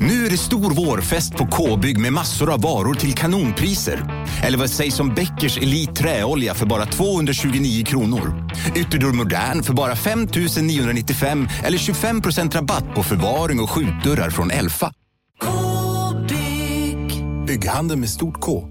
Nu 0.00 0.26
är 0.26 0.30
det 0.30 0.36
stor 0.36 0.70
vårfest 0.74 1.36
på 1.36 1.46
K-bygg 1.46 1.98
med 1.98 2.12
massor 2.12 2.52
av 2.52 2.62
varor 2.62 2.94
till 2.94 3.14
kanonpriser. 3.14 4.26
Eller 4.42 4.58
vad 4.58 4.70
sägs 4.70 5.00
om 5.00 5.14
Bäckers 5.14 5.58
Elite 5.58 5.92
Träolja 5.92 6.54
för 6.54 6.66
bara 6.66 6.86
229 6.86 7.84
kronor? 7.84 8.50
Ytterdörr 8.76 9.12
Modern 9.12 9.62
för 9.62 9.72
bara 9.72 9.96
5 9.96 10.28
995 10.62 11.48
eller 11.64 11.78
25% 11.78 12.54
rabatt 12.54 12.94
på 12.94 13.02
förvaring 13.02 13.60
och 13.60 13.70
skjutdörrar 13.70 14.30
från 14.30 14.50
Elfa. 14.50 14.92
K-bygg. 15.42 17.24
Bygghandeln 17.46 18.00
med 18.00 18.10
stort 18.10 18.40
K. 18.40 18.68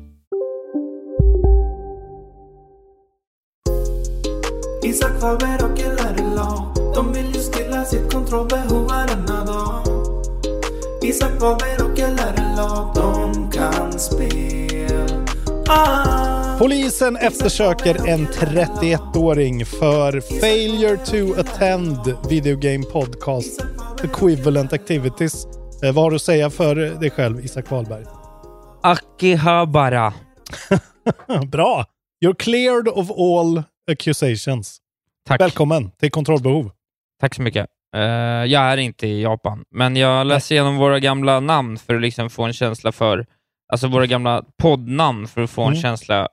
Isak 4.84 5.20
Faber 5.22 5.64
och 5.64 5.80
LRLA 5.80 6.74
De 6.96 7.14
vill 7.14 7.36
ju 7.36 7.42
stilla 7.42 7.86
sitt 7.86 8.14
kontrollbehov 8.14 8.88
varenda 8.88 9.46
dag 9.46 9.95
Isak 11.06 11.40
Faber 11.40 11.92
och 11.92 11.98
LRLA 11.98 12.92
De 12.96 13.52
kan 13.52 14.00
spel 14.00 15.26
ah. 15.68 16.58
Polisen 16.60 17.16
eftersöker 17.16 18.08
en 18.08 18.28
31-åring 18.28 19.66
för 19.66 20.40
failure 20.40 20.98
to 20.98 21.40
attend 21.40 22.18
video 22.30 22.58
game 22.58 22.84
podcast 22.84 23.66
equivalent 24.04 24.74
activities. 24.74 25.46
Eh, 25.84 25.94
vad 25.94 26.04
har 26.04 26.10
du 26.10 26.16
att 26.16 26.22
säga 26.22 26.50
för 26.50 26.76
dig 26.76 27.10
själv, 27.10 27.46
Isak 27.46 27.72
Wahlberg? 27.72 28.06
Akihabara. 28.84 30.14
Bra! 31.52 31.86
You're 32.26 32.36
cleared 32.36 32.88
of 32.88 33.12
all 33.12 33.64
accusations. 33.92 34.78
Tack. 35.28 35.42
Välkommen 35.42 35.92
till 35.92 36.12
Kontrollbehov. 36.12 36.72
Tack 37.22 37.36
så 37.36 37.42
mycket. 37.42 37.75
Eh, 37.96 38.46
jag 38.46 38.62
är 38.64 38.78
inte 38.78 39.08
i 39.08 39.22
Japan, 39.22 39.66
men 39.70 39.96
jag 39.96 40.28
läser 40.28 40.56
igenom 40.56 40.78
våra 40.78 41.00
gamla 41.00 41.40
namn 41.40 41.78
för 41.78 41.96
att 41.96 42.02
liksom 42.02 42.30
få 42.30 42.44
en 42.44 42.54
känsla 42.54 42.92
för, 42.92 43.26
alltså 43.74 43.88
våra 43.88 44.06
gamla 44.06 44.44
poddnamn 44.58 45.28
för 45.28 45.42
att 45.42 45.50
få 45.50 45.62
en 45.62 45.68
Mm. 45.68 45.82
känsla 45.82 46.28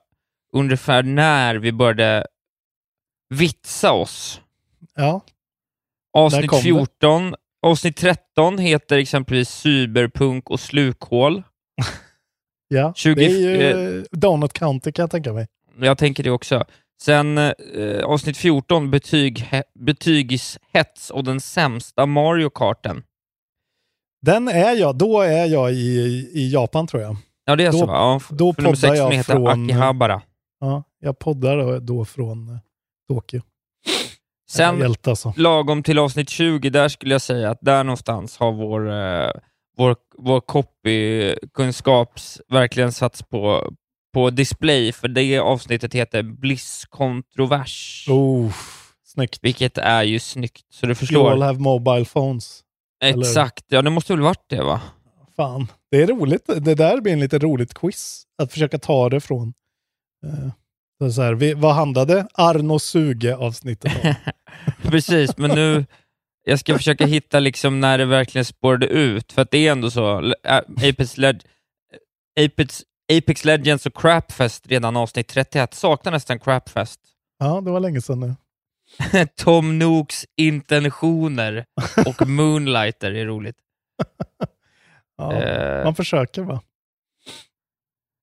ungefär 0.55 1.03
när 1.03 1.55
vi 1.55 1.71
började 1.71 2.27
vitsa 3.29 3.91
oss. 3.91 4.41
Ja, 4.95 5.21
Avsnitt 6.13 6.49
kom 6.49 6.57
det. 6.57 6.63
14, 6.63 7.35
avsnitt 7.61 7.97
13 7.97 8.57
heter 8.57 8.97
exempelvis 8.97 9.49
Cyberpunk 9.49 10.49
och 10.49 10.59
slukhål. 10.59 11.43
ja. 12.67 12.93
20 12.95 13.15
det 13.15 13.25
är 13.25 13.29
ju 13.29 14.05
Donut 14.11 14.53
County 14.53 14.91
kan 14.91 15.03
jag 15.03 15.11
tänka 15.11 15.33
mig. 15.33 15.47
Jag 15.79 15.97
tänker 15.97 16.23
det 16.23 16.31
också. 16.31 16.65
Sen 17.01 17.37
eh, 17.37 17.53
avsnitt 18.05 18.37
14, 18.37 18.91
betyg, 18.91 19.39
he, 19.39 19.63
betygshets 19.79 21.09
och 21.11 21.23
den 21.23 21.41
sämsta 21.41 22.05
Mario 22.05 22.49
Karten. 22.49 23.03
Den 24.21 24.47
är 24.47 24.73
jag, 24.75 24.97
då 24.97 25.21
är 25.21 25.45
jag 25.45 25.71
i, 25.73 25.97
i 26.33 26.49
Japan 26.53 26.87
tror 26.87 27.03
jag. 27.03 27.15
Ja, 27.45 27.55
det 27.55 27.65
är 27.65 27.71
Då- 27.71 27.77
så. 27.77 27.85
Ja, 27.85 28.19
då 28.29 28.53
poddar 28.53 28.73
sex 28.75 28.97
jag 28.97 29.11
heter 29.13 29.33
från- 29.33 29.47
Akihabara. 29.69 30.21
Ja, 30.59 30.83
jag 30.99 31.19
poddar 31.19 31.79
då- 31.79 32.05
från 32.05 32.49
eh, 32.49 32.57
Tokyo. 33.09 33.41
Sen 34.51 34.79
Hjälte 34.79 35.09
alltså. 35.09 35.33
lagom 35.37 35.83
till 35.83 35.99
avsnitt 35.99 36.29
20, 36.29 36.69
där 36.69 36.89
skulle 36.89 37.13
jag 37.13 37.21
säga 37.21 37.49
att 37.51 37.57
där 37.61 37.83
någonstans 37.83 38.37
har 38.37 38.51
vår, 38.51 38.91
eh, 38.91 39.31
vår, 39.77 39.95
vår 40.17 40.39
copykunskaps 40.41 42.41
verkligen 42.49 42.91
satts 42.91 43.23
på, 43.23 43.71
på 44.13 44.29
display, 44.29 44.91
för 44.91 45.07
det 45.07 45.39
avsnittet 45.39 45.93
heter 45.93 46.23
Bliss 46.23 46.85
kontrovers, 46.89 48.05
Oh, 48.09 48.51
snyggt. 49.05 49.39
vilket 49.41 49.77
är 49.77 50.03
ju 50.03 50.19
snyggt, 50.19 50.65
så 50.73 50.85
du 50.85 50.89
You 50.89 50.91
all 50.91 50.95
förstår. 50.95 51.37
have 51.43 51.59
mobile 51.59 52.05
phones. 52.05 52.61
eller- 53.03 53.19
Exakt, 53.21 53.65
ja 53.67 53.81
det 53.81 53.89
måste 53.89 54.13
väl 54.13 54.21
varit 54.21 54.45
det 54.49 54.63
va? 54.63 54.81
Fan, 55.35 55.67
det 55.91 55.97
är 56.01 56.07
roligt. 56.07 56.45
Det 56.45 56.75
där 56.75 57.01
blir 57.01 57.13
en 57.13 57.19
lite 57.19 57.39
roligt 57.39 57.73
quiz. 57.73 58.23
Att 58.41 58.51
försöka 58.51 58.77
ta 58.79 59.09
det 59.09 59.19
från... 59.21 59.53
Eh, 60.25 61.09
så 61.11 61.21
här, 61.21 61.33
vi, 61.33 61.53
vad 61.53 61.75
handlade 61.75 62.27
Arno 62.33 62.79
Suge-avsnittet 62.79 63.91
om? 64.03 64.13
Precis, 64.91 65.37
men 65.37 65.49
nu 65.51 65.85
jag 66.45 66.59
ska 66.59 66.77
försöka 66.77 67.05
hitta 67.05 67.39
liksom 67.39 67.79
när 67.79 67.97
det 67.97 68.05
verkligen 68.05 68.45
spårade 68.45 68.85
ut, 68.87 69.31
för 69.31 69.41
att 69.41 69.51
det 69.51 69.67
är 69.67 69.71
ändå 69.71 69.91
så. 69.91 70.33
Apex, 70.77 71.17
Leg- 71.17 71.41
Apex, 72.45 72.83
Apex 73.11 73.45
Legends 73.45 73.85
och 73.85 73.97
Crapfest 73.97 74.67
redan 74.67 74.97
avsnitt 74.97 75.27
31 75.27 75.73
saknar 75.73 76.11
nästan 76.11 76.39
Crapfest. 76.39 76.99
ja, 77.39 77.61
det 77.61 77.71
var 77.71 77.79
länge 77.79 78.01
sedan 78.01 78.19
nu. 78.19 78.35
Tom 79.35 79.79
Nooks 79.79 80.25
intentioner 80.37 81.65
och 82.05 82.27
Moonlighter 82.27 83.11
är 83.11 83.25
roligt. 83.25 83.55
Ja, 85.17 85.33
Eh. 85.33 85.83
Man 85.83 85.95
försöker 85.95 86.41
va? 86.41 86.61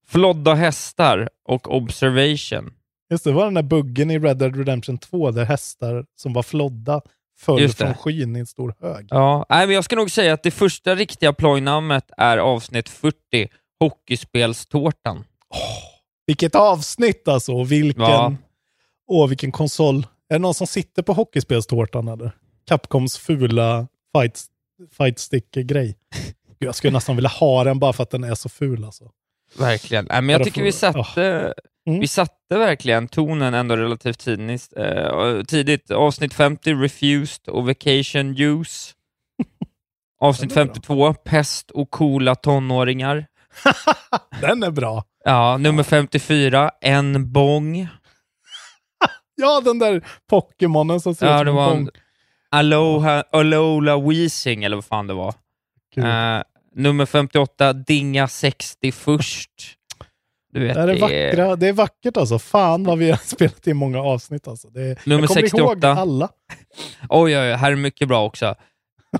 Flodda 0.09 0.55
hästar 0.55 1.29
och 1.45 1.77
Observation. 1.77 2.73
Just 3.11 3.25
det, 3.25 3.33
var 3.33 3.45
den 3.45 3.55
där 3.55 3.62
buggen 3.62 4.11
i 4.11 4.19
Red 4.19 4.37
Dead 4.39 4.57
Redemption 4.57 4.99
2 4.99 5.31
där 5.31 5.45
hästar 5.45 6.05
som 6.17 6.33
var 6.33 6.43
flodda 6.43 7.03
föll 7.41 7.69
från 7.69 7.95
skyn 7.95 8.37
i 8.37 8.39
en 8.39 8.47
stor 8.47 8.75
hög. 8.81 9.07
Ja, 9.11 9.47
nej, 9.49 9.67
men 9.67 9.75
jag 9.75 9.85
ska 9.85 9.97
nog 9.97 10.11
säga 10.11 10.33
att 10.35 10.43
det 10.43 10.51
första 10.51 10.95
riktiga 10.95 11.33
plojnamnet 11.33 12.11
är 12.17 12.39
avsnitt 12.39 12.89
40, 12.89 13.17
Hockeyspelstårtan. 13.81 15.25
Vilket 16.27 16.55
avsnitt 16.55 17.29
alltså! 17.29 17.65
Vilken, 17.65 18.03
Ja. 18.05 18.35
åh, 19.09 19.29
vilken 19.29 19.53
konsol. 19.53 19.97
Är 20.29 20.35
det 20.35 20.39
någon 20.39 20.55
som 20.55 20.67
sitter 20.67 21.03
på 21.03 21.13
hockeyspelstårtan 21.13 22.09
eller? 22.09 22.33
Capcoms 22.67 23.19
fula 23.19 23.87
fight, 24.17 24.45
fight 24.99 25.19
stick-grej. 25.19 25.97
Gud, 26.59 26.69
Jag 26.69 26.75
skulle 26.75 26.93
nästan 26.93 27.17
vilja 27.17 27.29
ha 27.31 27.65
den 27.65 27.79
bara 27.79 27.93
för 27.93 28.03
att 28.03 28.11
den 28.11 28.25
är 28.25 28.35
så 28.35 28.49
ful 28.49 28.85
alltså. 28.85 29.05
Verkligen. 29.59 30.05
Nej, 30.11 30.23
men 30.23 30.33
jag 30.33 30.45
tycker 30.45 30.62
vi 30.62 30.73
satte, 30.73 31.55
Mm. 31.87 32.01
vi 32.01 32.09
satte 32.09 32.59
verkligen 32.59 33.09
tonen 33.09 33.55
ändå 33.55 33.77
relativt 33.77 34.19
tidigt. 34.19 34.73
Eh, 34.77 35.43
tidigt. 35.43 35.91
Avsnitt 35.91 36.35
50, 36.35 36.75
Refused 36.75 37.49
och 37.49 37.67
Vacation 37.67 38.37
Use. 38.41 38.93
Avsnitt 40.21 40.53
52, 40.53 41.15
Pest 41.15 41.71
och 41.71 41.91
coola 41.91 42.35
tonåringar. 42.35 43.27
Den 44.41 44.62
är 44.62 44.71
bra. 44.71 45.05
Ja, 45.25 45.56
nummer 45.56 45.83
54, 45.83 46.71
En 46.81 47.33
bong. 47.33 47.88
Ja, 49.34 49.61
den 49.65 49.78
där 49.78 50.05
Pokémonen 50.31 51.00
som 51.00 51.15
ser 51.15 51.27
ut 51.27 51.31
Ja, 51.31 51.38
som 51.38 51.44
det 51.47 51.50
en 51.50 51.56
var 51.56 51.70
bång. 51.70 51.88
Aloha, 52.50 53.25
Alola 53.32 53.99
Weezing, 54.00 54.64
eller 54.64 54.76
vad 54.76 54.85
fan 54.85 55.06
det 55.06 55.14
var. 55.14 55.35
Eh, 55.97 56.43
nummer 56.75 57.06
58, 57.06 57.73
Dinga 57.73 58.29
60 58.29 58.93
först. 58.93 59.50
Du 60.52 60.61
vet, 60.61 60.75
Det 60.75 60.81
är, 60.81 60.87
det, 60.87 60.94
vackra, 61.00 61.56
det 61.56 61.69
är 61.69 61.73
vackert 61.73 62.17
alltså. 62.17 62.38
Fan 62.38 62.85
vad 62.85 62.99
vi 62.99 63.11
har 63.11 63.17
spelat 63.25 63.67
in 63.67 63.76
många 63.76 64.00
avsnitt 64.00 64.49
alltså. 64.49 64.69
Det 64.69 65.06
Nummer 65.06 65.23
jag 65.23 65.29
kommer 65.29 65.41
68. 65.43 65.73
ihåg 65.73 65.85
alla. 65.85 66.29
Oj, 67.08 67.38
oj, 67.38 67.50
oj, 67.50 67.52
här 67.56 67.73
är 67.73 67.76
mycket 67.76 68.08
bra 68.08 68.25
också. 68.25 68.55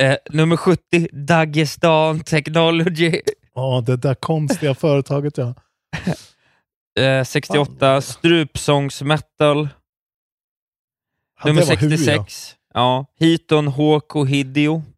Eh, 0.01 0.17
nummer 0.31 0.57
70, 0.57 1.09
Dagestan 1.13 2.21
Technology. 2.21 3.21
Ja, 3.55 3.83
det 3.87 3.97
där 3.97 4.15
konstiga 4.15 4.75
företaget 4.75 5.39
ja. 5.39 5.55
Eh, 7.01 7.25
68, 7.25 8.01
Strupsångsmetal. 8.01 9.69
Ja, 11.43 11.47
nummer 11.47 11.61
det 11.61 11.67
var 11.69 11.77
hur, 11.77 11.97
66, 11.97 12.57
ja. 12.75 13.07
Hiton 13.19 13.67
Hoko 13.69 14.25
Hideo. 14.25 14.83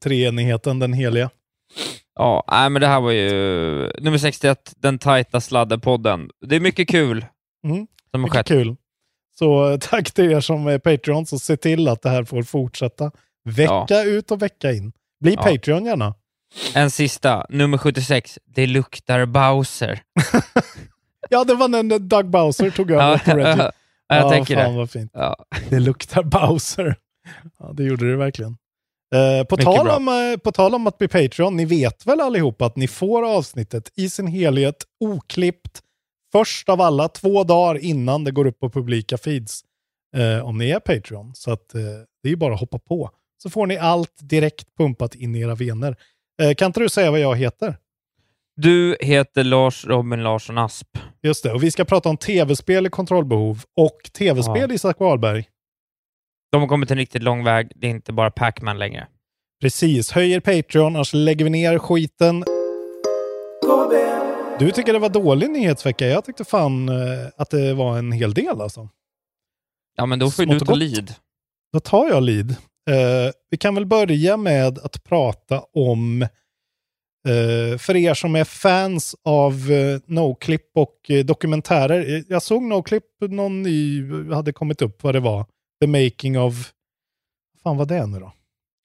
Treenigheten, 0.00 0.78
den 0.78 0.92
heliga. 0.92 1.30
Ja, 2.14 2.44
nej, 2.50 2.70
men 2.70 2.82
det 2.82 2.88
här 2.88 3.00
var 3.00 3.10
ju... 3.10 3.32
Nummer 4.00 4.18
61, 4.18 4.72
Den 4.76 4.98
tajta 4.98 5.40
sladdepodden. 5.40 6.30
Det 6.46 6.56
är 6.56 6.60
mycket 6.60 6.88
kul 6.88 7.26
Mm, 7.64 7.86
som 8.10 8.22
Mycket 8.22 8.36
skett. 8.36 8.46
kul. 8.48 8.76
Så 9.38 9.78
tack 9.80 10.12
till 10.12 10.32
er 10.32 10.40
som 10.40 10.66
är 10.66 10.78
Patreons 10.78 11.32
och 11.32 11.40
se 11.40 11.56
till 11.56 11.88
att 11.88 12.02
det 12.02 12.10
här 12.10 12.24
får 12.24 12.42
fortsätta 12.42 13.10
vecka 13.44 13.84
Ja. 13.88 14.04
ut 14.04 14.30
och 14.30 14.42
vecka 14.42 14.72
in. 14.72 14.92
Bli 15.24 15.34
Ja. 15.34 15.42
Patreon 15.42 15.84
gärna. 15.84 16.14
En 16.74 16.90
sista, 16.90 17.46
nummer 17.48 17.78
76. 17.78 18.38
Det 18.44 18.66
luktar 18.66 19.26
Bowser. 19.26 20.02
Ja, 21.30 21.44
det 21.44 21.54
var 21.54 21.68
när 21.68 21.98
Doug 21.98 22.30
Bowser 22.30 22.70
tog 22.70 22.90
över 22.90 23.20
Ja, 23.26 23.34
Reggie. 23.36 23.56
jag 24.08 24.18
Ja, 24.22 24.30
tänker 24.30 24.54
fan 24.56 24.72
det. 24.72 24.78
vad 24.78 24.90
fint. 24.90 25.10
Ja. 25.14 25.36
Det 25.70 25.80
luktar 25.80 26.22
Bowser. 26.22 26.96
Ja, 27.58 27.72
det 27.72 27.84
gjorde 27.84 28.10
det 28.10 28.16
verkligen. 28.16 28.56
Eh, 29.14 29.44
på, 29.44 29.56
Mycket 29.56 29.64
tal 29.74 29.84
bra. 29.84 29.96
om, 29.96 30.08
eh, 30.08 30.38
på 30.38 30.52
tal 30.52 30.74
om 30.74 30.86
att 30.86 30.98
bli 30.98 31.08
Patreon, 31.08 31.56
ni 31.56 31.64
vet 31.64 32.06
väl 32.06 32.20
allihop 32.20 32.62
att 32.62 32.76
ni 32.76 32.88
får 32.88 33.22
avsnittet 33.36 33.92
i 33.96 34.10
sin 34.10 34.26
helhet, 34.26 34.76
oklippt, 35.00 35.82
först 36.32 36.68
av 36.68 36.80
alla, 36.80 37.08
två 37.08 37.44
dagar 37.44 37.78
innan 37.84 38.24
det 38.24 38.30
går 38.30 38.46
upp 38.46 38.60
på 38.60 38.70
publika 38.70 39.18
feeds. 39.18 39.60
Eh, 40.16 40.46
om 40.46 40.58
ni 40.58 40.70
är 40.70 40.80
Patreon. 40.80 41.32
Så 41.34 41.50
att 41.52 41.74
eh, 41.74 41.80
det 42.22 42.28
är 42.28 42.30
ju 42.30 42.36
bara 42.36 42.54
att 42.54 42.60
hoppa 42.60 42.78
på. 42.78 43.10
Så 43.44 43.50
får 43.50 43.66
ni 43.66 43.78
allt 43.78 44.28
direkt 44.28 44.76
pumpat 44.76 45.14
in 45.14 45.34
i 45.34 45.40
era 45.40 45.54
vener. 45.54 45.96
Eh, 46.42 46.54
kan 46.54 46.66
inte 46.66 46.80
du 46.80 46.88
säga 46.88 47.10
vad 47.10 47.20
jag 47.20 47.36
heter? 47.36 47.76
Du 48.56 48.96
heter 49.00 49.44
Lars 49.44 49.86
Robin 49.86 50.22
Larsson 50.22 50.58
Asp. 50.58 50.88
Just 51.22 51.42
det, 51.42 51.52
och 51.52 51.62
vi 51.62 51.70
ska 51.70 51.84
prata 51.84 52.08
om 52.08 52.16
tv-spel 52.16 52.86
i 52.86 52.90
kontrollbehov 52.90 53.62
och 53.76 54.10
tv-spel 54.12 54.72
Isak 54.72 55.00
Wahlberg. 55.00 55.44
De 56.52 56.60
har 56.60 56.68
kommit 56.68 56.90
en 56.90 56.96
riktigt 56.96 57.22
lång 57.22 57.44
väg. 57.44 57.72
Det 57.76 57.86
är 57.86 57.90
inte 57.90 58.12
bara 58.12 58.30
Pac-Man 58.30 58.78
längre. 58.78 59.06
Precis, 59.60 60.10
höjer 60.10 60.40
Patreon, 60.40 60.96
annars 60.96 61.12
lägger 61.14 61.44
vi 61.44 61.50
ner 61.50 61.78
skiten. 61.78 62.44
Du 64.58 64.70
tycker 64.70 64.92
det 64.92 64.98
var 64.98 65.08
dålig 65.08 65.50
nyhetsvecka. 65.50 66.06
Jag 66.06 66.24
tyckte 66.24 66.44
fan 66.44 66.88
eh, 66.88 66.94
att 67.36 67.50
det 67.50 67.74
var 67.74 67.98
en 67.98 68.12
hel 68.12 68.34
del 68.34 68.60
alltså. 68.60 68.88
Ja, 69.96 70.06
men 70.06 70.18
då 70.18 70.30
får 70.30 70.42
Smått 70.42 70.58
du 70.58 70.66
ta 70.66 70.74
lead. 70.74 71.14
Då 71.72 71.80
tar 71.80 72.08
jag 72.08 72.22
lead. 72.22 72.56
Eh, 72.90 73.32
vi 73.50 73.56
kan 73.56 73.74
väl 73.74 73.86
börja 73.86 74.36
med 74.36 74.78
att 74.78 75.04
prata 75.04 75.60
om, 75.60 76.22
eh, 77.28 77.78
för 77.78 77.96
er 77.96 78.14
som 78.14 78.34
är 78.36 78.44
fans 78.44 79.16
av 79.24 79.70
eh, 79.72 80.00
Noclip 80.06 80.70
och 80.74 81.10
eh, 81.10 81.24
dokumentärer. 81.24 82.24
Jag 82.28 82.42
såg 82.42 82.62
Noclip, 82.62 83.04
någon 83.20 83.62
ny 83.62 84.04
hade 84.32 84.52
kommit 84.52 84.82
upp 84.82 85.02
vad 85.02 85.14
det 85.14 85.20
var. 85.20 85.46
The 85.80 85.86
making 85.86 86.38
of, 86.38 86.72
vad 87.52 87.62
fan 87.62 87.76
var 87.76 87.86
det 87.86 88.06
nu 88.06 88.18
då? 88.18 88.32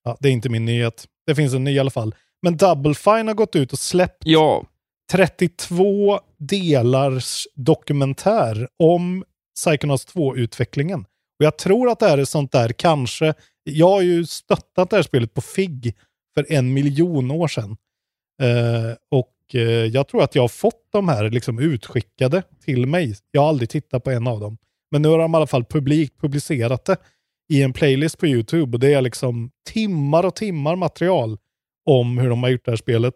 Ja, 0.04 0.18
det 0.20 0.30
är 0.30 0.32
inte 0.32 0.50
min 0.50 0.66
nyhet. 0.66 1.06
Det 1.26 1.36
finns 1.36 1.54
en 1.54 1.64
ny 1.64 1.72
i 1.72 1.80
alla 1.80 1.92
fall. 1.92 2.16
Men 2.42 2.58
Double 2.58 2.94
Fine 2.94 3.28
har 3.28 3.34
gått 3.34 3.56
ut 3.56 3.74
och 3.74 3.80
släppt 3.80 4.24
Ja, 4.26 4.64
32 5.12 6.20
delars 6.38 7.48
dokumentär 7.56 8.68
om 8.78 9.24
Psychonauts 9.56 10.08
2-utvecklingen. 10.16 11.06
Och 11.40 11.46
jag 11.46 11.58
tror 11.58 11.90
att 11.90 12.00
det 12.00 12.08
här 12.08 12.18
är 12.18 12.26
sånt 12.26 12.52
där, 12.52 12.70
kanske, 12.70 13.34
jag 13.64 13.90
har 13.90 14.02
ju 14.02 14.26
stöttat 14.26 14.90
det 14.90 14.96
här 14.96 15.04
spelet 15.04 15.34
på 15.34 15.42
FIG 15.42 15.96
för 16.34 16.52
en 16.52 16.74
miljon 16.74 17.32
år 17.32 17.48
sedan. 17.48 17.78
Eh, 18.42 18.96
och 19.12 19.56
eh, 19.56 19.62
jag 19.62 20.08
tror 20.08 20.24
att 20.24 20.36
jag 20.36 20.44
har 20.44 20.48
fått 20.48 20.88
de 20.92 21.10
här 21.10 21.30
liksom 21.30 21.60
utskickade 21.60 22.44
till 22.66 22.86
mig. 22.86 23.16
Jag 23.32 23.42
har 23.42 23.50
aldrig 23.50 23.70
tittat 23.70 24.04
på 24.04 24.12
en 24.12 24.28
av 24.28 24.40
dem. 24.40 24.58
Men 24.92 25.02
nu 25.02 25.08
har 25.08 25.18
de 25.18 25.34
i 25.34 25.38
alla 25.38 25.48
fall 25.48 25.66
publikt 25.66 26.22
publicerat 26.22 26.86
det 26.86 26.98
i 27.50 27.64
en 27.64 27.74
playlist 27.74 28.18
på 28.18 28.28
YouTube. 28.28 28.76
Och 28.76 28.80
det 28.80 28.94
är 28.94 29.02
liksom 29.02 29.52
timmar 29.70 30.26
och 30.26 30.36
timmar 30.36 30.76
material 30.76 31.38
om 31.86 32.18
hur 32.18 32.30
de 32.30 32.44
har 32.44 32.50
gjort 32.50 32.66
det 32.66 32.72
här 32.72 32.78
spelet. 32.78 33.16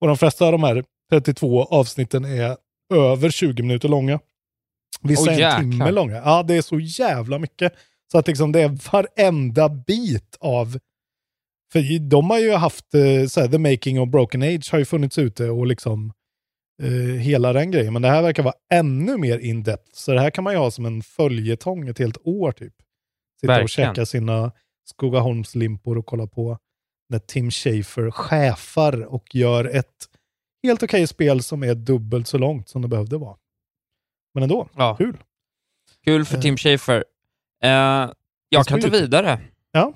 Och 0.00 0.06
de 0.06 0.16
flesta 0.16 0.46
av 0.46 0.52
de 0.52 0.62
här 0.62 0.84
32 1.10 1.62
avsnitten 1.62 2.24
är 2.24 2.56
över 2.94 3.30
20 3.30 3.62
minuter 3.62 3.88
långa. 3.88 4.20
Vissa 5.02 5.30
Åh, 5.30 5.38
är 5.38 5.58
en 5.58 5.70
timme 5.70 5.90
långa. 5.90 6.16
Ja, 6.16 6.42
det 6.42 6.54
är 6.54 6.62
så 6.62 6.80
jävla 6.80 7.38
mycket. 7.38 7.72
Så 8.12 8.18
att 8.18 8.26
liksom 8.26 8.52
det 8.52 8.60
är 8.60 8.92
varenda 8.92 9.68
bit 9.68 10.36
av... 10.40 10.78
För 11.72 11.98
de 11.98 12.30
har 12.30 12.38
ju 12.38 12.52
haft, 12.52 12.94
eh, 12.94 13.26
så 13.26 13.40
här, 13.40 13.48
The 13.48 13.58
Making 13.58 14.00
of 14.00 14.08
Broken 14.08 14.42
Age 14.42 14.68
har 14.72 14.78
ju 14.78 14.84
funnits 14.84 15.18
ute 15.18 15.50
och 15.50 15.66
liksom 15.66 16.12
eh, 16.82 17.20
hela 17.20 17.52
den 17.52 17.70
grejen. 17.70 17.92
Men 17.92 18.02
det 18.02 18.08
här 18.08 18.22
verkar 18.22 18.42
vara 18.42 18.54
ännu 18.72 19.16
mer 19.16 19.38
in-depth. 19.38 19.90
Så 19.92 20.12
det 20.12 20.20
här 20.20 20.30
kan 20.30 20.44
man 20.44 20.52
ju 20.52 20.58
ha 20.58 20.70
som 20.70 20.86
en 20.86 21.02
följetong 21.02 21.88
ett 21.88 21.98
helt 21.98 22.18
år 22.24 22.52
typ. 22.52 22.74
Sitta 23.40 23.52
och 23.52 23.60
Verkligen. 23.60 23.94
käka 23.94 24.06
sina 24.06 24.52
Skogaholmslimpor 24.90 25.98
och 25.98 26.06
kolla 26.06 26.26
på 26.26 26.58
när 27.08 27.18
Tim 27.18 27.50
Schafer 27.50 28.10
chefar 28.10 29.04
och 29.04 29.34
gör 29.34 29.64
ett 29.64 30.08
helt 30.62 30.82
okej 30.82 31.06
spel 31.06 31.42
som 31.42 31.62
är 31.62 31.74
dubbelt 31.74 32.28
så 32.28 32.38
långt 32.38 32.68
som 32.68 32.82
det 32.82 32.88
behövde 32.88 33.16
vara. 33.16 33.36
Men 34.34 34.42
ändå, 34.42 34.68
Ja. 34.76 34.96
kul. 34.96 35.16
kul 36.04 36.24
för 36.24 36.36
Eh. 36.36 36.40
Tim 36.40 36.56
Schafer. 36.56 37.04
Eh, 37.62 38.10
jag 38.48 38.66
kan 38.66 38.80
ta 38.80 38.88
vidare. 38.88 39.40
Ja. 39.72 39.92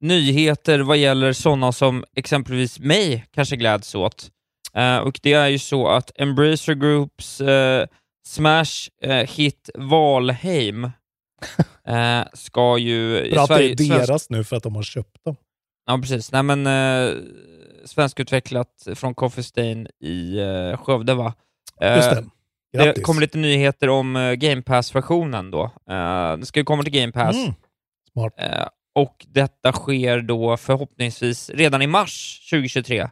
Nyheter 0.00 0.78
vad 0.80 0.96
gäller 0.98 1.32
sådana 1.32 1.72
som 1.72 2.04
exempelvis 2.16 2.78
mig 2.78 3.26
kanske 3.34 3.56
gläds 3.56 3.94
åt. 3.94 4.30
Eh, 4.74 4.96
och 4.98 5.20
det 5.22 5.32
är 5.32 5.48
ju 5.48 5.58
så 5.58 5.88
att 5.88 6.10
Embracer 6.20 6.74
Groups 6.74 7.40
eh, 7.40 7.86
Smash 8.26 8.88
eh, 9.02 9.14
hit 9.30 9.70
Valheim 9.74 10.84
eh, 11.86 12.22
ska 12.32 12.78
ju... 12.78 13.18
i 13.26 13.32
Bra 13.32 13.42
att 13.42 13.48
det 13.48 13.54
är 13.54 13.58
Sverige- 13.58 13.76
svensk- 13.76 14.06
deras 14.06 14.30
nu 14.30 14.44
för 14.44 14.56
att 14.56 14.62
de 14.62 14.74
har 14.74 14.82
köpt 14.82 15.24
dem. 15.24 15.36
Ja, 15.86 15.98
precis. 15.98 16.32
Nej, 16.32 16.42
men 16.42 16.66
eh, 16.66 17.14
svenskutvecklat 17.84 18.88
från 18.94 19.14
Coffee 19.14 19.42
Stain 19.44 19.88
i 20.00 20.38
eh, 20.38 20.76
Skövde, 20.76 21.14
va? 21.14 21.34
Just 21.80 22.10
det. 22.10 22.24
Det 22.72 23.02
kommer 23.02 23.20
lite 23.20 23.38
nyheter 23.38 23.88
om 23.88 24.16
eh, 24.16 24.32
Game 24.32 24.62
Pass-versionen 24.62 25.50
då. 25.50 25.64
Eh, 25.64 26.36
det 26.36 26.46
ska 26.46 26.60
ju 26.60 26.64
komma 26.64 26.82
till 26.82 26.92
Game 26.92 27.12
Pass. 27.12 27.36
Mm. 27.36 27.54
Smart. 28.12 28.34
Eh, 28.36 28.66
och 28.94 29.26
detta 29.28 29.72
sker 29.72 30.20
då 30.20 30.56
förhoppningsvis 30.56 31.50
redan 31.50 31.82
i 31.82 31.86
mars 31.86 32.46
2023, 32.50 33.08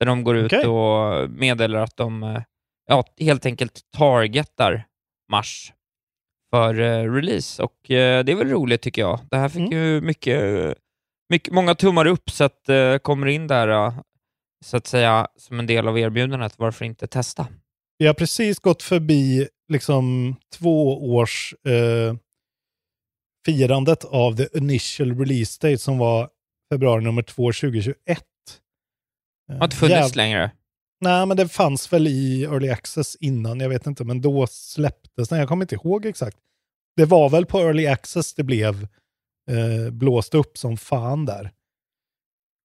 där 0.00 0.06
de 0.06 0.24
går 0.24 0.36
ut 0.36 0.52
Okej. 0.52 0.66
och 0.66 1.30
meddelar 1.30 1.80
att 1.80 1.96
de 1.96 2.42
ja, 2.88 3.04
helt 3.20 3.46
enkelt 3.46 3.80
targetar 3.96 4.84
mars 5.30 5.72
för 6.50 6.74
release. 7.10 7.62
Och 7.62 7.76
det 7.88 7.94
är 8.32 8.34
väl 8.34 8.48
roligt 8.50 8.82
tycker 8.82 9.02
jag. 9.02 9.20
Det 9.30 9.36
här 9.36 9.48
fick 9.48 9.60
Mm. 9.72 9.72
ju 9.78 10.00
mycket, 10.00 10.74
mycket, 11.28 11.54
många 11.54 11.74
tummar 11.74 12.06
upp 12.06 12.30
så 12.30 12.44
att 12.44 12.64
det 12.64 13.02
kommer 13.02 13.26
in 13.26 13.46
där 13.46 13.92
så 14.64 14.76
att 14.76 14.86
säga 14.86 15.28
som 15.36 15.58
en 15.58 15.66
del 15.66 15.88
av 15.88 15.98
erbjudandet. 15.98 16.58
Varför 16.58 16.84
inte 16.84 17.06
testa? 17.06 17.46
Vi 17.98 18.06
har 18.06 18.14
precis 18.14 18.58
gått 18.58 18.82
förbi 18.82 19.48
liksom 19.68 20.36
två 20.58 21.04
års 21.14 21.54
eh, 21.66 22.16
firandet 23.46 24.04
av 24.04 24.36
the 24.36 24.58
initial 24.58 25.18
release 25.18 25.68
date 25.68 25.78
som 25.78 25.98
var 25.98 26.30
februari 26.72 27.04
nummer 27.04 27.22
2 27.22 27.52
2021. 27.52 27.94
Det 29.48 29.54
har 29.54 29.64
inte 29.64 29.76
funnits 29.76 30.12
Jäv- 30.12 30.16
längre. 30.16 30.50
Nej, 31.00 31.26
men 31.26 31.36
det 31.36 31.48
fanns 31.48 31.92
väl 31.92 32.06
i 32.06 32.44
early 32.44 32.70
access 32.70 33.16
innan, 33.16 33.60
jag 33.60 33.68
vet 33.68 33.86
inte, 33.86 34.04
men 34.04 34.20
då 34.20 34.46
släpptes 34.46 35.28
den. 35.28 35.38
Jag 35.38 35.48
kommer 35.48 35.64
inte 35.64 35.74
ihåg 35.74 36.06
exakt. 36.06 36.36
Det 36.96 37.04
var 37.04 37.28
väl 37.28 37.46
på 37.46 37.60
early 37.60 37.86
access 37.86 38.34
det 38.34 38.42
blev 38.42 38.86
eh, 39.50 39.90
blåst 39.90 40.34
upp 40.34 40.58
som 40.58 40.76
fan 40.76 41.24
där. 41.24 41.52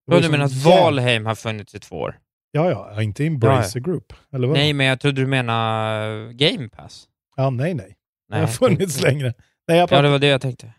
Du 0.07 0.29
menar 0.29 0.45
att 0.45 0.65
Valheim 0.65 1.25
har 1.25 1.35
funnits 1.35 1.75
i 1.75 1.79
två 1.79 1.95
år? 1.95 2.19
Ja, 2.55 2.69
ja, 2.69 3.01
inte 3.01 3.25
Embracer 3.25 3.79
Group. 3.79 4.13
Eller 4.33 4.48
vad? 4.48 4.57
Nej, 4.57 4.74
men 4.74 4.86
jag 4.86 5.00
trodde 5.00 5.22
du 5.22 5.27
menade 5.27 6.33
Game 6.33 6.69
Pass. 6.69 7.07
Ja, 7.36 7.50
nej, 7.50 7.74
nej. 7.74 7.86
Det 7.88 7.95
Nej, 8.29 8.39
har 8.39 8.48
funnits 8.48 9.01
längre. 9.01 9.33
Nej, 9.67 9.77
jag 9.77 9.83
Ja, 9.83 9.88
pratar 9.88 10.03
det 10.03 10.10
var 10.10 10.19
det 10.19 10.27
jag 10.27 10.41
tänkte. 10.41 10.74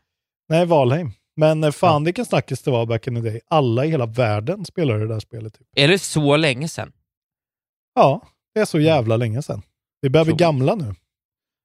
Nej, 0.49 0.67
Valheim. 0.67 1.11
Men 1.37 1.65
eh, 1.65 1.71
fan 1.71 2.05
vilken 2.05 2.25
snackis 2.25 2.63
det 2.63 2.71
var 2.71 2.87
back 2.87 3.07
in 3.07 3.15
the 3.15 3.21
day. 3.31 3.41
Alla 3.49 3.85
i 3.85 3.89
hela 3.89 4.07
världen 4.07 4.65
spelade 4.65 4.99
det 5.01 5.09
där 5.09 5.21
spelet. 5.21 5.55
Typ. 5.59 5.67
Är 5.77 5.89
det 5.89 5.99
så 5.99 6.37
länge 6.37 6.69
sedan? 6.69 6.93
Ja, 7.95 8.23
det 8.55 8.61
är 8.61 8.65
så 8.65 8.81
jävla 8.81 9.17
länge 9.17 9.43
sedan. 9.43 9.63
Vi 10.01 10.11
börjar 10.11 10.25
bli 10.25 10.35
gamla 10.35 10.75
nu. 10.75 10.95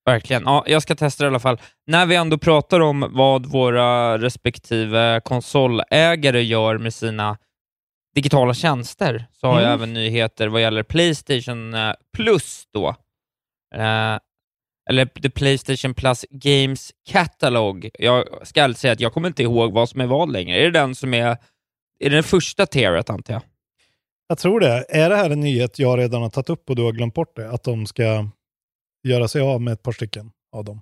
Verkligen. 0.05 0.43
Ja, 0.45 0.63
jag 0.67 0.81
ska 0.81 0.95
testa 0.95 1.23
det 1.23 1.27
i 1.27 1.29
alla 1.29 1.39
fall. 1.39 1.61
När 1.87 2.05
vi 2.05 2.15
ändå 2.15 2.37
pratar 2.37 2.79
om 2.79 3.09
vad 3.11 3.45
våra 3.45 4.17
respektive 4.17 5.21
konsolägare 5.25 6.41
gör 6.43 6.77
med 6.77 6.93
sina 6.93 7.37
digitala 8.15 8.53
tjänster, 8.53 9.25
så 9.31 9.47
har 9.47 9.53
jag 9.61 9.67
Mm. 9.67 9.73
även 9.73 9.93
nyheter 9.93 10.47
vad 10.47 10.61
gäller 10.61 10.83
Playstation 10.83 11.73
eh, 11.73 11.93
Plus 12.17 12.67
då. 12.73 12.87
Eh, 13.75 14.17
eller 14.89 15.05
The 15.05 15.29
Playstation 15.29 15.93
Plus 15.93 16.25
Games 16.29 16.91
Catalog. 17.09 17.89
Jag 17.99 18.47
ska 18.47 18.73
säga 18.73 18.93
att 18.93 18.99
jag 18.99 19.13
kommer 19.13 19.27
inte 19.27 19.43
ihåg 19.43 19.73
vad 19.73 19.89
som 19.89 20.01
är 20.01 20.05
vad 20.07 20.31
längre. 20.31 20.57
Är 20.59 20.63
det 20.63 20.79
den 20.79 20.95
som 20.95 21.13
är... 21.13 21.37
Är 21.99 22.09
det 22.09 22.15
den 22.15 22.23
första 22.23 22.65
tieret, 22.65 23.09
antar 23.09 23.33
jag? 23.33 23.41
Jag 24.27 24.37
tror 24.37 24.59
det. 24.59 24.85
Är 24.89 25.09
det 25.09 25.15
här 25.15 25.29
en 25.29 25.39
nyhet 25.39 25.79
jag 25.79 25.99
redan 25.99 26.21
har 26.21 26.29
tagit 26.29 26.49
upp 26.49 26.69
och 26.69 26.75
du 26.75 26.83
har 26.83 26.91
glömt 26.91 27.13
bort 27.13 27.35
det? 27.35 27.49
Att 27.51 27.63
de 27.63 27.85
ska 27.85 28.29
göra 29.07 29.27
sig 29.27 29.41
av 29.41 29.61
med 29.61 29.73
ett 29.73 29.83
par 29.83 29.91
stycken 29.91 30.31
av 30.55 30.63
dem. 30.63 30.81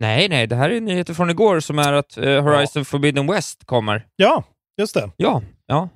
Nej, 0.00 0.28
nej, 0.28 0.46
det 0.46 0.56
här 0.56 0.70
är 0.70 0.80
nyheter 0.80 1.14
från 1.14 1.30
igår 1.30 1.60
som 1.60 1.78
är 1.78 1.92
att 1.92 2.16
eh, 2.16 2.42
Horizon 2.42 2.84
Forbidden 2.84 3.26
West 3.26 3.64
kommer. 3.64 4.06
Ja, 4.16 4.44
just 4.80 4.94
det. 4.94 5.10
Ja, 5.16 5.42
ja. 5.66 5.88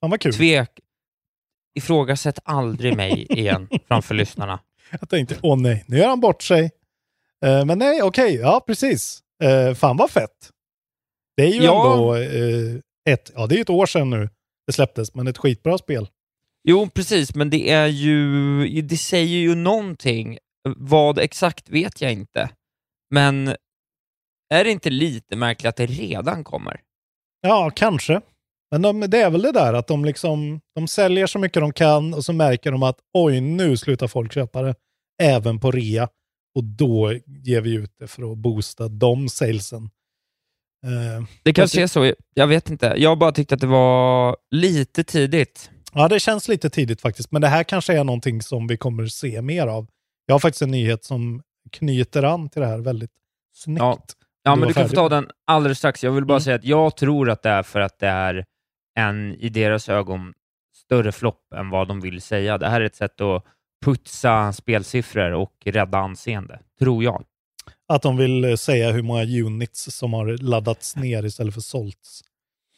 Fan 0.00 0.10
vad 0.10 0.20
kul. 0.20 0.32
Tvek. 0.34 0.80
Ifrågasätt 1.78 2.38
aldrig 2.44 2.96
mig 2.96 3.26
igen 3.32 3.68
framför 3.88 4.14
lyssnarna. 4.14 4.60
Jag 5.00 5.08
tänkte, 5.08 5.36
åh 5.42 5.58
nej, 5.58 5.84
nu 5.88 5.96
gör 5.98 6.08
han 6.08 6.20
bort 6.20 6.42
sig. 6.42 6.70
Eh, 7.44 7.64
men 7.64 7.78
nej, 7.78 8.02
okej, 8.02 8.34
ja 8.34 8.64
precis. 8.66 9.20
Eh, 9.42 9.74
fan 9.74 9.96
vad 9.96 10.10
fett. 10.10 10.50
Det 11.36 11.42
är 11.42 11.48
ju 11.52 11.62
Ja. 11.62 11.92
ändå 11.92 12.14
eh, 12.14 12.80
ett, 13.10 13.30
ja 13.34 13.46
det 13.46 13.54
är 13.54 13.56
ju 13.56 13.62
ett 13.62 13.70
år 13.70 13.86
sedan 13.86 14.10
nu 14.10 14.30
det 14.66 14.72
släpptes, 14.72 15.14
men 15.14 15.26
ett 15.26 15.38
skitbra 15.38 15.78
spel. 15.78 16.08
Jo, 16.68 16.88
precis, 16.88 17.34
men 17.34 17.50
det 17.50 17.70
är 17.70 17.86
ju... 17.86 18.82
Det 18.82 18.96
säger 18.96 19.38
ju 19.38 19.54
någonting. 19.54 20.38
Vad 20.76 21.18
exakt 21.18 21.68
vet 21.68 22.00
jag 22.00 22.12
inte. 22.12 22.50
Men 23.10 23.48
är 24.54 24.64
det 24.64 24.70
inte 24.70 24.90
lite 24.90 25.36
märkligt 25.36 25.66
att 25.68 25.76
det 25.76 25.86
redan 25.86 26.44
kommer? 26.44 26.80
Ja, 27.40 27.70
kanske. 27.76 28.20
Men 28.70 28.82
de, 28.82 29.00
det 29.00 29.18
är 29.22 29.30
väl 29.30 29.42
det 29.42 29.52
där 29.52 29.74
att 29.74 29.86
de 29.86 30.04
liksom, 30.04 30.60
de 30.74 30.88
säljer 30.88 31.26
så 31.26 31.38
mycket 31.38 31.62
de 31.62 31.72
kan 31.72 32.14
och 32.14 32.24
så 32.24 32.32
märker 32.32 32.72
de 32.72 32.82
att 32.82 32.98
oj, 33.14 33.40
nu 33.40 33.76
slutar 33.76 34.06
folk 34.08 34.32
köpa 34.32 34.62
det. 34.62 34.74
Även 35.22 35.60
på 35.60 35.70
rea. 35.70 36.08
Och 36.54 36.64
då 36.64 37.12
ger 37.26 37.60
vi 37.60 37.74
ut 37.74 37.92
det 37.98 38.06
för 38.06 38.32
att 38.32 38.38
boosta 38.38 38.88
de 38.88 39.28
salesen. 39.28 39.90
Eh, 40.84 41.24
Det 41.42 41.52
kanske 41.52 41.82
är 41.82 41.86
så, 41.86 42.12
jag 42.34 42.46
vet 42.46 42.70
inte. 42.70 42.94
Jag 42.96 43.18
bara 43.18 43.32
tyckte 43.32 43.54
att 43.54 43.60
det 43.60 43.66
var 43.66 44.36
lite 44.50 45.04
tidigt. 45.04 45.70
Ja, 45.92 46.08
det 46.08 46.20
känns 46.20 46.48
lite 46.48 46.70
tidigt 46.70 47.00
faktiskt, 47.00 47.32
men 47.32 47.42
det 47.42 47.48
här 47.48 47.62
kanske 47.64 47.98
är 47.98 48.04
någonting 48.04 48.42
som 48.42 48.66
vi 48.66 48.76
kommer 48.76 49.06
se 49.06 49.42
mer 49.42 49.66
av. 49.66 49.86
Jag 50.26 50.34
har 50.34 50.38
faktiskt 50.40 50.62
en 50.62 50.70
nyhet 50.70 51.04
som 51.04 51.42
knyter 51.72 52.22
an 52.22 52.48
till 52.48 52.62
det 52.62 52.68
här 52.68 52.78
väldigt 52.78 53.10
snyggt. 53.54 53.80
Ja. 53.80 53.98
Ja, 54.42 54.56
men 54.56 54.68
du 54.68 54.74
kan 54.74 54.88
få 54.88 54.94
ta 54.94 55.08
den 55.08 55.28
alldeles 55.46 55.78
strax. 55.78 56.04
Jag 56.04 56.12
vill 56.12 56.24
bara 56.24 56.34
Mm. 56.34 56.40
säga 56.44 56.56
att 56.56 56.64
jag 56.64 56.96
tror 56.96 57.30
att 57.30 57.42
det 57.42 57.48
är 57.50 57.62
för 57.62 57.80
att 57.80 57.98
det 57.98 58.06
är 58.08 58.44
en, 58.96 59.34
i 59.34 59.48
deras 59.48 59.88
ögon, 59.88 60.34
större 60.74 61.12
flopp 61.12 61.52
än 61.54 61.70
vad 61.70 61.88
de 61.88 62.00
vill 62.00 62.22
säga. 62.22 62.58
Det 62.58 62.68
här 62.68 62.80
är 62.80 62.84
ett 62.84 62.96
sätt 62.96 63.20
att 63.20 63.44
putsa 63.84 64.52
spelsiffror 64.52 65.32
och 65.32 65.52
rädda 65.64 65.98
anseende, 65.98 66.60
tror 66.78 67.04
jag. 67.04 67.24
Att 67.88 68.02
de 68.02 68.16
vill 68.16 68.44
eh, 68.44 68.54
säga 68.54 68.90
hur 68.92 69.02
många 69.02 69.22
units 69.24 69.96
som 69.96 70.12
har 70.12 70.26
laddats 70.26 70.96
ner 70.96 71.24
istället 71.24 71.54
för 71.54 71.60
sålts. 71.60 72.20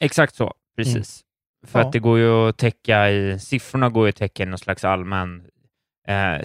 Exakt 0.01 0.35
så, 0.35 0.55
precis. 0.77 1.25
För 1.67 1.79
Mm. 1.79 1.83
Ja. 1.83 1.87
att 1.87 1.93
det 1.93 1.99
går 1.99 2.19
ju 2.19 2.49
att 2.49 2.59
täcka 2.59 3.11
i, 3.11 3.39
siffrorna 3.39 3.89
går 3.89 4.07
ju 4.07 4.09
att 4.09 4.17
täcka 4.17 4.43
i 4.43 4.47
någon 4.47 4.59
slags 4.59 4.85
allmän 4.85 5.43
eh, 6.09 6.41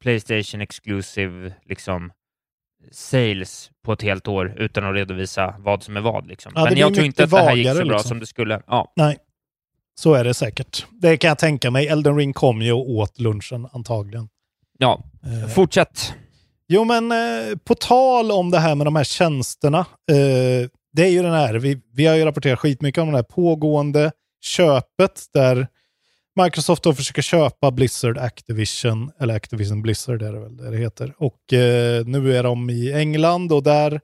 Playstation 0.00 0.60
exclusive 0.60 1.54
liksom 1.64 2.12
sales 2.92 3.70
på 3.84 3.92
ett 3.92 4.02
helt 4.02 4.28
år 4.28 4.54
utan 4.58 4.84
att 4.84 4.94
redovisa 4.94 5.54
vad 5.58 5.82
som 5.82 5.96
är 5.96 6.00
vad. 6.00 6.26
Liksom. 6.26 6.52
Ja, 6.54 6.64
Men 6.64 6.78
jag 6.78 6.94
tror 6.94 7.06
inte 7.06 7.24
att 7.24 7.30
det 7.30 7.36
här 7.42 7.54
gick 7.56 7.68
så 7.68 7.74
bra 7.74 7.84
liksom. 7.84 8.08
som 8.08 8.18
det 8.20 8.26
skulle. 8.26 8.62
Ja. 8.66 8.92
Nej, 8.96 9.16
så 9.94 10.14
är 10.14 10.24
det 10.24 10.34
säkert. 10.34 10.86
Det 10.90 11.16
kan 11.16 11.28
jag 11.28 11.38
tänka 11.38 11.70
mig. 11.70 11.88
Elden 11.88 12.16
Ring 12.16 12.32
kom 12.32 12.62
ju 12.62 12.72
och 12.72 12.90
åt 12.90 13.20
lunchen 13.20 13.68
antagligen. 13.72 14.28
ja. 14.78 15.02
Eh, 15.24 15.48
Fortsätt. 15.48 16.14
Jo, 16.68 16.84
men 16.84 17.12
eh, 17.12 17.56
på 17.64 17.74
tal 17.74 18.30
om 18.32 18.50
det 18.50 18.58
här 18.58 18.74
med 18.74 18.86
de 18.86 18.96
här 18.96 19.04
tjänsterna. 19.04 19.78
Eh, 19.78 20.68
det 20.92 21.02
är 21.02 21.10
ju 21.10 21.22
den 21.22 21.32
här, 21.32 21.54
vi, 21.54 21.80
vi 21.92 22.06
har 22.06 22.16
ju 22.16 22.24
rapporterat 22.24 22.58
skitmycket 22.58 23.02
om 23.02 23.10
det 23.10 23.16
här 23.18 23.22
pågående 23.22 24.12
köpet 24.42 25.22
där 25.34 25.66
Microsoft 26.36 26.82
då 26.82 26.94
försöker 26.94 27.22
köpa 27.22 27.70
Blizzard 27.70 28.18
Activision, 28.18 29.10
eller 29.20 29.34
Activision 29.34 29.82
Blizzard 29.82 30.22
är 30.22 30.32
det 30.32 30.40
väl 30.40 30.56
det 30.56 30.70
det 30.70 30.76
heter. 30.76 31.14
Och 31.18 31.52
eh, 31.52 32.06
nu 32.06 32.36
är 32.36 32.42
de 32.42 32.70
i 32.70 32.92
England 32.92 33.52
och 33.52 33.62
där 33.62 34.00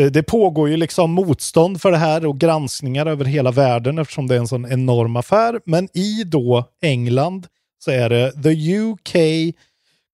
eh, 0.00 0.06
det 0.06 0.22
pågår 0.22 0.68
ju 0.68 0.76
liksom 0.76 1.10
motstånd 1.10 1.80
för 1.80 1.90
det 1.90 1.98
här 1.98 2.26
och 2.26 2.38
granskningar 2.38 3.06
över 3.06 3.24
hela 3.24 3.50
världen 3.50 3.98
eftersom 3.98 4.26
det 4.26 4.34
är 4.34 4.38
en 4.38 4.48
sån 4.48 4.72
enorm 4.72 5.16
affär. 5.16 5.60
Men 5.64 5.88
i 5.96 6.24
då 6.24 6.64
England 6.82 7.46
så 7.78 7.90
är 7.90 8.10
det 8.10 8.42
the 8.42 8.76
UK 8.76 9.16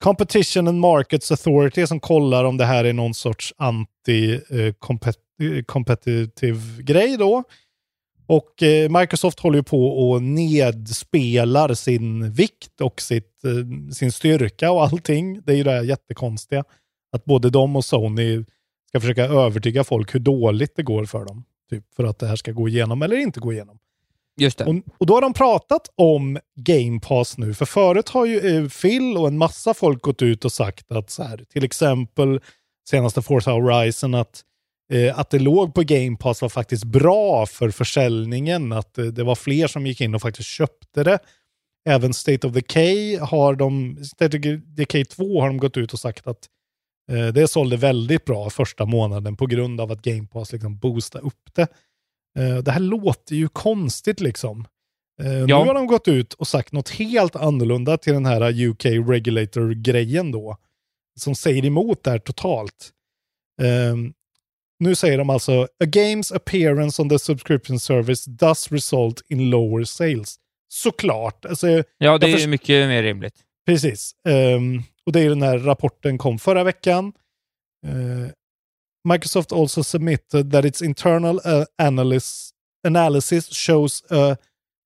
Competition 0.05 0.69
and 0.69 0.81
Markets 0.81 1.31
Authority 1.31 1.87
som 1.87 2.01
kollar 2.01 2.45
om 2.45 2.57
det 2.57 2.65
här 2.65 2.85
är 2.85 2.93
någon 2.93 3.15
sorts 3.15 3.55
anti-competitive 3.59 6.43
eh, 6.43 6.51
eh, 6.51 6.57
grej 6.79 7.17
då. 7.17 7.45
Och 8.27 8.63
eh, 8.63 9.01
Microsoft 9.01 9.41
håller 9.41 9.59
ju 9.59 9.63
på 9.63 9.87
och 9.87 10.23
nedspelar 10.23 11.75
sin 11.75 12.33
vikt 12.33 12.81
och 12.81 13.01
sitt, 13.01 13.45
eh, 13.45 13.93
sin 13.93 14.13
styrka 14.13 14.71
och 14.71 14.85
allting. 14.85 15.43
Det 15.43 15.53
är 15.53 15.57
ju 15.57 15.63
det 15.63 15.71
här 15.71 15.83
jättekonstiga. 15.83 16.65
Att 17.13 17.25
både 17.25 17.51
de 17.51 17.77
och 17.77 17.85
Sony 17.85 18.45
ska 18.89 19.01
försöka 19.01 19.25
övertyga 19.25 19.85
folk 19.85 20.15
hur 20.15 20.21
dåligt 20.21 20.77
det 20.77 20.83
går 20.83 21.05
för 21.05 21.25
dem. 21.25 21.45
Typ 21.71 21.85
för 21.97 22.05
att 22.05 22.19
det 22.19 22.27
här 22.27 22.37
ska 22.37 22.53
gå 22.53 22.69
igenom 22.69 23.03
eller 23.03 23.17
inte 23.17 23.41
gå 23.41 23.53
igenom. 23.53 23.79
Just 24.37 24.59
det. 24.59 24.65
Och, 24.65 24.75
och 24.99 25.07
då 25.07 25.15
har 25.15 25.21
de 25.21 25.35
pratat 25.35 25.91
om 25.95 26.39
Game 26.57 27.01
Pass 27.01 27.39
nu, 27.39 27.55
för 27.55 27.65
förut 27.65 28.09
har 28.09 28.27
ju 28.27 28.39
eh, 28.39 28.69
Phil 28.69 29.17
och 29.17 29.29
en 29.29 29.39
massa 29.39 29.75
folk 29.75 30.03
gått 30.03 30.23
ut 30.23 30.45
och 30.45 30.53
sagt 30.53 30.93
att 30.93 31.11
så 31.11 31.23
här, 31.23 31.45
till 31.49 31.65
exempel 31.65 32.41
senaste 32.89 33.23
Forza 33.23 33.51
Horizon, 33.51 34.15
att, 34.15 34.43
eh, 34.95 35.19
att 35.19 35.31
det 35.31 35.39
låg 35.39 35.75
på 35.75 35.83
Game 35.83 36.17
Pass 36.17 36.43
var 36.43 36.49
faktiskt 36.49 36.85
bra 36.85 37.47
för 37.47 37.71
försäljningen, 37.71 38.73
att 38.73 38.99
eh, 38.99 39.05
det 39.05 39.25
var 39.25 39.35
fler 39.35 39.67
som 39.67 39.87
gick 39.87 40.01
in 40.01 40.15
och 40.15 40.23
faktiskt 40.23 40.49
köpte 40.49 41.05
det. 41.05 41.19
Även 41.89 42.15
State 42.15 42.47
of 42.47 42.53
Decay 42.53 43.17
har 43.19 43.55
de, 43.55 43.97
State 44.05 44.39
of 44.39 44.45
Decay 44.65 45.05
2 45.05 45.41
har 45.41 45.47
de 45.47 45.59
gått 45.59 45.77
ut 45.77 45.93
och 45.93 45.99
sagt 45.99 46.27
att 46.27 46.49
eh, 47.13 47.27
det 47.27 47.49
sålde 47.49 47.77
väldigt 47.77 48.25
bra 48.25 48.51
första 48.51 48.85
månaden 48.87 49.37
på 49.37 49.47
grund 49.47 49.81
av 49.81 49.93
att 49.93 50.03
Game 50.03 50.27
Pass 50.27 50.53
liksom 50.53 50.79
boostade 50.79 51.25
upp 51.27 51.55
det. 51.55 51.69
Eh, 52.39 52.57
det 52.59 52.71
här 52.71 52.81
låter 52.81 53.35
ju 53.35 53.49
konstigt 53.49 54.21
liksom. 54.21 54.67
Nu 55.23 55.47
Ja. 55.49 55.65
har 55.65 55.75
de 55.75 55.87
gått 55.87 56.09
ut 56.09 56.33
och 56.33 56.49
sagt 56.49 56.73
något 56.73 56.89
helt 56.91 57.37
annorlunda 57.37 57.97
till 57.99 58.13
den 58.13 58.27
här 58.27 58.67
UK 58.69 58.85
Regulator-grejen 58.87 60.33
då. 60.33 60.57
Som 61.21 61.35
säger 61.35 61.65
emot 61.65 62.03
det 62.05 62.11
här 62.11 62.19
totalt. 62.19 62.91
Eh, 63.63 63.97
nu 64.81 64.95
säger 64.95 65.19
de 65.19 65.31
alltså, 65.31 65.63
a 65.63 65.85
game's 65.85 66.37
appearance 66.37 67.03
on 67.03 67.09
the 67.09 67.19
subscription 67.19 67.81
service 67.81 68.25
does 68.25 68.73
result 68.73 69.23
in 69.29 69.51
lower 69.51 69.85
sales. 69.85 70.37
Såklart. 70.69 71.45
Alltså, 71.45 71.67
Ja, 71.99 72.19
det 72.19 72.33
är 72.33 72.39
ju 72.39 72.47
mycket 72.47 72.89
mer 72.89 73.03
rimligt. 73.03 73.35
Precis. 73.67 74.13
Ehm, 74.29 74.83
och 75.07 75.13
det 75.13 75.21
är 75.21 75.29
den 75.29 75.43
här 75.43 75.59
rapporten 75.59 76.19
kom 76.19 76.39
förra 76.39 76.65
veckan. 76.65 77.13
Eh, 77.87 78.31
Microsoft 79.09 79.53
also 79.53 79.83
submitted 79.83 80.53
that 80.53 80.65
its 80.65 80.83
internal 80.83 81.41
uh, 81.47 81.65
analysis, 81.79 82.51
analysis 82.87 83.49
shows 83.53 84.05
uh, 84.13 84.35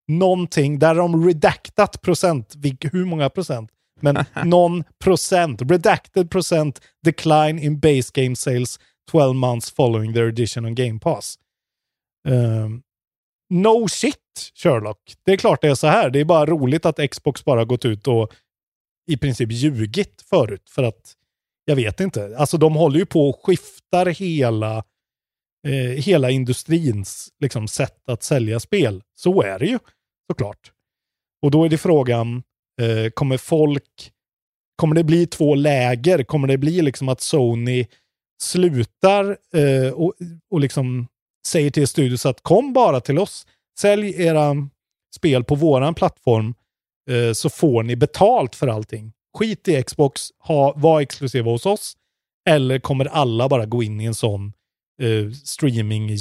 någonting 0.09 0.78
där 0.78 0.95
de 0.95 1.26
redactat 1.26 2.02
procent, 2.02 2.54
hur 2.80 3.04
många 3.04 3.30
procent? 3.30 3.71
Men 4.00 4.25
någon 4.45 4.85
procent, 5.04 5.62
redacted 5.62 6.30
procent 6.30 6.80
decline 7.04 7.59
in 7.59 7.80
base 7.80 8.11
game 8.14 8.37
sales 8.37 8.78
12 9.09 9.35
months 9.35 9.71
following 9.71 10.15
their 10.15 10.29
edition 10.29 10.65
on 10.65 10.75
Game 10.75 10.99
Pass. 10.99 11.38
Um, 12.29 12.83
no 13.50 13.88
shit, 13.88 14.53
Sherlock. 14.55 14.99
Det 15.25 15.33
är 15.33 15.37
klart 15.37 15.62
det 15.62 15.69
är 15.69 15.75
så 15.75 15.87
här. 15.87 16.11
Det 16.11 16.21
är 16.21 16.25
bara 16.25 16.47
roligt 16.47 16.87
att 16.87 17.11
Xbox 17.11 17.45
bara 17.45 17.65
gått 17.65 17.85
ut 17.85 18.09
och 18.09 18.35
i 19.07 19.17
princip 19.17 19.53
ljugit 19.53 20.23
förut. 20.23 20.71
För 20.71 20.83
att, 20.83 21.15
jag 21.65 21.77
vet 21.77 22.00
inte. 22.00 22.37
Alltså 22.38 22.57
de 22.59 22.75
håller 22.75 22.99
ju 22.99 23.07
på 23.07 23.29
och 23.29 23.47
skiftar 23.47 24.07
hela, 24.07 24.77
eh, 25.67 26.03
hela 26.05 26.31
industrins 26.31 27.29
liksom, 27.41 27.69
sätt 27.69 28.09
att 28.09 28.23
sälja 28.23 28.61
spel. 28.61 29.03
Så 29.15 29.43
är 29.43 29.59
det 29.59 29.67
ju 29.67 29.79
såklart. 30.31 30.73
Och 31.43 31.50
då 31.50 31.65
är 31.65 31.69
det 31.69 31.79
frågan, 31.79 32.43
eh, 32.81 33.11
kommer 33.11 33.37
folk, 33.37 34.12
kommer 34.77 34.95
det 34.95 35.05
bli 35.05 35.27
två 35.27 35.55
läger? 35.55 36.25
Kommer 36.25 36.49
det 36.49 36.59
bli 36.59 36.83
liksom 36.83 37.09
att 37.09 37.21
Sony 37.21 37.87
slutar 38.42 39.37
eh, 39.54 39.92
och, 39.92 40.14
och 40.50 40.61
liksom 40.61 41.07
säger 41.47 41.71
till 41.71 41.88
studios 41.88 42.26
att 42.26 42.42
kom 42.42 42.73
bara 42.73 43.00
till 43.00 43.18
oss, 43.18 43.47
sälj 43.78 44.23
era 44.23 44.54
spel 45.16 45.45
på 45.45 45.54
våran 45.54 45.95
plattform 45.95 46.54
eh, 47.11 47.33
så 47.33 47.50
får 47.50 47.83
ni 47.83 47.97
betalt 47.97 48.54
för 48.54 48.68
allting. 48.68 49.12
Skit 49.38 49.68
i 49.68 49.83
Xbox, 49.83 50.23
ha, 50.38 50.73
var 50.76 51.00
exklusiva 51.00 51.50
hos 51.50 51.66
oss. 51.66 51.95
Eller 52.49 52.78
kommer 52.78 53.04
alla 53.04 53.49
bara 53.49 53.66
gå 53.66 53.83
in 53.83 54.00
i 54.00 54.04
en 54.04 54.14
sån 54.14 54.52
eh, 55.02 55.30
streaming 55.45 56.18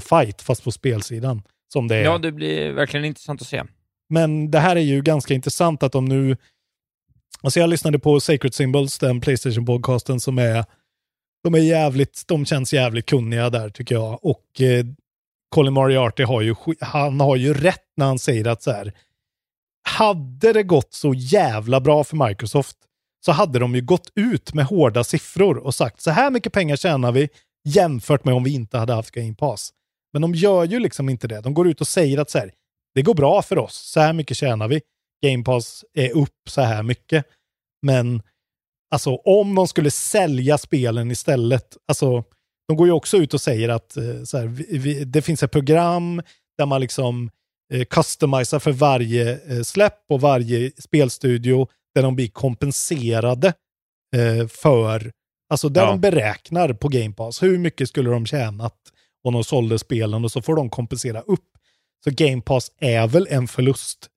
fight 0.00 0.42
fast 0.42 0.64
på 0.64 0.72
spelsidan? 0.72 1.42
Som 1.72 1.88
det 1.88 1.96
är. 1.96 2.04
Ja, 2.04 2.18
det 2.18 2.32
blir 2.32 2.72
verkligen 2.72 3.04
intressant 3.04 3.40
att 3.40 3.46
se. 3.46 3.64
Men 4.08 4.50
det 4.50 4.58
här 4.58 4.76
är 4.76 4.80
ju 4.80 5.02
ganska 5.02 5.34
intressant 5.34 5.82
att 5.82 5.92
de 5.92 6.04
nu... 6.04 6.36
Alltså 7.40 7.60
jag 7.60 7.70
lyssnade 7.70 7.98
på 7.98 8.20
Sacred 8.20 8.54
Symbols, 8.54 8.98
den 8.98 9.20
Playstation-podcasten 9.20 10.18
som 10.18 10.38
är... 10.38 10.64
De 11.46 11.54
är 11.54 11.58
jävligt, 11.58 12.24
de 12.26 12.44
känns 12.46 12.72
jävligt 12.72 13.06
kunniga 13.06 13.50
där 13.50 13.70
tycker 13.70 13.94
jag. 13.94 14.24
Och 14.24 14.60
eh, 14.60 14.84
Colin 15.48 15.72
Moriarty 15.72 16.22
har 16.22 16.40
ju, 16.40 16.54
han 16.80 17.20
har 17.20 17.36
ju 17.36 17.54
rätt 17.54 17.84
när 17.96 18.06
han 18.06 18.18
säger 18.18 18.46
att 18.46 18.62
så 18.62 18.70
här, 18.70 18.92
hade 19.88 20.52
det 20.52 20.62
gått 20.62 20.94
så 20.94 21.14
jävla 21.14 21.80
bra 21.80 22.04
för 22.04 22.28
Microsoft 22.28 22.76
så 23.24 23.32
hade 23.32 23.58
de 23.58 23.74
ju 23.74 23.80
gått 23.80 24.12
ut 24.14 24.54
med 24.54 24.64
hårda 24.64 25.04
siffror 25.04 25.56
och 25.56 25.74
sagt 25.74 26.00
så 26.00 26.10
här 26.10 26.30
mycket 26.30 26.52
pengar 26.52 26.76
tjänar 26.76 27.12
vi 27.12 27.28
jämfört 27.64 28.24
med 28.24 28.34
om 28.34 28.44
vi 28.44 28.54
inte 28.54 28.78
hade 28.78 28.92
haft 28.92 29.10
Game 29.10 29.34
Pass. 29.34 29.70
Men 30.12 30.22
de 30.22 30.34
gör 30.34 30.64
ju 30.64 30.78
liksom 30.78 31.08
inte 31.08 31.28
det. 31.28 31.40
De 31.40 31.54
går 31.54 31.68
ut 31.68 31.80
och 31.80 31.88
säger 31.88 32.18
att 32.18 32.30
så 32.30 32.38
här, 32.38 32.52
det 32.94 33.02
går 33.02 33.14
bra 33.14 33.42
för 33.42 33.58
oss, 33.58 33.74
så 33.74 34.00
här 34.00 34.12
mycket 34.12 34.36
tjänar 34.36 34.68
vi. 34.68 34.80
Game 35.26 35.44
Pass 35.44 35.84
är 35.94 36.16
upp 36.16 36.48
så 36.48 36.60
här 36.60 36.82
mycket. 36.82 37.26
Men 37.82 38.22
Alltså 38.90 39.14
om 39.14 39.54
de 39.54 39.68
skulle 39.68 39.90
sälja 39.90 40.58
spelen 40.58 41.10
istället. 41.10 41.76
Alltså, 41.88 42.24
de 42.68 42.76
går 42.76 42.86
ju 42.86 42.92
också 42.92 43.16
ut 43.16 43.34
och 43.34 43.40
säger 43.40 43.68
att 43.68 43.96
eh, 43.96 44.22
så 44.24 44.38
här, 44.38 44.46
vi, 44.46 44.78
vi, 44.78 45.04
det 45.04 45.22
finns 45.22 45.42
ett 45.42 45.50
program 45.50 46.22
där 46.58 46.66
man 46.66 46.80
liksom 46.80 47.30
eh, 47.72 47.84
customisar 47.84 48.58
för 48.58 48.72
varje 48.72 49.32
eh, 49.56 49.62
släpp 49.62 49.98
och 50.08 50.20
varje 50.20 50.70
spelstudio 50.78 51.68
där 51.94 52.02
de 52.02 52.16
blir 52.16 52.28
kompenserade 52.28 53.52
eh, 54.16 54.46
för, 54.48 55.12
alltså 55.50 55.68
där 55.68 55.82
Ja. 55.82 55.86
de 55.90 56.00
beräknar 56.00 56.72
på 56.72 56.88
Game 56.88 57.14
Pass, 57.14 57.42
hur 57.42 57.58
mycket 57.58 57.88
skulle 57.88 58.10
de 58.10 58.26
tjänat 58.26 58.76
om 59.24 59.32
de 59.34 59.44
sålde 59.44 59.78
spelen 59.78 60.24
och 60.24 60.32
så 60.32 60.42
får 60.42 60.56
de 60.56 60.70
kompensera 60.70 61.20
upp. 61.20 61.44
Så 62.04 62.10
Game 62.12 62.42
Pass 62.42 62.70
är 62.80 63.06
väl 63.06 63.26
en 63.30 63.48
förlust 63.48 64.08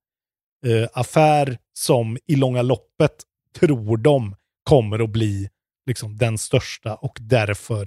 eh, 0.66 1.56
som 1.74 2.18
i 2.28 2.36
långa 2.36 2.62
loppet 2.62 3.24
tror 3.60 3.98
de 3.98 4.36
kommer 4.70 5.04
att 5.04 5.10
bli 5.10 5.50
liksom, 5.86 6.18
den 6.18 6.38
största 6.38 6.96
och 6.96 7.18
därför 7.22 7.86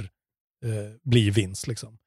eh, 0.65 0.93
blir 1.03 1.31
vinst. 1.31 1.67
Liksom. 1.67 1.99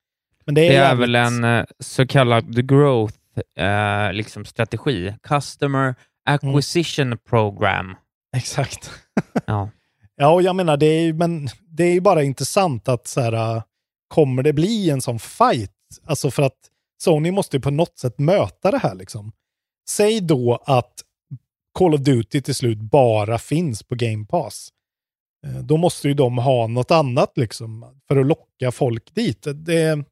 Men 0.46 0.56
det 0.56 0.62
är, 0.62 0.70
Det 0.70 0.76
är 0.76 0.82
jävligt- 0.90 1.04
väl 1.04 1.16
en 1.16 1.44
eh, 1.44 1.66
så 1.80 2.08
kallad 2.08 2.68
growth 2.70 3.14
eh, 3.60 4.14
liksom 4.14 4.46
strategi. 4.46 5.16
Customer 5.24 5.96
acquisition 6.26 7.18
program. 7.30 7.96
Exakt. 8.38 8.92
Ja. 9.46 9.70
Ja, 10.18 10.30
och 10.34 10.42
jag 10.42 10.56
menar, 10.56 10.78
det 10.78 10.86
är, 10.86 11.14
men 11.14 11.48
det 11.70 11.84
är 11.84 11.94
ju 11.94 12.02
bara 12.02 12.24
intressant 12.24 12.88
att 12.88 13.08
så 13.08 13.22
här, 13.22 13.56
äh, 13.58 13.64
kommer 14.08 14.44
det 14.44 14.54
bli 14.54 14.90
en 14.90 15.02
sån 15.02 15.20
fight? 15.20 15.72
Alltså 16.06 16.32
för 16.32 16.44
att 16.44 16.58
Sony 17.04 17.32
måste 17.32 17.58
ju 17.58 17.62
på 17.62 17.72
något 17.72 17.98
sätt 18.00 18.20
möta 18.20 18.72
det 18.72 18.78
här 18.78 18.96
liksom. 18.96 19.32
Säg 19.90 20.22
då 20.22 20.64
att 20.66 20.94
Call 21.76 21.94
of 21.94 22.02
Duty 22.02 22.42
till 22.42 22.56
slut 22.56 22.78
bara 22.78 23.38
finns 23.38 23.84
på 23.84 23.96
Game 23.96 24.26
Pass. 24.26 24.70
Eh, 25.48 25.60
då 25.60 25.78
måste 25.78 26.08
ju 26.08 26.14
de 26.14 26.38
ha 26.38 26.68
något 26.68 26.92
annat 26.92 27.32
liksom 27.36 28.02
för 28.08 28.18
att 28.18 28.26
locka 28.26 28.72
folk 28.72 29.16
dit. 29.16 29.48
Det, 29.56 30.04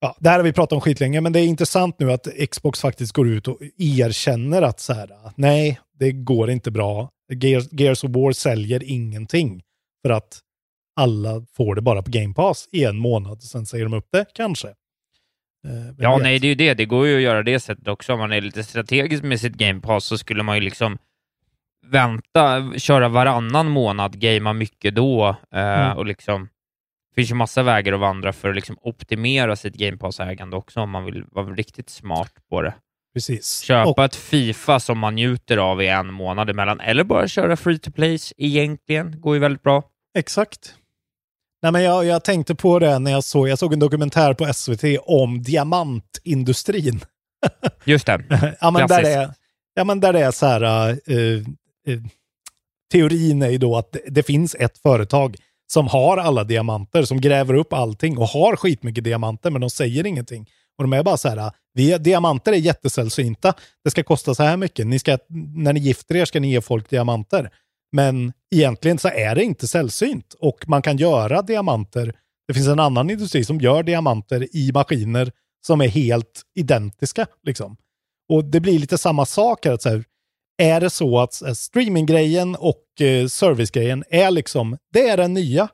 ja, 0.00 0.16
det 0.20 0.28
här 0.28 0.36
har 0.36 0.44
vi 0.44 0.52
pratat 0.52 0.72
om 0.72 0.80
skitlänge, 0.80 1.20
men 1.20 1.32
det 1.32 1.40
är 1.40 1.46
intressant 1.46 1.98
nu 1.98 2.12
att 2.12 2.28
Xbox 2.50 2.80
faktiskt 2.80 3.12
går 3.12 3.28
ut 3.28 3.48
och 3.48 3.58
erkänner 3.78 4.62
att 4.62 4.80
så 4.80 4.92
här, 4.92 5.10
nej, 5.36 5.80
det 5.98 6.12
går 6.12 6.50
inte 6.50 6.70
bra. 6.70 7.10
Gears, 7.32 7.72
Gears 7.72 8.04
of 8.04 8.10
War 8.10 8.32
säljer 8.32 8.82
ingenting 8.82 9.62
för 10.02 10.12
att 10.12 10.40
alla 10.96 11.46
får 11.52 11.74
det 11.74 11.82
bara 11.82 12.02
på 12.02 12.10
Game 12.10 12.34
Pass 12.34 12.68
i 12.72 12.84
en 12.84 12.96
månad. 12.96 13.42
Sen 13.42 13.66
säger 13.66 13.84
de 13.84 13.94
upp 13.94 14.08
det, 14.12 14.26
kanske. 14.34 14.68
Eh, 15.68 15.94
Ja, 15.98 16.18
nej, 16.22 16.38
det 16.38 16.46
är 16.46 16.48
ju 16.48 16.54
det. 16.54 16.74
Det 16.74 16.84
går 16.84 17.06
ju 17.06 17.16
att 17.16 17.22
göra 17.22 17.42
det 17.42 17.60
sättet 17.60 17.88
också. 17.88 18.12
Om 18.12 18.18
man 18.18 18.32
är 18.32 18.40
lite 18.40 18.64
strategisk 18.64 19.22
med 19.22 19.40
sitt 19.40 19.54
Game 19.54 19.80
Pass 19.80 20.04
så 20.04 20.18
skulle 20.18 20.42
man 20.42 20.54
ju 20.56 20.60
liksom 20.60 20.98
vänta, 21.86 22.72
köra 22.78 23.08
varannan 23.08 23.68
månad, 23.68 24.20
gamea 24.20 24.52
mycket 24.52 24.94
då 24.94 25.28
eh, 25.54 25.60
Mm. 25.84 25.96
och 25.98 26.06
liksom 26.06 26.48
det 27.10 27.14
finns 27.14 27.30
ju 27.30 27.34
massa 27.34 27.62
vägar 27.62 27.92
att 27.92 28.00
vandra 28.00 28.32
för 28.32 28.48
att 28.48 28.54
liksom 28.54 28.76
optimera 28.82 29.56
sitt 29.56 29.74
Game 29.74 29.96
Pass-ägande 29.96 30.56
också 30.56 30.80
om 30.80 30.90
man 30.90 31.04
vill 31.04 31.24
vara 31.30 31.46
riktigt 31.46 31.90
smart 31.90 32.32
på 32.50 32.62
det. 32.62 32.74
Precis. 33.14 33.60
Köpa 33.60 33.90
Och- 33.90 34.04
ett 34.04 34.14
Fifa 34.16 34.80
som 34.80 34.98
man 34.98 35.14
njuter 35.14 35.56
av 35.56 35.82
i 35.82 35.86
en 35.88 36.12
månad 36.12 36.50
emellan, 36.50 36.80
eller 36.80 37.04
bara 37.04 37.28
köra 37.28 37.56
free 37.56 37.78
to 37.78 37.90
plays 37.90 38.32
egentligen. 38.36 39.20
Går 39.20 39.34
ju 39.34 39.40
väldigt 39.40 39.62
bra. 39.62 39.82
Exakt. 40.18 40.74
Nej, 41.62 41.72
men 41.72 41.82
jag, 41.82 42.04
jag 42.04 42.24
tänkte 42.24 42.54
på 42.54 42.78
det 42.78 42.98
när 42.98 43.10
jag 43.10 43.24
såg, 43.24 43.48
jag 43.48 43.58
såg 43.58 43.72
en 43.72 43.78
dokumentär 43.78 44.34
på 44.34 44.52
SVT 44.52 44.84
om 45.02 45.42
diamantindustrin. 45.42 47.00
Just 47.84 48.06
det. 48.06 48.56
ja, 48.60 48.70
men 48.70 48.80
där 48.80 48.86
Klassiskt. 48.86 49.04
det 49.04 49.12
är, 49.12 49.34
ja, 49.74 49.84
men 49.84 50.00
där 50.00 50.12
det 50.12 50.20
är 50.20 50.30
så 50.30 50.46
här, 50.46 50.62
eh, 50.62 51.38
eh, 51.86 52.00
teorin 52.92 53.42
är 53.42 53.50
ju 53.50 53.58
då 53.58 53.76
att 53.76 53.92
det, 53.92 54.00
det 54.06 54.22
finns 54.22 54.54
ett 54.54 54.78
företag 54.78 55.36
som 55.72 55.88
har 55.88 56.16
alla 56.16 56.44
diamanter, 56.44 57.02
som 57.02 57.20
gräver 57.20 57.54
upp 57.54 57.72
allting 57.72 58.18
och 58.18 58.28
har 58.28 58.56
skitmycket 58.56 59.04
diamanter, 59.04 59.50
men 59.50 59.60
de 59.60 59.70
säger 59.70 60.06
ingenting. 60.06 60.46
Och 60.78 60.84
de 60.84 60.92
är 60.92 61.02
bara 61.02 61.16
så 61.16 61.28
här, 61.28 61.52
vi, 61.74 61.98
diamanter 61.98 62.52
är 62.52 62.56
jättesällsynta, 62.56 63.54
det 63.84 63.90
ska 63.90 64.02
kosta 64.02 64.34
så 64.34 64.42
här 64.42 64.56
mycket, 64.56 64.86
ni 64.86 64.98
ska, 64.98 65.18
när 65.56 65.72
ni 65.72 65.80
gifter 65.80 66.16
er 66.16 66.24
ska 66.24 66.40
ni 66.40 66.50
ge 66.52 66.60
folk 66.60 66.90
diamanter. 66.90 67.50
Men 67.92 68.32
egentligen 68.54 68.98
så 68.98 69.08
är 69.08 69.34
det 69.34 69.44
inte 69.44 69.68
sällsynt 69.68 70.34
och 70.38 70.68
man 70.68 70.82
kan 70.82 70.96
göra 70.96 71.42
diamanter. 71.42 72.14
Det 72.48 72.54
finns 72.54 72.68
en 72.68 72.80
annan 72.80 73.10
industri 73.10 73.44
som 73.44 73.60
gör 73.60 73.82
diamanter 73.82 74.56
i 74.56 74.72
maskiner 74.72 75.32
som 75.66 75.80
är 75.80 75.88
helt 75.88 76.42
identiska. 76.54 77.26
Liksom. 77.42 77.76
Och 78.28 78.44
det 78.44 78.60
blir 78.60 78.78
lite 78.78 78.98
samma 78.98 79.26
sak 79.26 79.64
här. 79.64 79.72
Att 79.72 79.82
så 79.82 79.88
här 79.88 80.04
är 80.58 80.80
det 80.80 80.90
så 80.90 81.20
att 81.20 81.42
eh, 81.42 81.52
streaminggrejen 81.52 82.56
och 82.56 83.00
eh, 83.00 83.26
servicegrejen 83.26 84.04
är 84.10 84.30
liksom, 84.30 84.76
det 84.92 85.08
är 85.08 85.16
den 85.16 85.34
nya. 85.34 85.68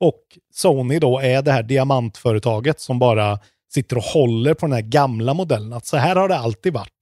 Och 0.00 0.38
Sony 0.54 0.98
då 0.98 1.18
är 1.18 1.42
det 1.42 1.52
här 1.52 1.62
diamantföretaget 1.62 2.80
som 2.80 2.98
bara 2.98 3.38
sitter 3.74 3.96
och 3.96 4.02
håller 4.02 4.54
på 4.54 4.66
den 4.66 4.72
här 4.72 4.82
gamla 4.82 5.34
modellen. 5.34 5.72
Att 5.72 5.86
så 5.86 5.96
här 5.96 6.16
har 6.16 6.28
det 6.28 6.38
alltid 6.38 6.72
varit. 6.72 6.92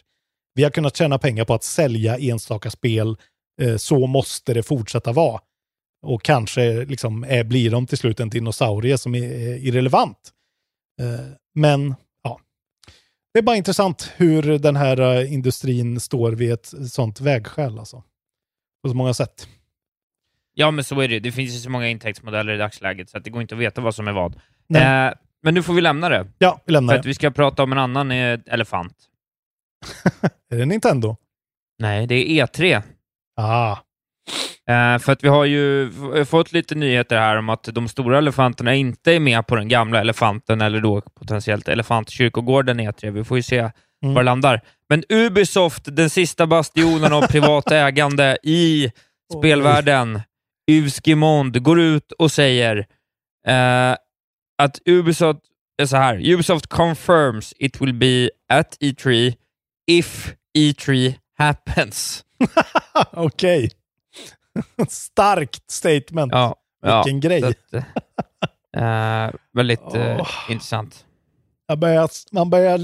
Vi 0.54 0.62
har 0.62 0.70
kunnat 0.70 0.96
tjäna 0.96 1.18
pengar 1.18 1.44
på 1.44 1.54
att 1.54 1.64
sälja 1.64 2.18
enstaka 2.18 2.70
spel. 2.70 3.16
Eh, 3.60 3.76
så 3.76 4.06
måste 4.06 4.54
det 4.54 4.62
fortsätta 4.62 5.12
vara. 5.12 5.40
Och 6.02 6.22
kanske 6.22 6.84
liksom 6.84 7.24
är, 7.24 7.44
blir 7.44 7.70
de 7.70 7.86
till 7.86 7.98
slut 7.98 8.20
en 8.20 8.30
dinosaurie 8.30 8.98
som 8.98 9.14
är 9.14 9.22
eh, 9.22 9.66
irrelevant. 9.66 10.30
Eh, 11.00 11.26
men 11.54 11.94
ja, 12.22 12.40
det 13.32 13.38
är 13.38 13.42
bara 13.42 13.56
intressant 13.56 14.12
hur 14.16 14.58
den 14.58 14.76
här 14.76 15.00
eh, 15.00 15.32
industrin 15.32 16.00
står 16.00 16.32
vid 16.32 16.52
ett 16.52 16.72
sånt 16.90 17.20
vägskäl. 17.20 17.78
Alltså. 17.78 18.04
På 18.82 18.88
så 18.88 18.94
många 18.94 19.14
sätt. 19.14 19.48
Ja, 20.54 20.70
men 20.70 20.84
så 20.84 21.00
är 21.00 21.08
det. 21.08 21.20
Det 21.20 21.32
finns 21.32 21.54
ju 21.54 21.58
så 21.58 21.70
många 21.70 21.88
intäktsmodeller 21.88 22.52
i 22.52 22.56
dagsläget, 22.56 23.10
så 23.10 23.18
att 23.18 23.24
det 23.24 23.30
går 23.30 23.42
inte 23.42 23.54
att 23.54 23.60
veta 23.60 23.80
vad 23.80 23.94
som 23.94 24.08
är 24.08 24.12
vad. 24.12 24.34
Eh, 24.74 25.14
men 25.42 25.54
nu 25.54 25.62
får 25.62 25.74
vi 25.74 25.80
lämna 25.80 26.08
det, 26.08 26.26
Ja, 26.38 26.60
vi 26.66 26.72
lämnar 26.72 26.92
för 26.94 26.98
att 26.98 27.02
det. 27.02 27.08
vi 27.08 27.14
ska 27.14 27.30
prata 27.30 27.62
om 27.62 27.72
en 27.72 27.78
annan 27.78 28.10
eh, 28.10 28.40
elefant. 28.46 28.96
Är 30.50 30.56
det 30.58 30.66
Nintendo? 30.66 31.16
Nej, 31.78 32.06
det 32.06 32.14
är 32.14 32.46
E3. 32.46 32.82
Ah, 33.40 33.78
Eh, 34.68 34.98
för 34.98 35.12
att 35.12 35.24
vi 35.24 35.28
har 35.28 35.44
ju 35.44 35.90
fått 36.24 36.52
lite 36.52 36.74
nyheter 36.74 37.18
här 37.18 37.36
om 37.36 37.48
att 37.48 37.64
de 37.64 37.88
stora 37.88 38.18
elefanterna 38.18 38.74
inte 38.74 39.12
är 39.12 39.20
med 39.20 39.46
på 39.46 39.56
den 39.56 39.68
gamla 39.68 40.00
elefanten, 40.00 40.60
eller 40.60 40.80
då 40.80 41.00
potentiellt 41.00 41.68
elefantkyrkogården 41.68 42.80
E3. 42.80 43.10
Vi 43.10 43.24
får 43.24 43.36
ju 43.36 43.42
se 43.42 43.70
Mm. 44.02 44.14
var 44.14 44.22
det 44.22 44.24
landar. 44.24 44.60
Men 44.88 45.04
Ubisoft, 45.08 45.82
den 45.96 46.10
sista 46.10 46.46
bastionen 46.46 47.12
av 47.12 47.22
privat 47.26 47.70
ägande 47.70 48.38
i 48.42 48.92
spelvärlden, 49.38 50.20
Uskimond, 50.70 51.62
går 51.62 51.80
ut 51.80 52.12
och 52.12 52.32
säger 52.32 52.76
eh, 53.46 53.94
att 54.62 54.78
Ubisoft 54.86 55.40
är 55.82 55.86
så 55.86 55.96
här. 55.96 56.30
Ubisoft 56.32 56.66
confirms 56.66 57.54
it 57.56 57.80
will 57.80 57.94
be 57.94 58.30
at 58.52 58.76
E3 58.80 59.34
if 59.90 60.32
E3 60.58 61.14
happens. 61.38 62.24
okej. 63.12 63.70
Starkt 64.88 65.70
statement. 65.70 66.32
Ja, 66.32 66.56
Vilken 66.82 67.20
ja, 67.20 67.28
grej. 67.28 67.40
så 67.40 67.76
Att, 67.78 67.84
eh, 68.76 69.40
väldigt 69.52 69.94
eh, 69.94 70.16
Åh. 70.20 70.28
intressant. 70.50 71.06
Börjar, 71.76 72.10
man 72.32 72.50
börjar, 72.50 72.80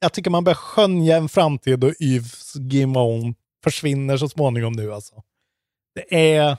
jag 0.00 0.12
tycker 0.12 0.30
man 0.30 0.44
börjar 0.44 0.56
skönja 0.56 1.16
en 1.16 1.28
framtid 1.28 1.78
då 1.78 1.92
Yves 2.00 2.52
Gimon 2.56 3.34
försvinner 3.64 4.16
så 4.16 4.28
småningom 4.28 4.72
nu 4.72 4.94
alltså. 4.94 5.22
Det 5.94 6.36
är, 6.36 6.56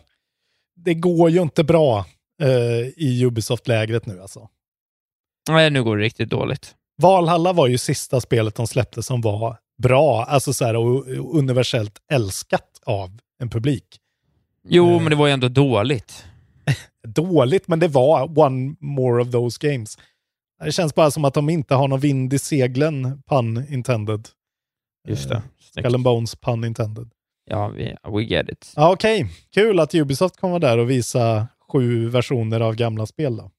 det 0.76 0.94
går 0.94 1.30
ju 1.30 1.42
inte 1.42 1.64
bra 1.64 2.06
eh, 2.42 2.88
i 2.98 3.26
Ubisoft-lägret 3.26 4.06
nu 4.06 4.22
alltså. 4.22 4.50
Nej, 5.50 5.70
nu 5.70 5.84
går 5.84 5.98
det 5.98 6.04
riktigt 6.04 6.30
dåligt. 6.30 6.76
Valhalla 6.98 7.54
var 7.54 7.68
ju 7.68 7.78
sista 7.78 8.22
spelet 8.22 8.56
de 8.56 8.68
släppte 8.68 9.04
som 9.04 9.22
var 9.22 9.58
bra, 9.82 10.24
alltså 10.24 10.54
så 10.54 10.66
här, 10.66 10.76
och, 10.76 11.08
universellt 11.38 12.00
älskat 12.12 12.82
av 12.86 13.20
en 13.40 13.50
publik. 13.50 13.86
Jo, 14.68 14.90
Eh. 14.96 15.02
men 15.02 15.10
det 15.10 15.16
var 15.16 15.28
ju 15.28 15.34
ändå 15.34 15.48
dåligt. 15.48 16.26
Dåligt, 17.08 17.68
men 17.68 17.80
det 17.80 17.88
var 17.88 18.40
one 18.40 18.76
more 18.80 19.22
of 19.24 19.32
those 19.32 19.68
games. 19.68 19.98
Det 20.64 20.72
känns 20.72 20.96
bara 20.96 21.12
som 21.12 21.26
att 21.26 21.34
de 21.34 21.50
inte 21.50 21.76
har 21.76 21.88
någon 21.88 22.00
vind 22.00 22.34
i 22.34 22.40
seglen, 22.40 23.22
pun 23.30 23.66
intended. 23.74 24.28
Just 25.08 25.30
det. 25.30 25.36
Eh, 25.36 25.42
Snyggt. 25.60 25.86
Skull 25.86 25.96
and 25.96 26.04
Bones, 26.04 26.36
pun 26.36 26.64
intended. 26.64 27.10
Ja, 27.50 27.68
vi, 27.68 27.96
we 28.14 28.24
get 28.24 28.50
it. 28.50 28.74
Ja, 28.76 28.92
Okej, 28.94 29.30
kul 29.54 29.80
att 29.80 29.96
Ubisoft 29.96 30.38
kommer 30.38 30.60
där 30.60 30.78
och 30.78 30.90
visa 30.90 31.48
sju 31.72 32.10
versioner 32.10 32.60
av 32.60 32.76
gamla 32.76 33.06
spel 33.06 33.38
då. 33.38 33.52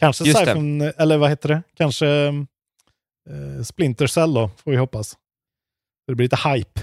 Kanske 0.00 0.24
Just 0.24 0.38
det. 0.40 0.46
Siphon, 0.46 0.80
eller 0.80 1.16
vad 1.18 1.30
heter 1.30 1.48
det? 1.48 1.62
Kanske 1.76 2.08
eh, 2.08 3.62
Splinter 3.64 4.06
Cell 4.06 4.34
då, 4.34 4.50
får 4.56 4.70
vi 4.70 4.76
hoppas. 4.76 5.16
Det 6.08 6.14
blir 6.14 6.24
lite 6.24 6.48
hype. 6.48 6.80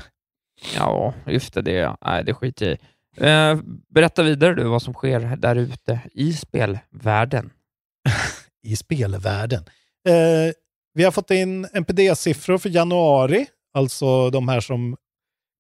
Ja, 0.76 1.14
just 1.28 1.54
det. 1.54 1.62
det 1.62 1.96
nej, 2.06 2.24
det 2.24 2.34
skiter 2.34 2.66
jag 2.66 2.76
i. 2.76 2.78
Eh, 3.18 3.60
berätta 3.90 4.24
vidare 4.24 4.54
du 4.56 4.64
vad 4.64 4.82
som 4.82 4.94
sker 4.94 5.36
där 5.36 5.56
ute 5.56 6.00
i 6.14 6.34
spelvärlden. 6.34 7.50
i 8.64 8.76
spelvärlden. 8.76 9.64
Eh, 10.08 10.54
vi 10.94 11.04
har 11.04 11.12
fått 11.12 11.32
in 11.32 11.66
NPD-siffror 11.74 12.58
för 12.58 12.70
januari, 12.70 13.46
alltså 13.74 14.30
de 14.30 14.48
här 14.48 14.60
som 14.60 14.98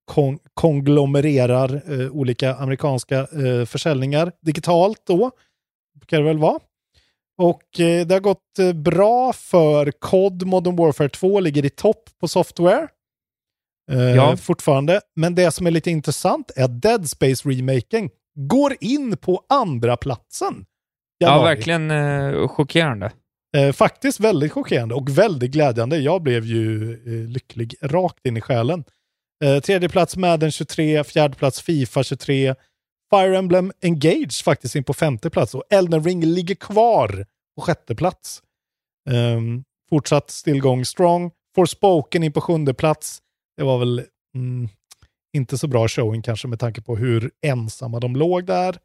kon 0.05 0.39
konglomererar 0.53 1.81
eh, 1.91 2.09
olika 2.11 2.55
amerikanska 2.55 3.19
eh, 3.19 3.65
försäljningar 3.65 4.31
digitalt 4.41 5.01
då. 5.07 5.31
Kan 6.05 6.19
det 6.19 6.25
väl 6.25 6.37
vara. 6.37 6.59
Och 7.37 7.63
det 7.77 8.11
har 8.11 8.19
gått 8.19 8.75
bra 8.75 9.33
för 9.33 9.91
COD 9.91 10.47
Modern 10.47 10.75
Warfare 10.75 11.09
2, 11.09 11.39
ligger 11.39 11.65
i 11.65 11.69
topp 11.69 12.09
på 12.19 12.27
software. 12.27 12.87
Eh, 13.91 13.99
Ja. 13.99 14.37
Fortfarande. 14.37 15.01
Men 15.15 15.35
det 15.35 15.51
som 15.51 15.67
är 15.67 15.71
lite 15.71 15.91
intressant 15.91 16.51
är 16.55 16.63
att 16.63 16.81
Dead 16.81 17.09
Space-remaken 17.09 18.09
går 18.35 18.75
in 18.81 19.17
på 19.17 19.43
andra 19.49 19.97
platsen. 19.97 20.65
Ja, 21.17 21.27
Januari. 21.27 21.55
verkligen 21.55 21.91
eh, 21.91 22.47
chockerande. 22.47 23.11
Eh, 23.57 23.71
faktiskt 23.71 24.19
väldigt 24.19 24.51
chockerande 24.51 24.95
och 24.95 25.17
väldigt 25.17 25.51
glädjande. 25.51 25.97
Jag 25.97 26.21
blev 26.23 26.45
ju 26.45 26.93
eh, 26.93 27.29
lycklig 27.29 27.75
rakt 27.81 28.25
in 28.25 28.37
i 28.37 28.41
själen. 28.41 28.83
Eh, 29.43 29.59
tredje 29.59 29.89
plats 29.89 30.17
Madden 30.17 30.51
23, 30.51 31.03
fjärde 31.03 31.35
plats 31.35 31.61
Fifa 31.61 32.03
23, 32.03 32.55
Fire 33.13 33.37
Emblem 33.37 33.71
Engage 33.81 34.43
faktiskt 34.43 34.75
in 34.75 34.83
på 34.83 34.93
femte 34.93 35.29
plats 35.29 35.55
och 35.55 35.63
Elden 35.69 36.03
Ring 36.03 36.25
ligger 36.25 36.55
kvar 36.55 37.25
på 37.55 37.61
sjätte 37.61 37.95
plats. 37.95 38.41
Ehm, 39.09 39.63
fortsatt 39.89 40.29
stillgång 40.29 40.85
strong. 40.85 41.31
Forspoken 41.55 42.23
in 42.23 42.33
på 42.33 42.41
sjunde 42.41 42.73
plats. 42.73 43.19
Det 43.57 43.63
var 43.63 43.79
väl 43.79 44.03
mm, 44.35 44.69
inte 45.35 45.57
så 45.57 45.67
bra 45.67 45.87
showing 45.87 46.21
kanske 46.21 46.47
med 46.47 46.59
tanke 46.59 46.81
på 46.81 46.95
hur 46.95 47.31
ensamma 47.41 47.99
de 47.99 48.15
låg 48.15 48.45
där. 48.45 48.77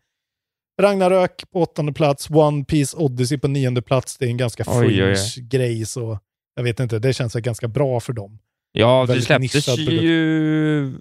Ragnarök 0.83 1.50
på 1.52 1.62
åttonde 1.62 1.92
plats, 1.92 2.30
One 2.30 2.64
Piece 2.64 2.96
Odyssey 2.96 3.38
på 3.38 3.48
nionde 3.48 3.83
plats. 3.83 4.18
Det 4.18 4.24
är 4.24 4.30
en 4.30 4.37
ganska 4.37 4.64
Oj, 4.66 4.87
oj, 4.87 5.04
oj. 5.04 5.16
fringe 5.16 5.48
grej 5.48 5.87
så 5.87 6.18
jag 6.54 6.62
vet 6.62 6.80
inte, 6.80 6.98
det 6.98 7.12
känns 7.12 7.35
ganska 7.35 7.68
bra 7.68 8.00
för 8.00 8.12
dem. 8.12 8.38
Ja, 8.72 9.06
det 9.09 9.22
släpptes 9.22 9.78
ju... 9.78 10.98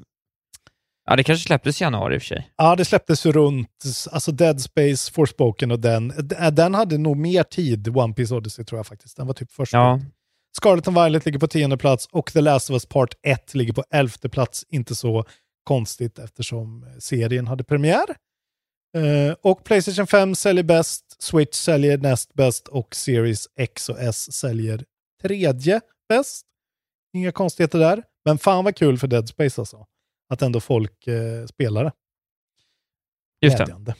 Ja, 1.06 1.16
det 1.16 1.24
kanske 1.24 1.48
släpptes 1.48 1.82
i 1.82 1.84
januari 1.84 2.16
i 2.16 2.18
och 2.18 2.22
för 2.22 2.28
sig. 2.28 2.52
Ja, 2.58 2.76
det 2.76 2.86
släpptes 2.86 3.26
runt, 3.26 3.84
alltså 4.12 4.32
Dead 4.32 4.62
Space, 4.62 5.12
Forspoken 5.12 5.72
och 5.72 5.80
den. 5.80 6.14
Den 6.52 6.74
hade 6.74 6.98
nog 6.98 7.18
mer 7.18 7.44
tid, 7.44 7.98
One 7.98 8.14
Piece 8.14 8.36
Odyssey 8.36 8.66
tror 8.66 8.80
jag 8.80 8.88
faktiskt. 8.88 9.18
Den 9.18 9.28
var 9.28 9.34
typ 9.34 9.52
första. 9.52 9.78
Ja, 9.78 10.00
Scarlet 10.58 10.88
and 10.88 10.98
Violet 10.98 11.26
ligger 11.26 11.40
på 11.40 11.48
tionde 11.48 11.78
plats 11.78 12.08
och 12.12 12.34
The 12.34 12.42
Last 12.42 12.70
of 12.70 12.74
Us 12.74 12.86
Part 12.86 13.14
1 13.22 13.56
ligger 13.56 13.74
på 13.74 13.84
elfte 13.90 14.30
plats. 14.30 14.66
Inte 14.70 14.96
så 14.96 15.26
konstigt 15.64 16.20
eftersom 16.20 16.86
serien 17.00 17.48
hade 17.48 17.64
premiär. 17.64 18.16
Eh, 18.98 19.36
och 19.42 19.64
Playstation 19.64 20.08
5 20.08 20.36
säljer 20.36 20.64
bäst, 20.64 21.24
Switch 21.24 21.58
säljer 21.58 21.98
näst 21.98 22.34
bäst 22.34 22.68
och 22.68 22.96
Series 22.96 23.48
X 23.56 23.90
och 23.90 24.00
S 24.00 24.34
säljer 24.34 24.86
tredje 25.22 25.82
bäst. 26.10 26.46
Inga 27.14 27.32
konstigheter 27.32 27.80
där. 27.80 28.04
Men 28.26 28.38
fan 28.38 28.64
vad 28.64 28.76
kul 28.76 28.98
för 28.98 29.08
Dead 29.08 29.30
Space 29.30 29.62
alltså. 29.62 29.86
Att 30.30 30.42
ändå 30.42 30.60
folk 30.60 31.08
eh, 31.08 31.46
spelar 31.46 31.84
det. 31.84 31.92
just 33.42 33.58
det. 33.58 33.96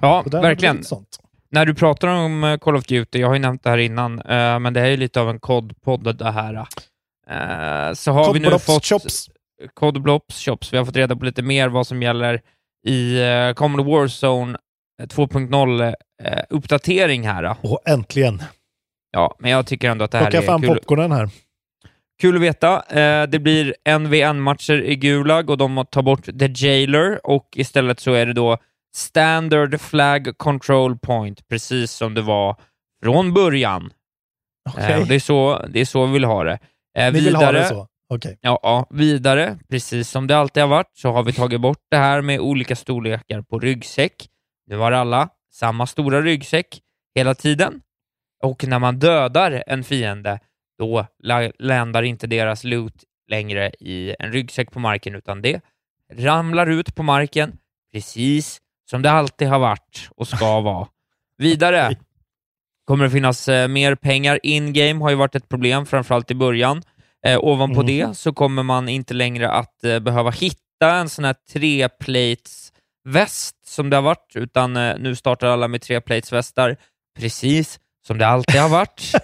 Ja, 0.00 0.22
verkligen. 0.22 0.84
Sånt. 0.84 1.18
När 1.48 1.66
du 1.66 1.74
pratar 1.74 2.08
om 2.08 2.44
eh, 2.44 2.58
Call 2.58 2.76
of 2.76 2.84
Duty, 2.84 3.18
jag 3.18 3.28
har 3.28 3.34
ju 3.34 3.40
nämnt 3.40 3.62
det 3.62 3.70
här 3.70 3.78
innan, 3.78 4.20
eh, 4.20 4.58
men 4.58 4.72
det 4.72 4.80
här 4.80 4.86
är 4.86 4.90
ju 4.90 4.96
lite 4.96 5.20
av 5.20 5.30
en 5.30 5.40
COD-podd 5.40 6.16
det 6.16 6.30
här. 6.30 6.54
Eh, 6.54 6.64
så 7.94 8.12
har 8.12 8.34
vi 8.34 8.40
nu 8.40 8.58
fått... 8.58 8.84
chops. 8.84 9.30
COD 9.74 10.02
Blops 10.02 10.44
Shops. 10.44 10.72
Vi 10.72 10.76
har 10.76 10.84
fått 10.84 10.96
reda 10.96 11.16
på 11.16 11.24
lite 11.24 11.42
mer 11.42 11.68
vad 11.68 11.86
som 11.86 12.02
gäller 12.02 12.40
i 12.86 13.20
Commodore 13.56 13.90
Warzone 13.90 14.58
eh, 15.02 15.06
2.0-uppdatering 15.06 17.26
här. 17.26 17.56
Och 17.60 17.80
äntligen. 17.88 18.42
Ja, 19.10 19.36
men 19.38 19.50
jag 19.50 19.66
tycker 19.66 19.90
ändå 19.90 20.04
att 20.04 20.10
det 20.10 20.18
här 20.18 20.30
Plocka 20.30 20.38
är 20.38 20.42
fram 20.46 20.60
kul, 20.60 20.74
popcornen 20.74 21.12
här. 21.12 21.30
kul 22.20 22.36
att 22.36 22.42
veta. 22.42 22.82
Det 23.26 23.38
blir 23.38 23.74
NVN-matcher 23.98 24.82
i 24.82 24.96
Gulag 24.96 25.50
och 25.50 25.58
de 25.58 25.86
tar 25.90 26.02
bort 26.02 26.24
The 26.24 26.66
Jailer 26.66 27.26
och 27.26 27.48
istället 27.56 28.00
så 28.00 28.12
är 28.12 28.26
det 28.26 28.32
då 28.32 28.58
Standard 28.96 29.80
Flag 29.80 30.38
Control 30.38 30.98
Point, 30.98 31.48
precis 31.48 31.92
som 31.92 32.14
det 32.14 32.22
var 32.22 32.56
från 33.02 33.34
början. 33.34 33.90
Okej. 34.74 34.92
Eh, 34.92 35.06
det, 35.06 35.14
är 35.14 35.18
så, 35.20 35.66
det 35.68 35.80
är 35.80 35.84
så 35.84 36.06
vi 36.06 36.12
vill 36.12 36.24
ha 36.24 36.44
det. 36.44 36.58
Eh, 36.98 37.12
Ni 37.12 37.20
vill 37.20 37.36
ha 37.36 37.52
det 37.52 37.64
så? 37.68 37.88
Okej. 38.14 38.38
Ja, 38.40 38.60
ja, 38.62 38.86
vidare, 38.90 39.58
precis 39.70 40.10
som 40.10 40.26
det 40.26 40.36
alltid 40.36 40.62
har 40.62 40.68
varit, 40.68 40.90
så 40.94 41.12
har 41.12 41.22
vi 41.22 41.32
tagit 41.32 41.60
bort 41.60 41.78
det 41.90 41.96
här 41.96 42.22
med 42.22 42.40
olika 42.40 42.76
storlekar 42.76 43.42
på 43.42 43.58
ryggsäck. 43.58 44.28
Nu 44.66 44.76
har 44.76 44.92
alla 44.92 45.28
samma 45.52 45.86
stora 45.86 46.22
ryggsäck 46.22 46.80
hela 47.14 47.34
tiden. 47.34 47.80
Och 48.42 48.64
när 48.64 48.78
man 48.78 48.98
dödar 48.98 49.64
en 49.66 49.84
fiende, 49.84 50.40
då 50.78 51.06
la- 51.22 51.52
landar 51.58 52.02
inte 52.02 52.26
deras 52.26 52.64
loot 52.64 52.94
längre 53.30 53.70
i 53.80 54.14
en 54.18 54.32
ryggsäck 54.32 54.70
på 54.70 54.78
marken, 54.80 55.14
utan 55.14 55.42
det 55.42 55.60
ramlar 56.12 56.66
ut 56.66 56.94
på 56.94 57.02
marken, 57.02 57.58
precis 57.92 58.58
som 58.90 59.02
det 59.02 59.10
alltid 59.10 59.48
har 59.48 59.58
varit 59.58 60.08
och 60.16 60.28
ska 60.28 60.60
vara. 60.60 60.88
Vidare 61.38 61.96
kommer 62.86 63.04
det 63.04 63.10
finnas 63.10 63.48
eh, 63.48 63.68
mer 63.68 63.94
pengar 63.94 64.40
in-game, 64.42 65.02
har 65.04 65.10
ju 65.10 65.16
varit 65.16 65.34
ett 65.34 65.48
problem, 65.48 65.86
framförallt 65.86 66.30
i 66.30 66.34
början. 66.34 66.82
Eh, 67.26 67.38
ovanpå 67.44 67.80
Mhm. 67.80 67.86
det 67.86 68.16
så 68.18 68.32
kommer 68.32 68.62
man 68.62 68.88
inte 68.88 69.14
längre 69.14 69.50
att 69.50 69.84
eh, 69.84 69.98
behöva 69.98 70.30
hitta 70.30 70.94
en 70.94 71.08
sån 71.08 71.24
här 71.24 71.34
tre-plates 71.52 72.72
väst 73.04 73.56
som 73.66 73.90
det 73.90 73.96
har 73.96 74.02
varit, 74.02 74.32
utan 74.34 74.76
eh, 74.76 74.94
nu 74.98 75.16
startar 75.16 75.46
alla 75.46 75.68
med 75.68 75.82
tre-plates 75.82 76.32
västar, 76.32 76.76
precis 77.18 77.80
som 78.06 78.18
det 78.18 78.26
alltid 78.26 78.60
har 78.60 78.68
varit. 78.68 79.12
Eh, 79.14 79.20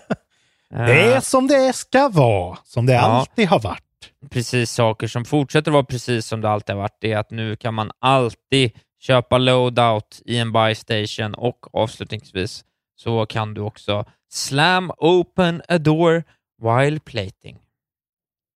Det 0.87 1.01
är 1.15 1.21
som 1.21 1.47
det 1.47 1.73
ska 1.73 2.09
vara, 2.09 2.59
som 2.65 2.87
det 2.87 2.93
Ja. 2.93 3.01
alltid 3.01 3.49
har 3.49 3.61
varit. 3.61 3.83
precis 4.31 4.71
saker 4.73 5.07
som 5.07 5.25
fortsätter 5.25 5.71
vara 5.71 5.85
precis 5.85 6.27
som 6.27 6.41
det 6.41 6.49
alltid 6.51 6.75
har 6.75 6.83
varit, 6.83 6.97
det 7.01 7.13
är 7.13 7.19
att 7.19 7.31
nu 7.31 7.57
kan 7.57 7.75
man 7.75 7.91
alltid 7.99 8.71
köpa 9.03 9.39
loadout 9.39 10.23
i 10.25 10.39
en 10.39 10.53
buy 10.53 10.75
station 10.75 11.35
och 11.35 11.75
avslutningsvis 11.75 12.65
så 12.97 13.27
kan 13.27 13.55
du 13.55 13.61
också 13.61 14.05
slam 14.31 14.93
open 14.99 15.63
a 15.69 15.79
door 15.79 16.25
while 16.63 17.01
plating. 17.01 17.59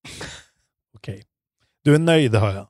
Okej. 0.95 1.23
Du 1.85 1.95
är 1.95 1.99
nöjd 1.99 2.35
hör 2.35 2.55
jag. 2.55 2.67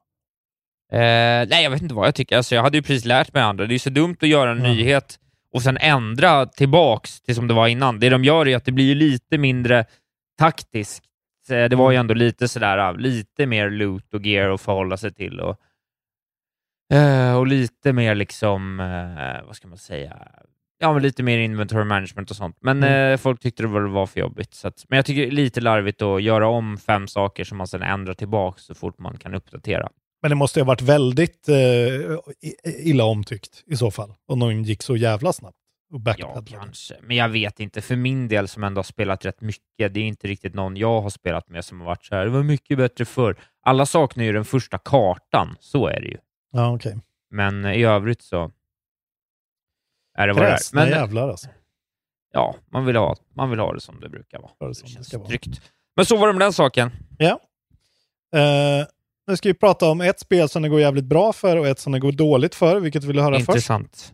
Eh, 0.93 1.49
nej, 1.49 1.63
jag 1.63 1.71
vet 1.71 1.83
inte 1.83 1.95
vad 1.95 2.07
jag 2.07 2.15
tycker. 2.15 2.37
Alltså, 2.37 2.55
jag 2.55 2.63
hade 2.63 2.79
ju 2.79 2.83
precis 2.83 3.05
lärt 3.05 3.35
mig 3.35 3.43
andra. 3.43 3.67
Det 3.67 3.75
är 3.75 3.79
så 3.79 3.91
dumt 3.91 4.17
att 4.21 4.29
göra 4.29 4.51
en 4.51 4.59
nyhet 4.59 5.19
och 5.53 5.63
sen 5.63 5.77
ändra 5.77 6.47
tillbaks 6.47 7.21
till 7.21 7.35
som 7.35 7.49
det 7.49 7.55
var 7.55 7.69
innan. 7.69 8.01
Det 8.01 8.09
de 8.09 8.25
gör 8.25 8.49
är 8.49 8.57
att 8.57 8.65
det 8.65 8.73
blir 8.73 8.95
lite 8.95 9.39
mindre 9.39 9.85
taktiskt. 10.39 11.05
Eh, 11.49 11.65
Det 11.65 11.77
var 11.77 11.91
ju 11.91 11.97
ändå 11.97 12.15
lite 12.15 12.49
sådär, 12.49 12.79
ah, 12.79 12.93
lite 12.93 13.47
mer 13.47 13.71
loot 13.71 14.15
och 14.15 14.27
gear 14.27 14.51
att 14.51 14.61
förhålla 14.61 14.97
sig 14.97 15.13
till 15.15 15.41
och, 15.41 15.57
eh, 16.93 17.37
och 17.39 17.47
lite 17.47 17.93
mer 17.93 18.15
liksom, 18.15 18.81
eh, 18.81 19.47
vad 19.47 19.57
ska 19.57 19.69
man 19.69 19.79
säga, 19.79 20.17
ja 20.79 20.93
men 20.93 21.03
lite 21.03 21.23
mer 21.23 21.39
inventory 21.39 21.85
management 21.85 22.31
och 22.31 22.37
sånt. 22.37 22.57
Men 22.61 22.77
Mm. 22.83 23.13
eh, 23.13 23.17
folk 23.19 23.41
tyckte 23.41 23.63
det 23.63 23.69
var, 23.69 24.07
för 24.07 24.21
jobbigt. 24.21 24.55
Så 24.55 24.69
att, 24.69 24.85
men 24.89 24.97
jag 24.97 25.07
tycker 25.07 25.23
det 25.23 25.29
är 25.29 25.31
lite 25.31 25.61
larvigt 25.61 26.03
att 26.03 26.23
göra 26.23 26.49
om 26.49 26.79
fem 26.79 27.09
saker 27.09 27.45
som 27.45 27.59
man 27.59 27.67
sen 27.67 27.83
ändrar 27.83 28.15
tillbaks 28.15 28.63
så 28.65 28.75
fort 28.75 28.99
man 28.99 29.17
kan 29.19 29.35
uppdatera. 29.35 29.89
Men 30.23 30.31
det 30.31 30.35
måste 30.35 30.59
ju 30.61 30.65
ha 30.65 30.67
varit 30.67 30.83
väldigt 30.83 31.49
eh, 31.49 32.19
illa 32.87 33.05
omtyckt 33.05 33.63
i 33.67 33.77
så 33.77 33.91
fall. 33.91 34.15
Om 34.29 34.39
någon 34.39 34.63
gick 34.63 34.83
så 34.83 34.97
jävla 34.97 35.33
snabbt. 35.33 35.57
Och 35.93 36.01
Ja, 36.19 36.43
kanske. 36.51 36.95
Men 37.03 37.17
jag 37.17 37.29
vet 37.29 37.61
inte. 37.61 37.81
För 37.81 37.97
min 37.97 38.29
del 38.29 38.49
som 38.49 38.65
ändå 38.65 38.79
har 38.79 38.83
spelat 38.85 39.25
rätt 39.25 39.41
mycket, 39.41 39.95
det 39.95 40.01
är 40.01 40.05
inte 40.05 40.27
riktigt 40.29 40.55
någon 40.55 40.77
jag 40.77 41.01
har 41.01 41.11
spelat 41.11 41.49
med 41.49 41.65
som 41.65 41.81
har 41.81 41.87
varit 41.87 42.05
så 42.05 42.15
här. 42.15 42.25
det 42.25 42.31
var 42.31 42.43
mycket 42.43 42.79
bättre 42.79 43.05
förr. 43.05 43.37
Alla 43.63 43.87
saknar 43.87 44.25
ju 44.25 44.33
den 44.33 44.45
första 44.45 44.79
kartan, 44.79 45.57
så 45.61 45.87
är 45.87 46.01
det 46.01 46.07
ju. 46.07 46.17
Ja, 46.53 46.75
okej. 46.75 46.99
Men 47.31 47.67
i 47.67 47.85
övrigt 47.85 48.23
så 48.23 48.51
är 50.19 50.27
det 50.27 50.33
vad 50.33 50.43
det 50.43 50.49
är. 50.49 50.59
Men 50.73 50.89
jävlar 50.89 51.29
alltså. 51.29 51.49
ja, 52.33 52.57
man 52.73 52.87
vill, 52.87 52.97
ha, 52.97 53.17
man 53.37 53.51
vill 53.51 53.59
ha 53.59 53.73
det 53.73 53.81
som 53.81 54.01
det 54.01 54.09
brukar 54.09 54.39
vara. 54.39 54.53
Det 54.61 54.67
det 54.83 54.89
känns 54.89 55.15
vara. 55.15 55.27
tryggt. 55.27 55.61
Men 55.97 56.07
så 56.07 56.17
var 56.17 56.27
det 56.27 56.33
med 56.33 56.41
den 56.43 56.53
saken. 56.53 56.91
Ja. 57.19 57.41
Eh, 58.37 58.87
nu 59.27 59.37
ska 59.37 59.49
vi 59.49 59.55
prata 59.55 59.91
om 59.91 60.01
ett 60.01 60.21
spel 60.21 60.49
som 60.49 60.63
det 60.63 60.69
går 60.69 60.81
jävligt 60.81 61.05
bra 61.05 61.33
för 61.33 61.57
och 61.57 61.67
ett 61.67 61.79
som 61.79 61.93
det 61.93 61.99
går 61.99 62.13
dåligt 62.13 62.55
för. 62.55 62.81
Vilket 62.81 63.05
vill 63.05 63.17
du 63.17 63.23
höra 63.23 63.35
först? 63.37 63.49
Intressant. 63.49 64.13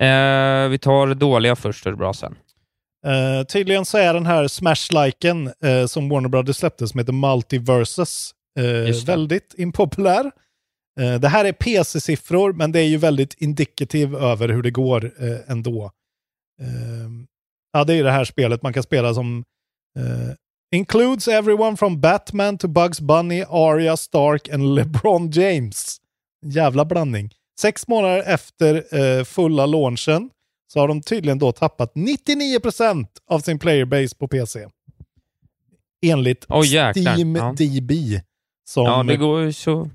Eh, 0.00 0.68
vi 0.68 0.78
tar 0.78 1.06
det 1.06 1.14
dåliga 1.14 1.56
först 1.56 1.86
och 1.86 1.92
det 1.92 1.98
bra 1.98 2.12
sen. 2.12 2.36
Eh, 3.06 3.44
tydligen 3.46 3.84
så 3.84 3.98
är 3.98 4.14
den 4.14 4.26
här 4.26 4.48
Smash-liken 4.48 5.52
som 5.88 6.08
Warner 6.08 6.28
Brothers 6.28 6.56
släppte 6.56 6.88
som 6.88 6.98
heter 6.98 7.12
Multiversus 7.12 8.34
det. 8.54 9.04
väldigt 9.06 9.54
impopulär. 9.58 10.30
Eh, 11.00 11.20
det 11.20 11.28
här 11.28 11.44
är 11.44 11.52
PC-siffror, 11.52 12.52
men 12.52 12.72
det 12.72 12.80
är 12.80 12.88
ju 12.88 12.96
väldigt 12.96 13.34
indikativ 13.38 14.14
över 14.14 14.48
hur 14.48 14.62
det 14.62 14.70
går 14.70 15.04
eh, 15.04 15.50
ändå. 15.50 15.90
Eh, 16.60 17.10
ja, 17.72 17.84
det 17.84 17.94
är 17.94 18.04
det 18.04 18.10
här 18.10 18.24
spelet 18.24 18.62
man 18.62 18.72
kan 18.72 18.82
spela 18.82 19.14
som 19.14 19.44
eh, 19.98 20.34
includes 20.76 21.28
everyone 21.28 21.76
from 21.76 22.00
Batman 22.00 22.58
to 22.58 22.68
Bugs 22.68 23.00
Bunny, 23.00 23.44
Arya 23.48 23.96
Stark 23.96 24.48
and 24.48 24.74
LeBron 24.74 25.30
James. 25.30 25.96
Jävla 26.46 26.84
blandning. 26.84 27.30
Sex 27.60 27.88
månader 27.88 28.22
efter 28.26 28.98
eh, 28.98 29.24
fulla 29.24 29.66
launchen 29.66 30.30
så 30.72 30.80
har 30.80 30.88
de 30.88 31.02
tydligen 31.02 31.38
då 31.38 31.52
tappat 31.52 31.94
99% 31.94 33.06
av 33.30 33.40
sin 33.40 33.58
playerbase 33.58 34.16
på 34.16 34.28
PC. 34.28 34.68
Enligt 36.06 36.46
jäklar. 36.64 37.14
Steam 37.14 37.36
Ja. 37.36 37.52
DB 37.52 38.20
Som, 38.68 38.84
Ja, 38.84 39.02
det 39.02 39.16
går 39.16 39.40
ju 39.40 39.52
så 39.52 39.90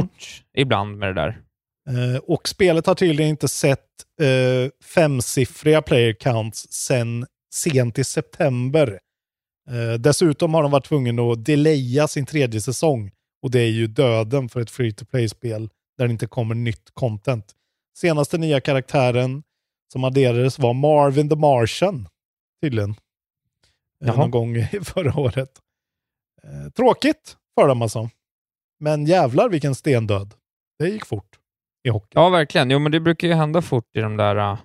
fort 0.00 0.42
ibland 0.54 0.98
med 0.98 1.08
det 1.08 1.20
där. 1.22 1.40
Eh, 1.88 2.16
och 2.16 2.48
spelet 2.48 2.86
har 2.86 2.94
tydligen 2.94 3.30
inte 3.30 3.48
sett 3.48 3.88
eh, 4.20 4.70
femsiffriga 4.94 5.82
player 5.82 6.12
counts 6.12 6.72
sen 6.72 7.26
sent 7.54 7.98
i 7.98 8.04
september. 8.04 9.00
Eh, 9.70 9.92
dessutom 9.98 10.54
har 10.54 10.62
de 10.62 10.72
varit 10.72 10.86
tvungna 10.86 11.22
att 11.22 11.44
delaya 11.44 12.08
sin 12.08 12.26
tredje 12.26 12.60
säsong. 12.60 13.10
Och 13.42 13.50
det 13.50 13.60
är 13.60 13.70
ju 13.70 13.86
döden 13.86 14.48
för 14.48 14.60
ett 14.60 14.70
free 14.70 14.92
to 14.92 15.04
play-spel 15.04 15.68
där 15.98 16.06
det 16.06 16.12
inte 16.12 16.26
kommer 16.26 16.54
nytt 16.54 16.90
content. 16.94 17.52
Senaste 17.96 18.38
nya 18.38 18.60
karaktären 18.60 19.42
som 19.92 20.04
adderades 20.04 20.58
var 20.58 20.74
Marvin 20.74 21.28
the 21.28 21.36
Martian, 21.36 22.08
tydligen. 22.62 22.94
Jaha. 23.98 24.16
någon 24.16 24.30
gång 24.30 24.66
förra 24.82 25.20
året. 25.20 25.50
Tråkigt 26.76 27.36
för 27.54 27.68
dem 27.68 27.82
alltså. 27.82 28.10
Men 28.84 29.04
jävlar 29.06 29.48
vilken 29.48 29.74
stendöd. 29.74 30.34
Det 30.78 30.88
gick 30.88 31.06
fort 31.06 31.38
i 31.84 31.90
hockey. 31.90 32.08
Ja, 32.14 32.28
verkligen. 32.28 32.70
Jo, 32.70 32.78
men 32.78 32.92
det 32.92 33.00
brukar 33.00 33.28
ju 33.28 33.34
hända 33.34 33.62
fort 33.62 33.96
i 33.96 34.00
de 34.00 34.16
där 34.16 34.36
uh, 34.52 34.58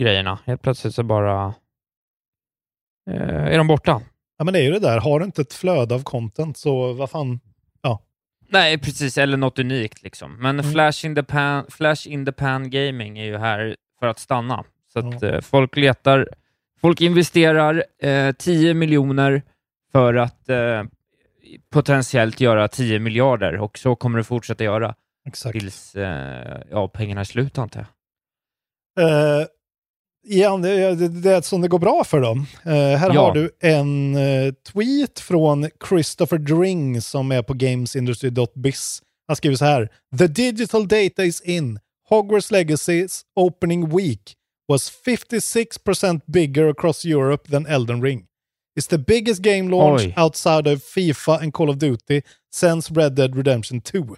grejerna. 0.00 0.38
Helt 0.44 0.62
plötsligt 0.62 0.94
så 0.94 1.02
bara 1.02 1.46
uh, 3.10 3.46
är 3.52 3.58
de 3.58 3.66
borta. 3.66 4.02
Ja, 4.38 4.44
men 4.44 4.54
det 4.54 4.60
är 4.60 4.64
ju 4.64 4.70
det 4.72 4.78
där. 4.78 5.00
Har 5.00 5.18
du 5.20 5.24
inte 5.26 5.42
ett 5.42 5.52
flöde 5.54 5.94
av 5.94 6.02
content 6.02 6.56
så 6.56 6.92
vad 6.92 7.10
fan. 7.10 7.40
Nej, 8.48 8.78
precis. 8.78 9.18
Eller 9.18 9.36
något 9.36 9.58
unikt 9.58 10.02
liksom. 10.02 10.36
Men 10.36 10.60
Mm. 10.60 10.72
Flash, 10.72 11.06
in 11.06 11.14
the 11.14 11.22
pan, 11.22 11.64
Flash 11.68 12.08
in 12.08 12.26
the 12.26 12.32
Pan 12.32 12.70
Gaming 12.70 13.18
är 13.18 13.24
ju 13.24 13.36
här 13.38 13.76
för 13.98 14.06
att 14.06 14.18
stanna. 14.18 14.64
Så 14.92 14.98
att 14.98 15.22
Ja. 15.22 15.28
eh, 15.28 15.40
folk 15.40 15.76
letar, 15.76 16.28
folk 16.80 17.00
investerar 17.00 17.84
eh, 18.02 18.32
10 18.32 18.74
miljoner 18.74 19.42
för 19.92 20.14
att 20.14 20.48
eh, 20.48 20.84
potentiellt 21.70 22.40
göra 22.40 22.68
10 22.68 22.98
miljarder 22.98 23.58
och 23.58 23.78
så 23.78 23.96
kommer 23.96 24.18
det 24.18 24.24
fortsätta 24.24 24.64
göra 24.64 24.94
Exakt. 25.26 25.58
tills 25.58 25.94
eh, 25.94 26.60
ja, 26.70 26.88
pengarna 26.88 27.20
är 27.20 27.24
slut 27.24 27.58
antar 27.58 27.80
jag. 27.80 27.88
Uh, 29.40 29.46
igen, 30.28 30.62
det, 30.62 30.94
det, 30.94 31.08
det 31.08 31.30
är 31.30 31.40
som 31.40 31.60
det 31.60 31.68
går 31.68 31.78
bra 31.78 32.04
för 32.04 32.20
dem. 32.20 32.46
Eh, 32.64 32.72
här 32.72 33.14
Ja. 33.14 33.20
har 33.22 33.34
du 33.34 33.50
en 33.60 34.16
eh, 34.16 34.52
tweet 34.72 35.20
från 35.20 35.68
Christopher 35.88 36.38
Dring 36.38 37.00
som 37.00 37.32
är 37.32 37.42
på 37.42 37.54
gamesindustry.biz. 37.54 39.02
Han 39.26 39.36
skriver 39.36 39.56
så 39.56 39.64
här. 39.64 39.88
The 40.18 40.26
digital 40.26 40.88
data 40.88 41.24
is 41.24 41.40
in. 41.40 41.78
Hogwarts 42.08 42.50
Legacy's 42.52 43.20
opening 43.36 43.96
week 43.96 44.34
was 44.68 44.92
56% 45.06 46.20
bigger 46.26 46.68
across 46.70 47.04
Europe 47.04 47.50
than 47.50 47.66
Elden 47.66 48.02
Ring. 48.02 48.24
It's 48.76 48.88
the 48.88 48.98
biggest 48.98 49.42
game 49.42 49.70
launch 49.70 50.02
Oj. 50.02 50.14
outside 50.16 50.66
of 50.66 50.82
FIFA 50.82 51.42
and 51.42 51.52
Call 51.52 51.70
of 51.70 51.76
Duty 51.76 52.22
since 52.54 52.94
Red 52.94 53.14
Dead 53.14 53.36
Redemption 53.36 53.80
2. 53.80 54.16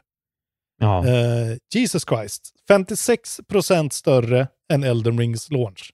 Ja. 0.81 1.07
Eh, 1.07 1.57
Jesus 1.75 2.05
Christ. 2.09 2.53
56% 2.69 3.91
större 3.93 4.49
än 4.73 4.85
Elden 4.85 5.19
Rings 5.19 5.51
launch. 5.51 5.93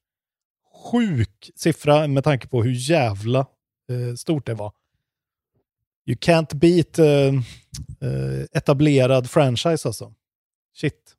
Sjuk 0.93 1.51
siffra 1.55 2.07
med 2.07 2.25
tanke 2.25 2.49
på 2.49 2.63
hur 2.63 2.91
jävla 2.91 3.39
eh, 3.39 4.15
stort 4.17 4.47
det 4.47 4.55
var. 4.55 4.73
You 6.07 6.17
can't 6.17 6.55
beat 6.55 6.99
eh, 6.99 7.35
etablerad 8.53 9.31
franchise 9.31 9.89
alltså. 9.89 10.15
Shit. 10.77 11.17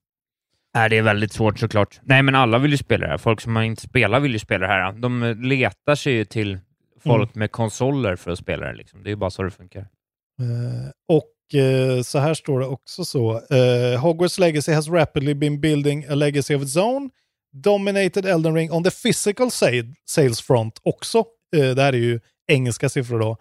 Nej, 0.73 0.89
det 0.89 0.97
är 0.97 1.01
väldigt 1.01 1.33
svårt 1.33 1.59
såklart. 1.59 1.99
Nej, 2.03 2.23
men 2.23 2.35
alla 2.35 2.57
vill 2.57 2.71
ju 2.71 2.77
spela 2.77 3.05
det 3.05 3.11
här. 3.11 3.17
Folk 3.17 3.41
som 3.41 3.57
inte 3.57 3.81
spelar 3.81 4.19
vill 4.19 4.33
ju 4.33 4.39
spela 4.39 4.67
det 4.67 4.73
här. 4.73 4.91
De 4.91 5.37
letar 5.41 5.95
sig 5.95 6.13
ju 6.13 6.25
till 6.25 6.59
folk 7.03 7.35
med 7.35 7.51
konsoler 7.51 8.15
för 8.15 8.31
att 8.31 8.39
spela 8.39 8.65
det. 8.67 8.73
Liksom. 8.73 9.03
Det 9.03 9.07
är 9.07 9.11
ju 9.11 9.15
bara 9.15 9.29
så 9.29 9.43
det 9.43 9.51
funkar. 9.51 9.81
Eh, 9.81 10.91
och 11.07 11.59
eh, 11.59 12.01
så 12.01 12.19
här 12.19 12.33
står 12.33 12.59
det 12.59 12.65
också 12.65 13.05
så. 13.05 13.41
Eh, 13.55 13.99
Hogwarts 14.01 14.39
Legacy 14.39 14.71
has 14.71 14.87
rapidly 14.87 15.33
been 15.33 15.61
building 15.61 16.05
a 16.05 16.15
legacy 16.15 16.55
of 16.55 16.63
its 16.63 16.75
own. 16.77 17.09
Dominated 17.53 18.25
Elden 18.25 18.55
Ring 18.55 18.71
on 18.71 18.83
the 18.83 18.91
physical 18.91 19.51
sa- 19.51 19.67
sales 20.05 20.41
front 20.41 20.79
också. 20.83 21.25
Det 21.51 21.81
här 21.81 21.93
är 21.93 21.97
ju 21.97 22.19
engelska 22.51 22.89
siffror 22.89 23.19
då. 23.19 23.37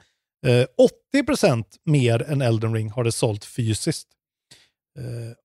Eh, 0.46 0.66
80% 1.14 1.64
mer 1.84 2.22
än 2.22 2.42
Elden 2.42 2.74
Ring 2.74 2.90
har 2.90 3.04
det 3.04 3.12
sålt 3.12 3.44
fysiskt. 3.44 4.08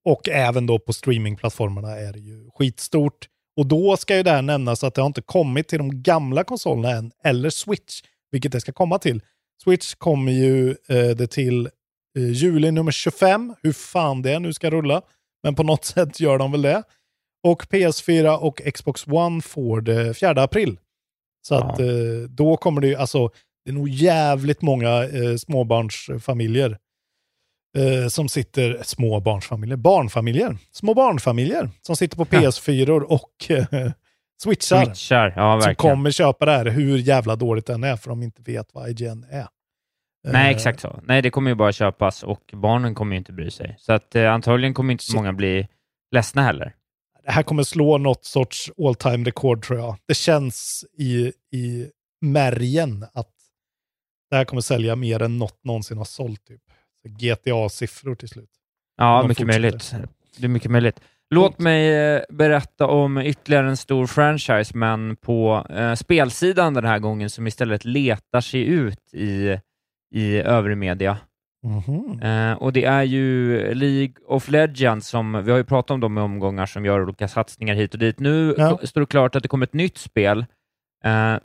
Och 0.06 0.30
även 0.30 0.66
då 0.66 0.80
på 0.80 0.94
streamingplattformarna 0.94 1.92
är 1.92 2.14
det 2.14 2.20
ju 2.20 2.50
skitstort. 2.54 3.28
Och 3.58 3.66
då 3.66 3.98
ska 3.98 4.18
ju 4.18 4.24
det 4.24 4.32
här 4.32 4.42
nämnas 4.42 4.84
att 4.84 4.94
det 4.94 5.02
har 5.02 5.08
inte 5.08 5.22
kommit 5.22 5.68
till 5.68 5.78
de 5.78 6.04
gamla 6.04 6.44
konsolerna 6.44 6.90
än, 6.90 7.12
eller 7.24 7.50
Switch, 7.50 8.02
vilket 8.32 8.52
det 8.52 8.62
ska 8.62 8.72
komma 8.72 9.00
till. 9.00 9.22
Switch 9.64 9.94
kommer 9.94 10.32
ju 10.32 10.70
eh, 10.70 11.10
det 11.16 11.28
till 11.28 11.70
eh, 12.18 12.32
juli 12.32 12.72
nummer 12.72 12.92
25, 12.92 13.56
hur 13.64 13.74
fan 13.74 14.22
det 14.22 14.40
nu 14.40 14.54
ska 14.54 14.70
rulla. 14.70 15.02
Men 15.44 15.56
på 15.56 15.64
något 15.64 15.86
sätt 15.96 16.20
gör 16.20 16.38
de 16.38 16.52
väl 16.52 16.62
det. 16.62 16.84
Och 17.44 17.64
PS4 17.64 18.38
och 18.38 18.62
Xbox 18.74 19.08
One 19.08 19.42
får 19.42 19.82
det 19.82 20.14
4 20.14 20.44
april. 20.44 20.78
Så 21.48 21.56
att 21.56 21.80
eh, 21.80 21.88
då 22.30 22.58
kommer 22.58 22.82
det 22.82 22.88
ju, 22.88 22.96
alltså, 22.96 23.30
det 23.66 23.72
är 23.72 23.74
nog 23.74 23.90
jävligt 23.90 24.62
många 24.62 25.04
eh, 25.04 25.36
småbarnsfamiljer 25.36 26.78
eh, 27.76 28.08
som 28.08 28.30
sitter, 28.30 28.80
småbarnsfamiljer, 28.84 29.78
barnfamiljer, 29.78 30.58
små 30.72 30.94
barnfamiljer 30.94 31.70
som 31.82 31.96
sitter 31.96 32.18
på 32.18 32.26
PS4 32.26 32.90
och 33.02 33.32
eh, 33.50 33.92
switchar. 34.44 34.86
Switchar, 34.86 35.34
ja 35.36 35.62
som 35.62 35.76
kommer 35.76 36.12
köpa 36.12 36.46
det 36.46 36.52
här 36.52 36.66
hur 36.66 36.98
jävla 36.98 37.36
dåligt 37.36 37.66
den 37.66 37.84
är 37.84 37.96
för 37.96 38.10
de 38.10 38.24
inte 38.24 38.42
vet 38.42 38.68
vad 38.74 38.90
IGN 38.90 39.26
är. 39.30 39.48
Nej, 40.28 40.46
Eh, 40.46 40.56
exakt 40.56 40.80
så. 40.80 41.00
Nej, 41.04 41.22
det 41.22 41.30
kommer 41.30 41.52
ju 41.52 41.56
bara 41.56 41.72
köpas 41.72 42.24
och 42.24 42.42
barnen 42.54 42.96
kommer 42.96 43.12
ju 43.16 43.18
inte 43.18 43.34
bry 43.34 43.52
sig. 43.52 43.76
Så 43.80 43.94
att 43.94 44.16
eh, 44.16 44.32
antagligen 44.34 44.74
kommer 44.74 44.92
inte 44.92 45.04
så 45.04 45.12
Så- 45.12 45.18
många 45.18 45.34
bli 45.34 45.68
ledsna 46.12 46.44
heller. 46.44 46.74
Det 47.26 47.32
här 47.32 47.44
kommer 47.44 47.64
slå 47.64 47.98
något 47.98 48.26
sorts 48.26 48.72
all 48.78 48.96
time 48.96 49.26
rekord 49.26 49.66
tror 49.66 49.80
jag. 49.80 49.96
Det 50.08 50.14
känns 50.14 50.86
i, 50.98 51.28
i 51.58 51.88
märgen 52.22 53.06
att 53.14 53.30
det 54.30 54.36
här 54.36 54.46
kommer 54.46 54.62
sälja 54.62 54.96
mer 54.96 55.22
än 55.22 55.38
något 55.38 55.60
någonsin 55.64 55.98
har 55.98 56.06
sålt. 56.06 56.46
Typ. 56.46 56.62
GTA-siffror 57.06 58.16
till 58.16 58.30
slut. 58.30 58.50
Ja, 58.98 59.22
mycket 59.28 59.38
fortsätter. 59.38 59.62
möjligt. 59.62 59.94
Det 60.38 60.46
är 60.46 60.50
mycket 60.50 60.72
möjligt. 60.72 61.00
Låt 61.30 61.60
mig 61.60 61.94
eh, 62.16 62.22
berätta 62.30 62.88
om 62.88 63.18
ytterligare 63.18 63.68
en 63.70 63.78
stor 63.78 64.08
franchise, 64.08 64.78
men 64.78 65.16
på 65.16 65.66
eh, 65.70 65.94
spelsidan 65.94 66.74
den 66.74 66.86
här 66.86 67.00
gången, 67.00 67.30
som 67.30 67.48
istället 67.48 67.86
letar 67.86 68.42
sig 68.42 68.62
ut 68.66 69.14
i, 69.14 69.60
i 70.16 70.36
övrig 70.38 70.78
media. 70.78 71.18
Mhm. 71.64 72.22
Eh, 72.22 72.54
och 72.54 72.74
det 72.74 72.86
är 72.86 73.04
ju 73.04 73.58
League 73.74 74.14
of 74.28 74.48
Legends, 74.50 75.08
som 75.08 75.44
vi 75.46 75.52
har 75.52 75.58
ju 75.58 75.64
pratat 75.64 75.92
om 75.92 76.00
dem 76.00 76.18
i 76.18 76.22
omgångar, 76.22 76.66
som 76.66 76.86
gör 76.86 77.04
olika 77.04 77.28
satsningar 77.28 77.76
hit 77.76 77.94
och 77.94 78.00
dit. 78.00 78.20
Nu 78.20 78.56
Ja. 78.58 78.80
står 78.84 79.02
det 79.02 79.08
klart 79.08 79.36
att 79.36 79.44
det 79.44 79.50
kommer 79.50 79.66
ett 79.66 79.74
nytt 79.74 79.98
spel 79.98 80.46
eh, 81.04 81.36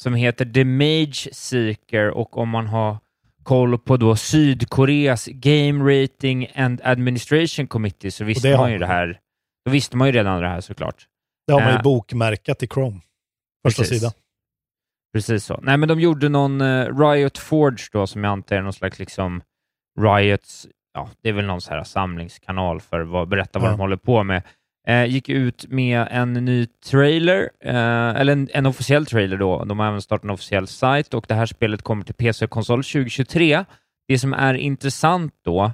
som 0.00 0.14
heter 0.14 0.44
The 0.44 0.64
Mage 0.64 1.28
Seeker 1.34 2.10
och 2.10 2.36
om 2.38 2.48
man 2.48 2.66
har 2.66 2.96
koll 3.42 3.78
på 3.78 3.96
då 3.96 4.16
Sydkoreas 4.16 5.26
Game 5.26 6.02
Rating 6.02 6.46
and 6.54 6.80
Administration 6.84 7.66
Committee 7.66 8.10
så 8.10 8.24
visste 8.24 8.56
man 8.56 8.72
ju 8.72 8.78
det 8.78 8.86
här. 8.86 9.18
Då 9.64 9.70
visste 9.72 9.96
man 9.96 10.08
ju 10.08 10.12
redan 10.12 10.40
det 10.42 10.48
här 10.48 10.60
såklart. 10.60 11.06
Det 11.46 11.52
har 11.52 11.60
man 11.60 11.70
ju 11.70 11.76
Eh, 11.76 11.82
bokmärkat 11.82 12.62
i 12.62 12.66
Chrome. 12.66 13.00
Första 13.66 13.82
Precis. 13.82 13.98
sidan. 13.98 14.12
Precis 15.14 15.44
så. 15.44 15.60
Nej, 15.62 15.76
men 15.76 15.88
de 15.88 16.00
gjorde 16.00 16.28
någon 16.28 16.60
eh, 16.60 16.98
Riot 16.98 17.38
Forge 17.38 17.84
då, 17.92 18.06
som 18.06 18.24
jag 18.24 18.30
antar 18.32 18.56
är 18.56 18.62
någon 18.62 18.72
slags 18.72 18.98
liksom 18.98 19.42
Riots, 20.00 20.68
ja, 20.94 21.08
det 21.22 21.28
är 21.28 21.32
väl 21.32 21.44
någon 21.46 21.60
så 21.60 21.70
här 21.74 21.84
samlingskanal 21.84 22.80
för 22.80 23.22
att 23.22 23.28
berätta 23.28 23.58
vad 23.58 23.68
Ja. 23.68 23.72
de 23.72 23.80
håller 23.80 23.96
på 23.96 24.22
med. 24.22 24.42
Eh, 24.86 25.04
gick 25.04 25.28
ut 25.28 25.66
med 25.68 26.08
en 26.10 26.32
ny 26.32 26.66
trailer, 26.66 27.50
eh, 27.64 28.20
eller 28.20 28.32
en, 28.32 28.48
en 28.52 28.66
officiell 28.66 29.06
trailer 29.06 29.36
då. 29.36 29.64
De 29.64 29.78
har 29.78 29.88
även 29.88 30.02
startat 30.02 30.24
en 30.24 30.30
officiell 30.30 30.66
sajt 30.66 31.14
och 31.14 31.24
det 31.28 31.34
här 31.34 31.46
spelet 31.46 31.82
kommer 31.82 32.04
till 32.04 32.14
PC 32.14 32.44
och 32.44 32.50
konsol 32.50 32.84
2023. 32.84 33.64
Det 34.08 34.18
som 34.18 34.32
är 34.32 34.54
intressant 34.54 35.34
då, 35.44 35.72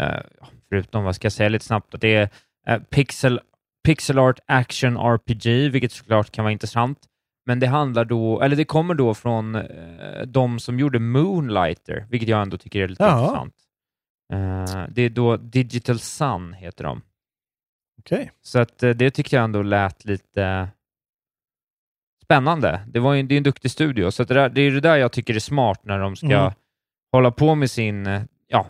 eh, 0.00 0.20
förutom 0.68 1.04
vad 1.04 1.14
ska 1.16 1.26
jag 1.26 1.32
säga 1.32 1.48
lite 1.48 1.64
snabbt, 1.64 1.94
att 1.94 2.00
det 2.00 2.14
är 2.14 2.28
eh, 2.66 2.78
pixel, 2.78 3.40
pixel 3.84 4.18
art 4.18 4.40
action 4.46 4.96
RPG, 4.96 5.68
vilket 5.70 5.92
såklart 5.92 6.30
kan 6.30 6.44
vara 6.44 6.52
intressant. 6.52 6.98
Men 7.46 7.60
det 7.60 7.66
handlar 7.66 8.04
då, 8.04 8.40
eller 8.40 8.56
det 8.56 8.64
kommer 8.64 8.94
då 8.94 9.14
från 9.14 9.54
eh, 9.54 10.22
de 10.26 10.58
som 10.58 10.78
gjorde 10.78 10.98
Moonlighter, 10.98 12.06
vilket 12.10 12.28
jag 12.28 12.42
ändå 12.42 12.56
tycker 12.58 12.80
är 12.80 12.88
lite 12.88 13.02
Jaha. 13.02 13.20
intressant. 13.20 13.54
Eh, 14.32 14.94
det 14.94 15.02
är 15.02 15.10
då 15.10 15.36
Digital 15.36 15.98
Sun, 15.98 16.52
heter 16.52 16.84
de. 16.84 17.02
Okej. 17.98 18.30
Så 18.42 18.58
att 18.58 18.82
eh, 18.82 18.90
det 18.90 19.10
tyckte 19.10 19.36
jag 19.36 19.44
ändå 19.44 19.62
lät 19.62 20.04
lite 20.04 20.68
spännande. 22.24 22.80
Det, 22.88 22.98
var 23.00 23.14
ju, 23.14 23.22
det 23.22 23.34
är 23.34 23.36
en 23.36 23.42
duktig 23.42 23.70
studio, 23.70 24.10
så 24.10 24.24
det, 24.24 24.34
där, 24.34 24.48
det 24.48 24.60
är 24.60 24.70
det 24.70 24.80
där 24.80 24.96
jag 24.96 25.12
tycker 25.12 25.34
är 25.34 25.38
smart 25.38 25.80
när 25.84 25.98
de 25.98 26.16
ska 26.16 26.26
Mm. 26.26 26.52
hålla 27.12 27.30
på 27.30 27.54
med 27.54 27.70
sin... 27.70 28.06
eh, 28.06 28.22
Ja, 28.48 28.66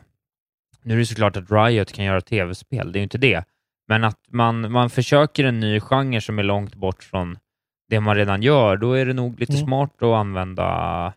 nu 0.83 0.95
är 0.95 0.99
det 0.99 1.07
såklart 1.07 1.37
att 1.37 1.51
Riot 1.51 1.93
kan 1.93 2.05
göra 2.05 2.21
tv-spel, 2.21 2.93
det 2.93 2.97
är 2.99 3.01
ju 3.01 3.05
inte 3.05 3.19
det. 3.19 3.45
Men 3.89 4.05
att 4.05 4.21
man, 4.31 4.73
man 4.73 4.91
försöker 4.91 5.45
en 5.45 5.61
ny 5.61 5.81
genre 5.81 6.21
som 6.21 6.39
är 6.39 6.43
långt 6.43 6.75
bort 6.75 7.03
från 7.03 7.39
det 7.89 8.01
man 8.01 8.17
redan 8.17 8.43
gör, 8.43 8.77
då 8.77 8.93
är 8.93 9.07
det 9.07 9.13
nog 9.13 9.41
lite 9.41 9.53
Mm. 9.53 9.65
smart 9.67 9.91
att 10.03 10.03
använda 10.03 11.13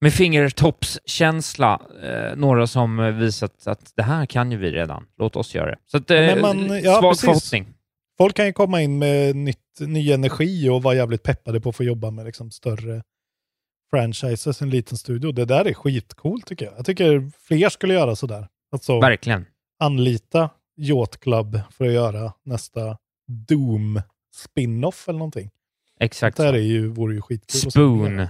med 0.00 0.12
fingertoppskänsla, 0.12 1.80
eh, 2.02 2.36
några 2.36 2.66
som 2.66 3.18
visat 3.18 3.66
att 3.66 3.92
det 3.96 4.02
här 4.02 4.26
kan 4.26 4.52
ju 4.52 4.58
vi 4.58 4.70
redan, 4.70 5.06
låt 5.18 5.36
oss 5.36 5.54
göra 5.54 5.70
det. 5.70 5.78
Så 5.86 5.96
att, 5.96 6.10
eh, 6.10 6.36
man- 6.40 6.80
ja, 6.82 6.98
svag 7.00 7.12
precis. 7.12 7.24
förhoppning. 7.24 7.74
Folk 8.18 8.36
kan 8.36 8.46
ju 8.46 8.52
komma 8.52 8.82
in 8.82 8.98
med 8.98 9.36
nytt, 9.36 9.58
ny 9.80 10.12
energi 10.12 10.68
och 10.68 10.82
vara 10.82 10.94
jävligt 10.94 11.22
peppade 11.22 11.60
på 11.60 11.68
att 11.68 11.76
få 11.76 11.84
jobba 11.84 12.10
med 12.10 12.26
liksom 12.26 12.50
större 12.50 13.02
franchises, 13.90 14.62
en 14.62 14.70
liten 14.70 14.98
studio. 14.98 15.32
Det 15.32 15.44
där 15.44 15.64
är 15.64 15.74
skitcoolt 15.74 16.46
tycker 16.46 16.64
jag. 16.66 16.74
Jag 16.78 16.86
tycker 16.86 17.30
fler 17.48 17.68
skulle 17.68 17.94
göra 17.94 18.16
sådär. 18.16 18.48
Alltså 18.72 19.00
Verkligen. 19.00 19.46
anlita 19.78 20.50
Yacht 20.76 21.20
Club 21.20 21.60
för 21.70 21.84
att 21.86 21.92
göra 21.92 22.32
nästa 22.44 22.96
Doom 23.48 24.02
spin-off 24.34 25.08
eller 25.08 25.18
någonting. 25.18 25.50
Exakt 26.00 26.36
Det 26.36 26.42
här 26.42 26.52
är 26.52 26.58
ju, 26.58 26.86
vore 26.88 27.14
ju 27.14 27.20
skitkul. 27.22 27.70
Spoon. 27.70 28.26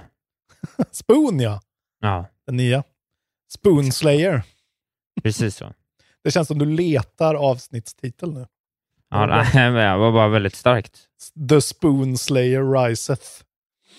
Spoon 0.92 1.40
ja, 1.40 1.60
Ja, 2.00 2.26
den 2.46 2.56
nya. 2.56 2.84
Spoon 3.52 3.92
Slayer. 3.92 4.42
precis 5.22 5.56
så. 5.56 5.72
Det 6.24 6.30
känns 6.30 6.48
som 6.48 6.58
du 6.58 6.64
letar 6.66 7.34
avsnittstitel 7.34 8.32
nu. 8.32 8.46
Ja, 9.10 9.26
nej, 9.54 9.70
det 9.72 9.96
var 9.96 10.12
bara 10.12 10.28
väldigt 10.28 10.54
starkt. 10.54 11.00
The 11.50 11.60
Spoon 11.60 12.18
Slayer 12.18 12.72
Riseth. 12.72 13.26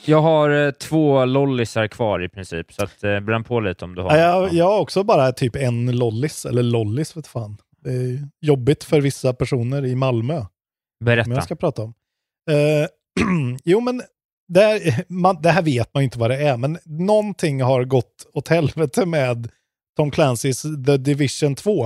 Jag 0.06 0.22
har 0.22 0.50
eh, 0.50 0.72
två 0.72 1.26
lollisar 1.26 1.88
kvar 1.88 2.24
i 2.24 2.30
princip, 2.30 2.74
så 2.74 2.84
att, 2.84 3.04
eh, 3.04 3.20
bränn 3.20 3.44
på 3.44 3.60
lite 3.60 3.86
om 3.86 3.96
du 3.96 4.02
har. 4.02 4.18
Ja, 4.18 4.42
jag, 4.42 4.54
jag 4.54 4.66
har 4.66 4.80
också 4.80 5.04
bara 5.04 5.32
typ 5.32 5.56
en 5.56 5.92
lollis, 5.98 6.46
eller 6.46 6.64
lollis 6.64 7.18
vet 7.18 7.28
fan. 7.28 7.58
Det 7.82 7.90
är 7.92 8.28
jobbigt 8.42 8.84
för 8.84 9.02
vissa 9.02 9.34
personer 9.34 9.86
i 9.86 9.96
Malmö. 9.96 10.38
Som 10.40 10.48
Berätta. 11.06 11.30
jag 11.32 11.44
ska 11.44 11.56
prata 11.56 11.82
om. 11.82 11.94
Eh, 12.52 12.88
jo, 13.64 13.80
men 13.82 14.02
det 14.50 14.60
här, 14.60 15.06
man, 15.08 15.42
det 15.42 15.50
här 15.50 15.62
vet 15.62 15.94
man 15.94 16.04
ju 16.04 16.06
inte 16.06 16.20
vad 16.20 16.30
det 16.30 16.48
är, 16.48 16.58
men 16.58 16.78
någonting 16.86 17.62
har 17.62 17.84
gått 17.84 18.28
åt 18.34 18.48
helvete 18.48 19.06
med 19.06 19.52
Tom 19.98 20.12
Clancys 20.12 20.62
The 20.62 20.98
Division 20.98 21.56
2. 21.56 21.86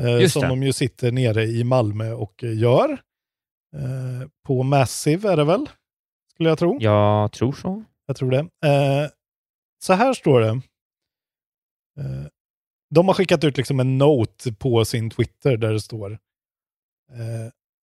Eh, 0.00 0.28
som 0.28 0.42
det. 0.42 0.48
de 0.48 0.62
ju 0.62 0.72
sitter 0.72 1.12
nere 1.12 1.44
i 1.44 1.64
Malmö 1.64 2.12
och 2.12 2.42
gör. 2.42 2.90
Eh, 3.76 4.28
på 4.46 4.62
Massive 4.62 5.32
är 5.32 5.36
det 5.36 5.44
väl? 5.44 5.68
Skulle 6.34 6.48
jag 6.48 6.58
tro. 6.58 6.78
Jag 6.80 7.32
tror 7.32 7.52
så. 7.52 7.84
Jag 8.06 8.16
tror 8.16 8.30
det. 8.30 8.38
Eh, 8.38 9.10
så 9.84 9.92
här 9.92 10.14
står 10.14 10.40
det. 10.40 10.48
Eh, 11.98 12.26
de 12.90 13.06
har 13.06 13.14
skickat 13.14 13.44
ut 13.44 13.56
liksom 13.56 13.80
en 13.80 13.98
note 13.98 14.52
på 14.52 14.84
sin 14.84 15.10
Twitter 15.10 15.56
där 15.56 15.72
det 15.72 15.80
står. 15.80 16.18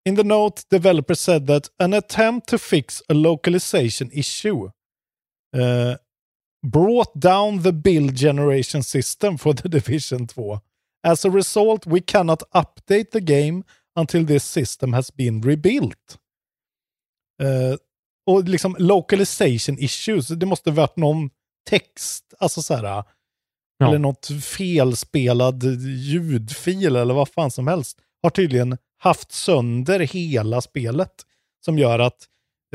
Eh, 0.06 0.10
In 0.10 0.16
the 0.16 0.24
note, 0.24 0.64
developer 0.72 1.16
said 1.16 1.48
that 1.48 1.70
an 1.80 1.94
attempt 1.94 2.48
to 2.50 2.58
fix 2.58 3.02
a 3.10 3.14
localization 3.14 4.10
issue 4.12 4.70
eh, 5.56 5.96
brought 6.68 7.14
down 7.16 7.62
the 7.64 7.72
build 7.72 8.16
generation 8.16 8.84
system 8.84 9.38
for 9.38 9.54
the 9.54 9.70
Division 9.80 10.28
2. 10.28 10.60
As 11.08 11.26
a 11.26 11.30
result, 11.30 11.86
we 11.88 12.02
cannot 12.02 12.44
update 12.54 13.12
the 13.12 13.22
game 13.22 13.64
until 14.00 14.26
this 14.26 14.44
system 14.44 14.94
has 14.94 15.12
been 15.16 15.42
rebuilt. 15.42 16.18
Eh, 17.42 17.76
och 18.28 18.44
liksom 18.44 18.76
localization 18.80 19.78
issues, 19.80 20.28
det 20.28 20.46
måste 20.46 20.72
varit 20.72 20.98
någon 20.98 21.30
text, 21.70 22.34
alltså 22.40 22.62
så 22.62 22.74
här, 22.76 23.04
Ja. 23.82 23.88
eller 23.88 24.00
något 24.00 24.28
felspelad 24.44 25.64
ljudfil 25.88 26.96
eller 26.96 27.14
vad 27.14 27.30
fan 27.30 27.52
som 27.52 27.68
helst, 27.68 28.00
har 28.24 28.30
tydligen 28.30 28.78
haft 29.00 29.32
sönder 29.32 30.00
hela 30.00 30.62
spelet. 30.62 31.12
Som 31.66 31.80
gör 31.80 32.00
att, 32.00 32.26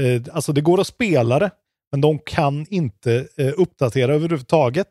eh, 0.00 0.34
alltså 0.34 0.52
det 0.52 0.60
går 0.60 0.80
att 0.80 0.86
spela 0.86 1.38
det, 1.38 1.50
men 1.92 2.00
de 2.00 2.18
kan 2.18 2.66
inte 2.70 3.28
eh, 3.36 3.52
uppdatera 3.56 4.14
överhuvudtaget 4.14 4.88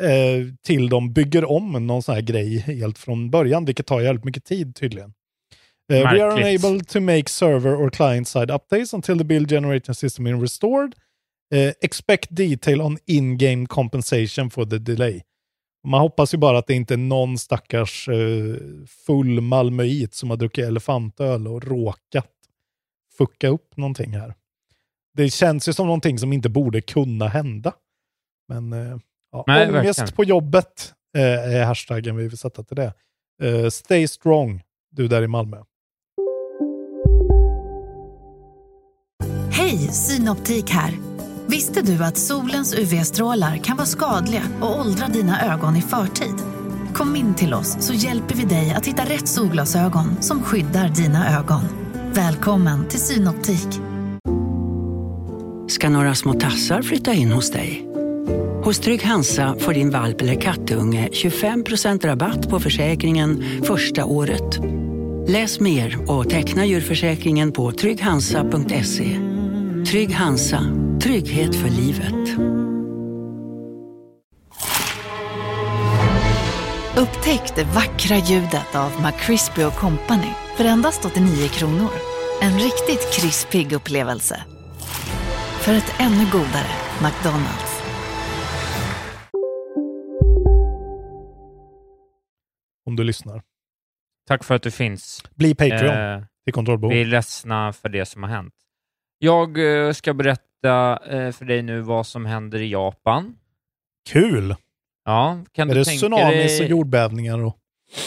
eh, 0.00 0.54
till 0.62 0.88
de 0.88 1.12
bygger 1.12 1.50
om 1.50 1.86
någon 1.86 2.02
sån 2.02 2.14
här 2.14 2.22
grej 2.22 2.58
helt 2.58 2.98
från 2.98 3.30
början, 3.30 3.64
vilket 3.64 3.86
tar 3.86 4.00
jävligt 4.00 4.24
mycket 4.24 4.44
tid 4.44 4.74
tydligen. 4.74 5.12
Uh, 5.92 6.12
we 6.12 6.20
are 6.20 6.30
unable 6.30 6.80
to 6.80 7.00
make 7.00 7.30
server 7.30 7.74
or 7.74 7.90
client 7.90 8.28
side 8.28 8.50
updates 8.50 8.92
until 8.92 9.18
the 9.18 9.24
build 9.24 9.48
generation 9.48 9.94
system 9.94 10.26
is 10.26 10.40
restored. 10.40 10.94
Uh, 11.54 11.72
expect 11.80 12.34
detail 12.34 12.82
on 12.82 12.98
in-game 13.06 13.66
compensation 13.66 14.50
for 14.50 14.66
the 14.66 14.78
delay. 14.78 15.22
Man 15.88 16.00
hoppas 16.00 16.34
ju 16.34 16.38
bara 16.38 16.58
att 16.58 16.66
det 16.66 16.74
inte 16.74 16.94
är 16.94 16.98
någon 16.98 17.38
stackars 17.38 18.08
uh, 18.08 18.56
full 19.06 19.40
malmöit 19.40 20.14
som 20.14 20.30
har 20.30 20.36
druckit 20.36 20.64
elefantöl 20.64 21.48
och 21.48 21.64
råkat 21.64 22.30
fucka 23.18 23.48
upp 23.48 23.76
någonting 23.76 24.12
här. 24.12 24.34
Det 25.14 25.30
känns 25.30 25.68
ju 25.68 25.72
som 25.72 25.86
någonting 25.86 26.18
som 26.18 26.32
inte 26.32 26.48
borde 26.48 26.80
kunna 26.80 27.28
hända. 27.28 27.72
Men 28.48 28.72
uh, 28.72 28.98
ja, 29.32 29.44
Nej, 29.46 29.68
ångest 29.68 29.98
verkligen. 29.98 30.16
på 30.16 30.24
jobbet 30.24 30.94
uh, 31.16 31.22
är 31.22 31.64
hashtaggen 31.64 32.16
vi 32.16 32.28
vill 32.28 32.38
sätta 32.38 32.62
till 32.62 32.76
det. 32.76 32.92
Stay 33.70 34.08
strong, 34.08 34.62
du 34.90 35.08
där 35.08 35.22
i 35.22 35.26
Malmö. 35.26 35.62
Hej, 39.52 39.78
Synoptik 39.78 40.70
här. 40.70 41.07
Visste 41.50 41.82
du 41.82 42.04
att 42.04 42.16
solens 42.16 42.74
UV-strålar 42.74 43.56
kan 43.56 43.76
vara 43.76 43.86
skadliga 43.86 44.42
och 44.60 44.80
åldra 44.80 45.08
dina 45.08 45.54
ögon 45.54 45.76
i 45.76 45.82
förtid? 45.82 46.34
Kom 46.94 47.16
in 47.16 47.34
till 47.34 47.54
oss 47.54 47.76
så 47.80 47.92
hjälper 47.92 48.34
vi 48.34 48.44
dig 48.44 48.74
att 48.76 48.86
hitta 48.86 49.02
rätt 49.02 49.28
solglasögon 49.28 50.22
som 50.22 50.42
skyddar 50.42 50.88
dina 50.88 51.38
ögon. 51.38 51.62
Välkommen 52.12 52.88
till 52.88 53.00
Synoptik. 53.00 53.80
ska 55.68 55.88
några 55.88 56.14
små 56.14 56.32
tassar 56.32 56.82
flytta 56.82 57.12
in 57.12 57.32
hos 57.32 57.50
dig. 57.50 57.88
Hos 58.64 58.78
Trygg 58.78 59.02
Hansa 59.02 59.56
får 59.58 59.72
din 59.72 59.90
valp 59.90 60.20
eller 60.20 60.40
kattunge 60.40 61.08
25% 61.12 62.06
rabatt 62.06 62.50
på 62.50 62.60
försäkringen 62.60 63.44
första 63.62 64.04
året. 64.04 64.58
Läs 65.28 65.60
mer 65.60 66.10
och 66.10 66.30
teckna 66.30 66.66
djurförsäkringen 66.66 67.52
på 67.52 67.72
trygghansa.se. 67.72 69.20
Trygg 69.90 70.14
Hansa, 70.14 70.87
trygghet 71.08 71.54
för 71.54 71.68
livet. 71.68 72.38
Upptäck 76.98 77.56
det 77.56 77.64
vackra 77.64 78.16
ljudet 78.16 78.74
av 78.74 78.92
McCrispy 79.02 79.62
Company 79.62 80.32
för 80.56 80.64
endast 80.64 81.04
89 81.04 81.48
kronor. 81.48 81.90
En 82.42 82.58
riktigt 82.58 83.12
krispig 83.12 83.72
upplevelse. 83.72 84.44
För 85.60 85.74
ett 85.74 85.94
ännu 85.98 86.24
godare 86.32 86.72
McDonalds. 87.02 87.82
Om 92.86 92.96
du 92.96 93.04
lyssnar. 93.04 93.42
Tack 94.26 94.44
för 94.44 94.54
att 94.54 94.62
du 94.62 94.70
finns. 94.70 95.22
Bli 95.34 95.54
Patreon 95.54 95.96
Eh, 95.96 96.22
till 96.44 96.54
Kontrollbehov. 96.54 96.92
vi 96.92 97.00
är 97.00 97.04
ledsna 97.04 97.72
för 97.72 97.88
det 97.88 98.06
som 98.06 98.22
har 98.22 98.30
hänt. 98.30 98.54
Jag 99.18 99.58
eh, 99.86 99.92
ska 99.92 100.14
berätta 100.14 100.47
eh, 100.64 101.32
för 101.32 101.44
dig 101.44 101.62
nu 101.62 101.80
vad 101.80 102.06
som 102.06 102.26
händer 102.26 102.58
i 102.62 102.70
Japan. 102.70 103.36
Kul! 104.10 104.54
Ja, 105.04 105.44
kan 105.52 105.70
är 105.70 105.74
du 105.74 105.80
det 105.80 105.84
tänka 105.84 105.98
tsunamis 105.98 106.58
dig... 106.58 106.64
och 106.64 106.70
jordbävningar? 106.70 107.44
Och... 107.44 107.56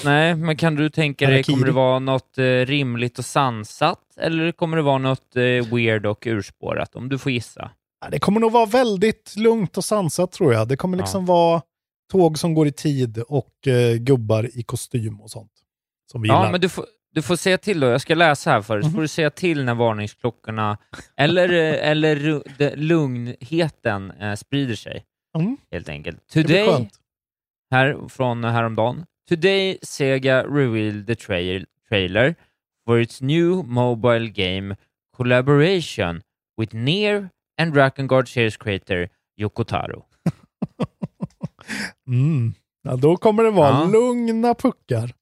Nej, 0.05 0.35
men 0.35 0.57
kan 0.57 0.75
du 0.75 0.89
tänka 0.89 1.29
dig, 1.29 1.43
kommer 1.43 1.65
det 1.65 1.71
vara 1.71 1.99
något 1.99 2.37
eh, 2.37 2.43
rimligt 2.43 3.19
och 3.19 3.25
sansat 3.25 4.17
eller 4.17 4.51
kommer 4.51 4.77
det 4.77 4.83
vara 4.83 4.97
något 4.97 5.35
eh, 5.35 5.41
weird 5.75 6.05
och 6.05 6.27
urspårat? 6.27 6.95
Om 6.95 7.09
du 7.09 7.17
får 7.17 7.31
gissa. 7.31 7.71
Ja, 8.01 8.09
det 8.09 8.19
kommer 8.19 8.39
nog 8.39 8.51
vara 8.51 8.65
väldigt 8.65 9.33
lugnt 9.37 9.77
och 9.77 9.85
sansat 9.85 10.31
tror 10.31 10.53
jag. 10.53 10.67
Det 10.67 10.77
kommer 10.77 10.97
liksom 10.97 11.25
vara 11.25 11.61
tåg 12.11 12.39
som 12.39 12.53
går 12.53 12.67
i 12.67 12.71
tid 12.71 13.17
och 13.27 13.67
gubbar 13.99 14.49
i 14.57 14.63
kostym 14.63 15.21
och 15.21 15.31
sånt. 15.31 15.51
Som 16.11 16.21
vi 16.21 16.27
Ja, 16.27 16.39
gillar. 16.39 16.51
men 16.51 16.61
du 16.61 16.69
får, 16.69 16.85
du 17.13 17.21
får 17.21 17.35
säga 17.35 17.57
till 17.57 17.79
då. 17.79 17.87
Jag 17.87 18.01
ska 18.01 18.15
läsa 18.15 18.51
här 18.51 18.61
för 18.61 18.75
dig, 18.77 18.83
så 18.83 18.89
får 18.89 19.01
du 19.01 19.07
säga 19.07 19.29
till 19.29 19.63
när 19.65 19.75
varningsklockorna 19.75 20.77
eller, 21.17 21.49
eh, 21.53 21.89
eller 21.89 22.41
det- 22.57 22.75
lugnheten 22.75 24.11
eh, 24.11 24.35
sprider 24.35 24.75
sig. 24.75 25.05
Mm. 25.37 25.57
Helt 25.71 25.89
enkelt. 25.89 26.27
Today, 26.27 26.89
här 27.71 28.07
från 28.09 28.43
häromdagen. 28.43 29.05
Today 29.29 29.77
Sega 29.81 30.43
revealed 30.43 31.07
the 31.07 31.15
trail, 31.15 31.65
trailer 31.89 32.35
for 32.85 32.99
its 32.99 33.21
new 33.21 33.65
mobile 33.65 34.27
game 34.27 34.75
collaboration 35.17 36.21
with 36.61 36.75
Nier 36.75 37.29
and 37.61 37.73
Drakengard 37.73 38.27
series 38.29 38.57
creator 38.57 39.09
Yoko 39.37 39.63
Taro. 39.63 40.05
Mm. 42.07 42.53
Ja, 42.83 42.95
då 42.95 43.17
kommer 43.17 43.43
det 43.43 43.51
vara 43.51 43.69
Ja. 43.69 43.85
lugna 43.85 44.53
puckar. 44.53 45.13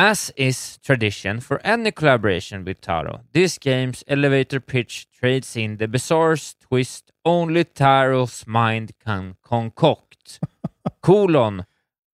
As 0.00 0.30
is 0.36 0.78
tradition 0.78 1.40
for 1.40 1.60
any 1.66 1.90
collaboration 1.90 2.64
with 2.64 2.80
Taro, 2.80 3.22
this 3.32 3.58
game's 3.58 4.04
elevator 4.06 4.60
pitch 4.60 5.08
trades 5.10 5.56
in 5.56 5.78
the 5.78 5.88
bizarre 5.88 6.36
twist 6.60 7.10
only 7.24 7.64
Taro's 7.64 8.46
mind 8.46 8.92
can 9.04 9.34
concoct. 9.42 10.38
colon, 11.02 11.66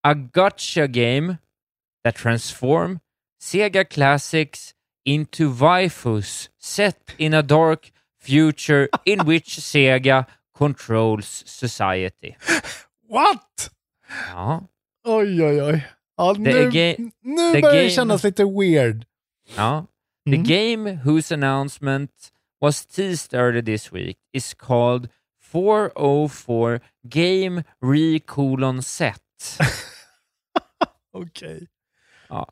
a 0.03 0.15
gotcha 0.15 0.89
game 0.89 1.41
that 2.05 2.15
transform 2.15 3.03
Sega 3.39 3.87
classics 3.91 4.73
into 5.05 5.53
waifus 5.53 6.49
set 6.57 7.13
in 7.19 7.35
a 7.35 7.43
dark 7.43 7.91
future 8.17 8.89
in 9.05 9.19
which 9.27 9.57
Sega 9.57 10.27
Controls 10.55 11.45
Society. 11.45 12.35
What? 13.07 13.69
Ja. 14.09 14.61
Oj, 15.05 15.37
oj, 15.37 15.61
oj. 15.61 15.85
Ja, 16.17 16.33
nu 16.39 16.53
nu 17.23 17.53
the 17.53 17.61
börjar 17.61 17.83
det 17.83 17.91
kännas 17.91 18.25
lite 18.25 18.45
weird. 18.45 19.05
Ja. 19.57 19.87
The 20.27 20.37
Mm. 20.37 20.43
game 20.45 20.93
whose 21.05 21.35
announcement 21.35 22.11
was 22.61 22.87
teased 22.87 23.35
earlier 23.35 23.63
this 23.63 23.93
week 23.93 24.17
is 24.33 24.55
called 24.55 25.09
404 25.43 26.81
Game 27.09 27.65
Recolon 27.83 28.83
Set. 28.83 29.21
Okej. 31.13 31.69
Ja. 32.29 32.49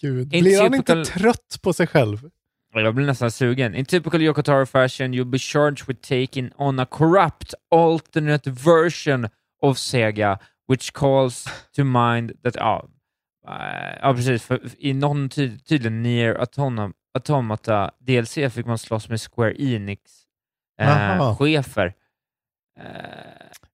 Gud. 0.00 0.28
Blir 0.28 0.62
han 0.62 0.74
inte 0.74 1.04
trött 1.04 1.58
på 1.62 1.72
sig 1.72 1.86
själv? 1.86 2.30
Jag 2.74 2.94
blir 2.94 3.06
nästan 3.06 3.30
sugen. 3.30 3.74
In 3.74 3.84
typical 3.84 4.22
Yoko 4.22 4.42
Taro 4.42 4.66
fashion, 4.66 5.14
you'll 5.14 5.30
be 5.30 5.38
charged 5.38 5.86
with 5.88 6.00
taking 6.00 6.50
on 6.56 6.78
a 6.80 6.86
corrupt 6.86 7.54
alternate 7.70 8.50
version 8.50 9.28
of 9.62 9.76
Sega, 9.78 10.38
which 10.68 10.92
calls 10.92 11.44
to 11.76 11.84
mind 11.84 12.32
that... 12.42 12.54
Ja, 12.56 12.88
ja 14.02 14.14
precis. 14.14 14.42
För 14.42 14.60
I 14.78 14.94
någon 14.94 15.28
ty 15.28 15.58
tydligen 15.58 16.02
Nier 16.02 16.34
Autom 16.34 16.92
Automata 17.14 17.90
DLC 18.00 18.34
fick 18.34 18.66
man 18.66 18.78
slåss 18.78 19.08
med 19.08 19.20
Square. 19.20 19.54
Enix-chefer. 19.58 21.86
Eh, 21.86 21.92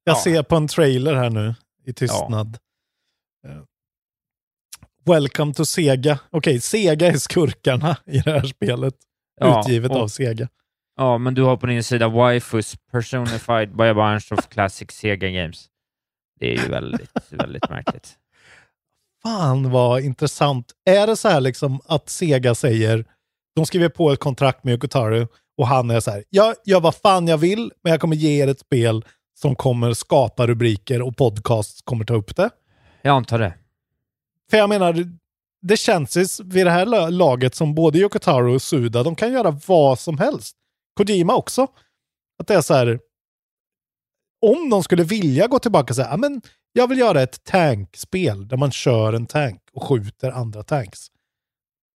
Jag 0.05 0.17
ja. 0.17 0.21
ser 0.25 0.43
på 0.43 0.57
en 0.57 0.69
trailer 0.69 1.15
här 1.15 1.31
nu 1.31 1.55
i 1.85 1.93
tystnad. 1.93 2.59
Eh, 3.47 3.63
Welcome 5.05 5.55
to 5.55 5.65
Sega. 5.65 6.19
Okej, 6.31 6.61
Sega 6.61 7.07
är 7.07 7.13
skurkarna 7.17 7.97
i 8.07 8.19
det 8.19 8.31
här 8.33 8.43
spelet. 8.43 8.95
Ja, 9.41 9.61
Utgivet 9.61 9.91
och- 9.91 9.97
av 9.97 10.09
Sega. 10.09 10.49
Ja, 10.97 11.19
men 11.19 11.35
du 11.35 11.43
har 11.43 11.57
på 11.57 11.67
din 11.67 11.85
sida 11.85 12.09
waifus 12.09 12.77
personified 12.93 13.77
by 13.77 13.85
a 13.85 13.95
bunch 13.95 14.33
of 14.33 14.49
classic 14.49 14.91
Sega 14.91 15.29
games. 15.29 15.67
Det 16.41 16.59
är 16.59 16.63
ju 16.63 16.69
väldigt, 16.69 17.33
väldigt 17.33 17.71
märkligt. 17.71 18.19
Fan 19.23 19.71
vad 19.71 20.01
intressant. 20.03 20.73
Är 20.85 21.07
det 21.07 21.17
så 21.17 21.29
här 21.29 21.41
liksom 21.41 21.81
att 21.85 22.09
Sega 22.09 22.55
säger, 22.55 23.05
de 23.55 23.67
skriver 23.67 23.89
på 23.89 24.13
ett 24.13 24.21
kontrakt 24.21 24.65
med 24.65 24.73
Yokotaro 24.73 25.29
och 25.59 25.67
han 25.67 25.91
är 25.91 26.01
så 26.01 26.11
här, 26.11 26.25
jag 26.31 26.55
gör 26.65 26.81
vad 26.81 26.95
fan 26.95 27.29
jag 27.29 27.39
vill, 27.39 27.73
men 27.83 27.91
jag 27.91 28.01
kommer 28.01 28.17
ge 28.17 28.43
er 28.43 28.49
ett 28.49 28.61
spel 28.61 29.05
som 29.41 29.55
kommer 29.57 29.93
skapa 29.95 30.47
rubriker 30.47 31.03
och 31.03 31.17
podcasts 31.17 31.83
kommer 31.83 32.05
ta 32.05 32.15
upp 32.15 32.37
det. 32.37 32.51
Jag 33.03 33.17
antar 33.17 33.39
det. 33.39 33.55
För 34.51 34.57
jag 34.57 34.69
menar, 34.69 35.05
det 35.63 35.77
känns 35.77 36.41
vid 36.41 36.67
det 36.67 36.71
här 36.71 36.87
la- 36.87 37.09
laget 37.09 37.55
som 37.55 37.75
både 37.75 37.99
Yokotaro 37.99 38.55
och 38.55 38.63
Suda, 38.63 39.03
de 39.03 39.15
kan 39.17 39.33
göra 39.33 39.61
vad 39.67 39.99
som 39.99 40.19
helst. 40.19 40.57
Kojima 40.97 41.35
också. 41.37 41.67
Att 42.39 42.47
det 42.47 42.55
är 42.55 42.61
så 42.61 42.75
här, 42.75 43.01
om 44.47 44.71
de 44.71 44.83
skulle 44.83 45.05
vilja 45.05 45.47
gå 45.47 45.59
tillbaka 45.59 45.93
och 45.93 45.97
säga, 45.97 46.09
"Ja, 46.11 46.17
men 46.17 46.43
jag 46.73 46.89
vill 46.89 46.99
göra 46.99 47.23
ett 47.23 47.45
tankspel 47.45 48.49
där 48.49 48.57
man 48.57 48.71
kör 48.73 49.13
en 49.13 49.27
tank 49.27 49.63
och 49.73 49.83
skjuter 49.83 50.31
andra 50.31 50.63
tanks. 50.63 51.07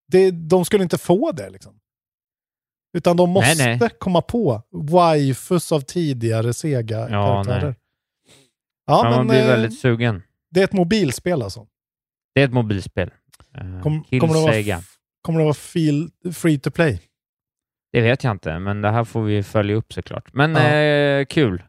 Det, 0.07 0.32
de 0.32 0.65
skulle 0.65 0.84
inte 0.84 0.97
få 0.97 1.32
det 1.32 1.49
liksom. 1.49 1.80
Utan 2.97 3.17
de 3.17 3.34
Nej, 3.34 3.49
måste 3.49 3.65
nej. 3.78 3.89
komma 3.99 4.21
på 4.21 4.61
waifus 4.71 5.71
av 5.71 5.80
tidigare 5.82 6.53
Sega-karaktärer. 6.53 7.61
nej. 7.65 7.76
Ja, 8.86 9.03
Men 9.03 9.11
man 9.11 9.28
blir 9.28 9.41
eh, 9.41 9.47
väldigt 9.47 9.80
sugen. 9.80 10.24
det 10.51 10.59
är 10.59 10.63
ett 10.63 10.74
mobilspel 10.74 11.41
alltså. 11.41 11.67
Det 12.36 12.41
är 12.41 12.45
ett 12.45 12.53
mobilspel. 12.53 13.11
Uh, 13.61 13.82
Kom, 13.82 14.03
kommer, 14.03 14.34
det 14.34 14.63
vara, 14.67 14.82
kommer 15.21 15.39
det 15.39 15.45
vara 15.45 15.53
feel, 15.53 16.09
free 16.34 16.59
to 16.59 16.71
play? 16.71 17.01
Det 17.91 18.01
vet 18.01 18.24
jag 18.24 18.32
inte, 18.32 18.59
men 18.59 18.82
det 18.82 18.89
här 18.91 19.03
får 19.03 19.24
vi 19.24 19.43
följa 19.43 19.76
upp 19.76 19.93
såklart. 19.93 20.34
Men 20.34 20.51
Ja. 20.55 20.67
eh, 20.74 21.26
kul. 21.26 21.63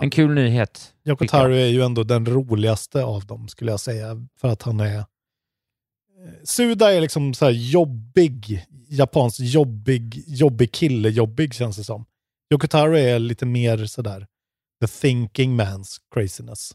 En 0.00 0.10
kul 0.10 0.34
nyhet. 0.34 0.94
Yoko 1.04 1.24
tycker 1.24 1.36
jag. 1.36 1.42
Taro 1.42 1.52
är 1.52 1.66
ju 1.66 1.82
ändå 1.82 2.02
den 2.02 2.26
roligaste 2.26 3.04
av 3.04 3.26
dem 3.26 3.48
skulle 3.48 3.70
jag 3.70 3.80
säga. 3.80 4.26
För 4.40 4.48
att 4.48 4.62
han 4.62 4.80
är... 4.80 5.04
Suda 6.44 6.92
är 6.92 7.00
liksom 7.00 7.34
så 7.34 7.44
här 7.44 7.52
jobbig, 7.52 8.66
japansk 8.88 9.40
jobbig, 9.40 10.24
jobbig 10.26 10.72
kille, 10.72 11.08
jobbig 11.08 11.54
känns 11.54 11.76
det 11.76 11.84
som. 11.84 12.04
Yoko 12.52 12.66
Taro 12.68 12.96
är 12.96 13.18
lite 13.18 13.46
mer 13.46 13.86
sådär 13.86 14.26
the 14.80 14.86
thinking 14.86 15.60
man's 15.60 15.96
craziness. 16.14 16.72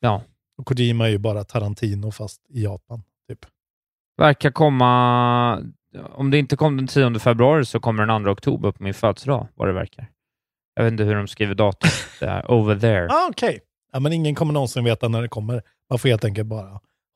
Ja. 0.00 0.22
Och 0.58 0.66
Kojima 0.66 1.06
är 1.06 1.10
ju 1.10 1.18
bara 1.18 1.44
Tarantino 1.44 2.10
fast 2.10 2.42
i 2.48 2.62
Japan. 2.62 3.02
Typ. 3.28 3.46
Verkar 4.16 4.50
komma... 4.50 5.72
Om 6.10 6.30
det 6.30 6.38
inte 6.38 6.56
kom 6.56 6.76
den 6.76 6.86
10 6.86 7.18
februari 7.18 7.64
så 7.64 7.80
kommer 7.80 8.06
den 8.06 8.24
2 8.24 8.30
oktober 8.30 8.72
på 8.72 8.82
min 8.82 8.94
födelsedag, 8.94 9.48
vad 9.54 9.68
det 9.68 9.72
verkar. 9.72 10.10
Jag 10.74 10.84
vet 10.84 10.90
inte 10.92 11.04
hur 11.04 11.14
de 11.14 11.28
skriver 11.28 11.54
datum. 11.54 11.90
Over 12.48 12.76
there. 12.78 13.08
Ah, 13.10 13.28
Okej. 13.30 13.60
Ja, 13.92 14.00
men 14.00 14.12
ingen 14.12 14.34
kommer 14.34 14.52
någonsin 14.52 14.84
veta 14.84 15.08
när 15.08 15.22
det 15.22 15.28
kommer. 15.28 15.62
Man 15.90 15.98
får 15.98 16.08
helt 16.08 16.24
enkelt 16.24 16.46
bara 16.46 16.64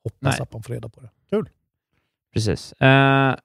hoppas 0.03 0.19
Nej. 0.19 0.37
att 0.41 0.53
man 0.53 0.63
får 0.63 0.73
reda 0.73 0.89
på 0.89 1.01
det. 1.01 1.09
Kul. 1.29 1.49
Precis. 2.33 2.73
Eh, 2.73 3.35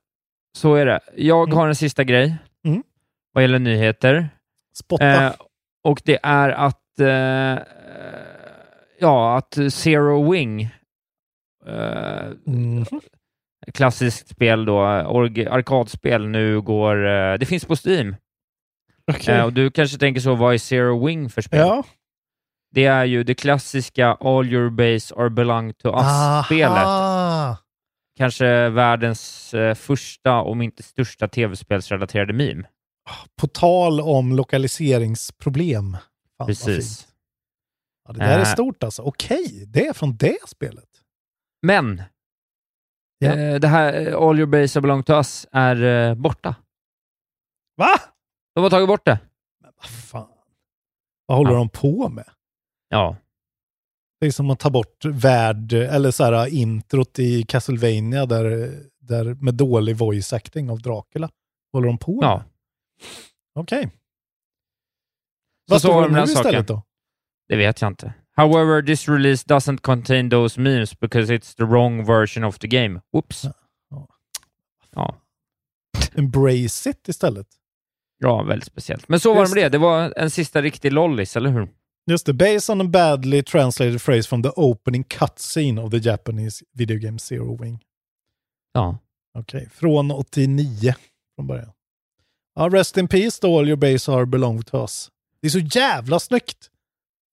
så 0.57 0.75
är 0.75 0.87
det. 0.87 1.01
Jag 1.17 1.53
har 1.55 1.69
en 1.69 1.75
sista 1.75 2.05
grej 2.05 2.37
Mm. 2.65 2.83
vad 3.33 3.45
gäller 3.45 3.59
nyheter. 3.59 4.29
Spotta. 4.75 5.27
Eh, 5.27 5.33
och 5.85 6.03
det 6.05 6.19
är 6.23 6.49
att 6.51 7.01
eh, 7.01 7.59
ja, 9.01 9.37
att 9.37 9.59
Zero 9.73 10.31
Wing 10.33 10.69
Mhm. 12.47 12.85
klassiskt 13.73 14.29
spel 14.29 14.65
då, 14.65 14.81
arkadspel 14.81 16.29
nu 16.29 16.61
går, 16.61 17.07
eh, 17.07 17.35
det 17.39 17.47
finns 17.47 17.65
på 17.65 17.75
Steam. 17.87 18.17
Okej. 19.07 19.35
Eh, 19.35 19.45
och 19.45 19.53
du 19.53 19.71
kanske 19.71 19.99
tänker 19.99 20.21
så, 20.21 20.35
vad 20.35 20.55
är 20.55 20.59
Zero 20.59 21.07
Wing 21.07 21.31
för 21.31 21.43
spel? 21.43 21.59
Ja. 21.61 21.85
Det 22.75 22.85
är 22.85 23.05
ju 23.05 23.25
det 23.25 23.35
klassiska 23.35 24.07
All 24.21 24.53
Your 24.53 24.71
Base 24.71 25.15
Are 25.15 25.31
Belong 25.31 25.73
To 25.75 25.89
Us-spelet. 25.89 26.87
Kanske 28.17 28.69
världens 28.69 29.55
eh, 29.55 29.75
första, 29.75 30.33
om 30.41 30.63
inte 30.63 30.83
största, 30.83 31.29
tv-spelsrelaterade 31.29 32.33
meme. 32.33 32.65
På 33.41 33.47
tal 33.47 34.01
om 34.01 34.33
lokaliseringsproblem. 34.37 35.97
Fan, 36.39 36.47
Precis. 36.47 37.09
Ja, 38.09 38.13
det 38.13 38.19
där 38.19 38.37
är 38.39 38.41
Eh. 38.41 38.45
stort 38.53 38.83
alltså. 38.83 39.03
Okej, 39.03 39.65
det 39.67 39.87
är 39.87 39.93
från 39.93 40.17
det 40.17 40.37
spelet. 40.49 40.89
Men, 41.63 42.03
Ja. 43.19 43.33
eh, 43.37 43.55
det 43.61 43.69
här 43.69 44.09
eh, 44.09 44.17
All 44.17 44.39
Your 44.39 44.47
Base 44.47 44.79
Are 44.79 44.83
Belong 44.83 45.03
To 45.03 45.13
Us 45.13 45.47
är 45.53 45.83
eh, 45.85 46.15
borta. 46.15 46.55
Va? 47.77 47.89
De 48.55 48.61
har 48.63 48.71
tagit 48.71 48.89
bort 48.89 49.05
det. 49.07 49.19
Vad 49.61 49.91
fan. 49.91 50.29
Vad 51.27 51.39
håller 51.39 51.51
Ja. 51.53 51.57
de 51.59 51.69
på 51.69 52.09
med? 52.09 52.29
Ja. 52.89 53.17
Det 54.21 54.27
är 54.27 54.31
som 54.31 54.51
att 54.51 54.61
ta 54.61 54.71
bort 54.71 55.05
värld, 55.05 55.73
eller 55.73 56.11
så 56.11 56.25
här 56.25 56.47
introt 56.47 57.19
i 57.19 57.43
Castlevania 57.43 58.27
där, 58.27 58.73
där 58.99 59.35
med 59.35 59.55
dålig 59.55 59.97
voice 59.97 60.33
acting 60.33 60.71
av 60.71 60.79
Dracula. 60.81 61.31
Vad 61.71 61.81
håller 61.83 61.87
de 61.89 61.99
på 61.99 62.21
med? 62.21 62.25
Ja. 62.29 62.45
Okej. 63.55 63.83
Så 63.85 63.91
Vad 65.75 65.81
så 65.83 65.89
står 65.89 66.03
det 66.03 66.09
nu 66.09 66.15
den 66.15 66.29
saken. 66.29 66.41
istället 66.49 66.69
då? 66.69 66.83
Det 67.49 67.57
vet 67.57 67.81
jag 67.81 67.91
inte. 67.91 68.15
However, 68.37 68.83
this 68.83 69.09
release 69.09 69.47
doesn't 69.49 69.77
contain 69.79 70.31
those 70.31 70.61
memes 70.61 71.01
because 71.01 71.35
it's 71.35 71.57
the 71.57 71.65
wrong 71.65 72.05
version 72.07 72.45
of 72.45 72.59
the 72.59 72.69
game. 72.69 73.01
Whoops. 73.13 73.45
Ja. 73.91 74.09
Ja, 74.91 75.17
Embrace 76.15 76.91
it 76.91 77.09
istället. 77.09 77.47
Ja 78.23 78.43
väldigt 78.43 78.67
speciellt. 78.67 79.09
Men 79.09 79.21
så 79.21 79.35
var 79.35 79.43
det 79.43 79.55
med 79.55 79.65
det. 79.65 79.69
Det 79.69 79.79
var 79.79 80.13
en 80.17 80.31
sista 80.31 80.63
riktig 80.63 80.93
lollis, 80.93 81.37
eller 81.37 81.51
hur? 81.51 81.69
Just 82.11 82.27
det, 82.27 82.33
based 82.33 82.71
on 82.71 82.81
a 82.81 82.85
badly 82.85 83.43
translated 83.43 84.03
phrase 84.03 84.29
from 84.29 84.43
the 84.43 84.51
opening 84.57 85.05
cutscene 85.05 85.83
of 85.83 85.91
the 85.91 85.99
Japanese 85.99 86.65
video 86.75 86.99
game 86.99 87.19
Zero 87.19 87.63
Wing. 87.63 87.79
Ja. 88.73 88.99
Okej, 89.39 89.69
från 89.73 90.11
89 90.11 90.95
från 91.37 91.47
början. 91.47 91.73
Ja, 92.55 92.69
rest 92.69 92.97
in 92.97 93.09
peace 93.09 93.39
då, 93.43 93.59
all 93.59 93.69
your 93.69 93.77
base 93.77 94.13
are 94.13 94.27
belong 94.27 94.63
to 94.63 94.83
us. 94.83 95.11
Det 95.41 95.47
är 95.47 95.51
så 95.51 95.59
jävla 95.59 96.21
snyggt! 96.21 96.71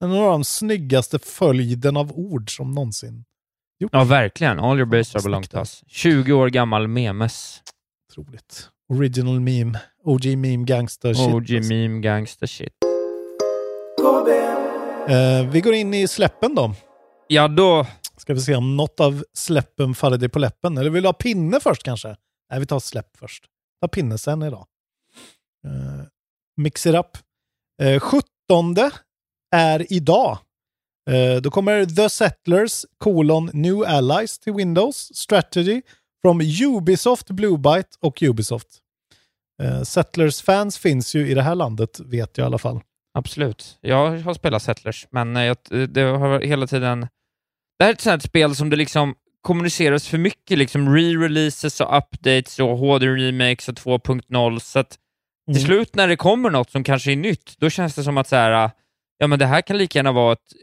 En 0.04 0.12
av 0.12 0.32
de 0.32 0.44
snyggaste 0.44 1.20
följden 1.20 1.98
av 1.98 2.12
ord 2.12 2.56
som 2.56 2.72
någonsin 2.72 3.26
gjorts. 3.80 3.94
Ja, 3.94 4.04
verkligen. 4.04 4.60
All 4.60 4.78
your 4.78 4.86
base 4.86 5.18
are 5.18 5.24
belong 5.24 5.44
to 5.44 5.58
us. 5.58 5.84
20 5.88 6.34
år 6.34 6.50
gammal 6.50 6.88
memes. 6.88 7.62
Otroligt. 8.10 8.70
Original 8.90 9.40
meme. 9.40 9.80
OG 10.10 10.26
meme 10.26 10.66
gangster 10.66 11.14
shit. 11.14 11.34
OG 11.34 11.50
meme 11.70 12.02
gangster 12.02 12.48
shit. 12.48 12.74
Eh, 15.10 15.52
vi 15.52 15.62
går 15.62 15.74
in 15.74 15.94
i 15.94 16.08
släppen 16.08 16.56
då. 16.56 16.74
Ja, 17.28 17.48
då... 17.48 17.86
Ska 18.18 18.34
vi 18.34 18.42
se 18.42 18.56
om 18.56 18.78
något 18.78 19.00
av 19.00 19.24
släppen 19.34 19.96
faller 19.96 20.18
dig 20.18 20.30
på 20.30 20.40
läppen. 20.40 20.78
Eller 20.78 20.90
vill 20.90 21.04
du 21.04 21.08
ha 21.08 21.14
pinne 21.14 21.60
först 21.60 21.84
kanske? 21.84 22.08
Nej, 22.52 22.60
vi 22.60 22.66
tar 22.66 22.80
släpp 22.80 23.18
först. 23.18 23.46
Ta 23.82 23.88
pinne 23.88 24.18
sen 24.18 24.44
idag. 24.44 24.66
Uh, 25.68 26.04
mix 26.58 26.86
it 26.86 26.96
up. 26.96 27.18
Uh, 27.84 28.00
17 28.00 28.24
är 29.56 29.94
idag. 29.94 30.38
Eh, 31.10 31.42
då 31.42 31.52
kommer 31.52 31.86
The 31.86 32.10
Settlers, 32.10 32.86
colon, 32.98 33.50
New 33.54 33.84
Allies 33.84 34.40
till 34.40 34.54
Windows, 34.54 35.16
Strategy 35.16 35.82
from 36.22 36.42
Ubisoft, 36.42 37.30
Bluebyte 37.30 37.90
och 38.00 38.22
Ubisoft. 38.22 38.82
Eh, 39.62 39.82
Settlers-fans 39.82 40.78
finns 40.78 41.16
ju 41.16 41.28
i 41.28 41.34
det 41.34 41.42
här 41.42 41.56
landet, 41.56 42.00
vet 42.00 42.38
jag 42.38 42.46
i 42.46 42.48
alla 42.48 42.58
fall. 42.58 42.82
Absolut. 43.14 43.78
Jag 43.82 44.18
har 44.20 44.34
spelat 44.34 44.64
Settlers, 44.64 45.08
men 45.12 45.36
eh, 45.38 45.44
jag, 45.44 45.58
det 45.90 46.02
har 46.02 46.40
hela 46.40 46.68
tiden... 46.68 47.00
Det 47.80 47.86
här 47.86 47.90
är 47.90 47.94
ett 47.94 48.02
sånt 48.02 48.24
spel 48.24 48.56
som 48.56 48.70
det 48.70 48.76
liksom 48.76 49.16
kommuniceras 49.42 50.08
för 50.08 50.18
mycket, 50.18 50.58
liksom 50.58 50.96
re-releases 50.96 51.82
och 51.82 51.98
updates 51.98 52.60
och 52.60 52.78
HD-remakes 52.78 53.70
och 53.70 53.76
2.0, 53.76 54.60
så 54.60 54.80
att 54.80 54.90
till 54.90 55.56
Mm. 55.56 55.66
slut 55.68 55.96
när 55.96 56.08
det 56.08 56.16
kommer 56.16 56.50
något 56.50 56.72
som 56.72 56.84
kanske 56.84 57.12
är 57.12 57.16
nytt, 57.16 57.56
då 57.58 57.70
känns 57.70 57.96
det 57.96 58.04
som 58.04 58.18
att 58.18 58.28
så 58.28 58.36
här, 58.36 58.72
ja 59.18 59.28
men 59.28 59.40
det 59.40 59.46
här 59.46 59.62
kan 59.62 59.78
lika 59.78 60.00
gärna 60.00 60.12
vara 60.12 60.34
ett 60.34 60.54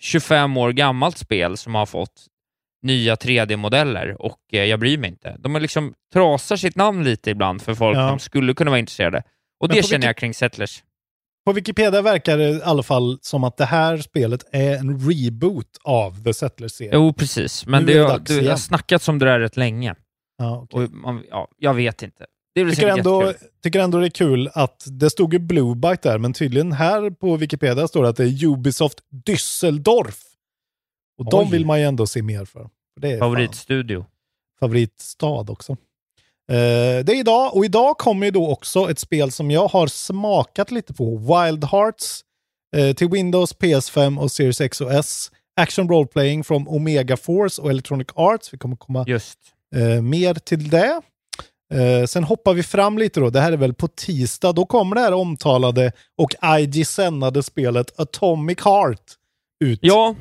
25 0.00 0.56
år 0.56 0.72
gammalt 0.72 1.18
spel 1.18 1.56
som 1.56 1.74
har 1.74 1.86
fått 1.86 2.26
nya 2.84 3.14
3D-modeller 3.14 4.16
och 4.22 4.38
eh, 4.52 4.64
jag 4.64 4.80
bryr 4.80 4.98
mig 4.98 5.10
inte. 5.10 5.36
De 5.38 5.56
liksom 5.56 5.94
trasar 6.12 6.56
sitt 6.56 6.76
namn 6.76 7.04
lite 7.04 7.30
ibland 7.30 7.62
för 7.62 7.74
folk 7.74 7.96
Ja. 7.98 8.08
som 8.08 8.18
skulle 8.18 8.54
kunna 8.54 8.70
vara 8.70 8.78
intresserade. 8.80 9.22
Och 9.60 9.68
Men 9.68 9.76
det 9.76 9.82
känner 9.82 10.06
jag 10.06 10.16
kring 10.16 10.34
Settlers. 10.34 10.82
På 11.46 11.52
Wikipedia 11.52 12.02
verkar 12.02 12.38
det 12.38 12.48
i 12.48 12.62
alla 12.62 12.82
fall 12.82 13.18
som 13.22 13.44
att 13.44 13.56
det 13.56 13.64
här 13.64 13.96
spelet 13.98 14.44
är 14.52 14.76
en 14.76 15.08
reboot 15.10 15.68
av 15.84 16.24
The 16.24 16.30
Settlers-serien. 16.34 16.90
Jo, 16.94 17.12
precis. 17.12 17.66
Men 17.66 17.84
Nu 17.84 17.92
det, 17.92 17.98
är 17.98 18.18
det 18.18 18.24
det, 18.24 18.42
jag 18.44 18.50
har 18.52 18.56
snackats 18.56 19.08
om 19.08 19.18
det 19.18 19.26
där 19.26 19.40
rätt 19.40 19.56
länge. 19.56 19.94
Ja, 20.38 20.60
okej. 20.62 20.84
Och 20.84 20.90
man, 20.90 21.22
ja, 21.30 21.48
jag 21.58 21.74
vet 21.74 22.02
inte. 22.02 22.26
Det 22.54 22.70
tycker 22.70 22.88
ändå, 22.88 23.32
tycker 23.62 23.80
ändå 23.80 23.98
det 23.98 24.06
är 24.06 24.10
kul 24.10 24.50
att 24.54 24.84
det 24.86 25.10
stod 25.10 25.32
ju 25.32 25.38
Blue 25.38 25.74
Byte 25.76 26.08
där, 26.10 26.18
men 26.18 26.32
tydligen 26.32 26.72
här 26.72 27.10
på 27.10 27.36
Wikipedia 27.36 27.88
står 27.88 28.02
det 28.02 28.08
att 28.08 28.16
det 28.16 28.24
är 28.24 28.44
Ubisoft 28.46 28.98
Düsseldorf. 29.26 30.16
Och 31.18 31.30
de 31.30 31.40
Oj. 31.44 31.48
vill 31.52 31.66
man 31.66 31.80
ju 31.80 31.86
ändå 31.86 32.06
se 32.06 32.22
mer 32.22 32.44
för. 32.44 32.68
Är 33.02 33.18
fan 33.18 33.18
Favoritstudio. 33.18 34.06
favoritstad 34.60 35.50
också. 35.50 35.72
Eh, 36.50 37.04
det 37.04 37.12
är 37.12 37.18
idag, 37.18 37.56
och 37.56 37.64
idag 37.64 37.98
kommer 37.98 38.26
ju 38.26 38.30
då 38.30 38.50
också 38.50 38.90
ett 38.90 38.98
spel 38.98 39.32
som 39.32 39.50
jag 39.50 39.68
har 39.68 39.86
smakat 39.86 40.70
lite 40.70 40.94
på. 40.94 41.16
Wild 41.16 41.64
Hearts 41.64 42.20
eh, 42.76 42.92
till 42.94 43.08
Windows, 43.08 43.56
PS5 43.56 44.20
och 44.20 44.32
Series 44.32 44.60
X 44.60 44.80
och 44.80 44.92
S. 44.92 45.30
Action 45.60 45.88
Role 45.88 46.06
Playing 46.06 46.44
från 46.44 46.68
Omega 46.68 47.16
Force 47.16 47.62
och 47.62 47.70
Electronic 47.70 48.08
Arts. 48.14 48.52
Vi 48.54 48.58
kommer 48.58 48.76
komma 48.76 49.04
Just. 49.08 49.38
eh, 49.74 50.02
mer 50.02 50.34
till 50.34 50.70
det. 50.70 51.00
Sen 52.08 52.24
hoppar 52.24 52.54
vi 52.54 52.62
fram 52.62 52.98
lite 52.98 53.20
då. 53.20 53.30
Det 53.30 53.40
här 53.40 53.52
är 53.52 53.56
väl 53.56 53.74
på 53.74 53.88
tisdag. 53.88 54.52
Då 54.52 54.66
kommer 54.66 54.94
det 54.96 55.00
här 55.02 55.12
omtalade 55.12 55.92
och 56.16 56.34
IG-sennade 56.42 57.42
spelet 57.42 58.00
Atomic 58.00 58.58
Heart 58.64 59.02
ut. 59.64 59.78
Ja, 59.82 60.14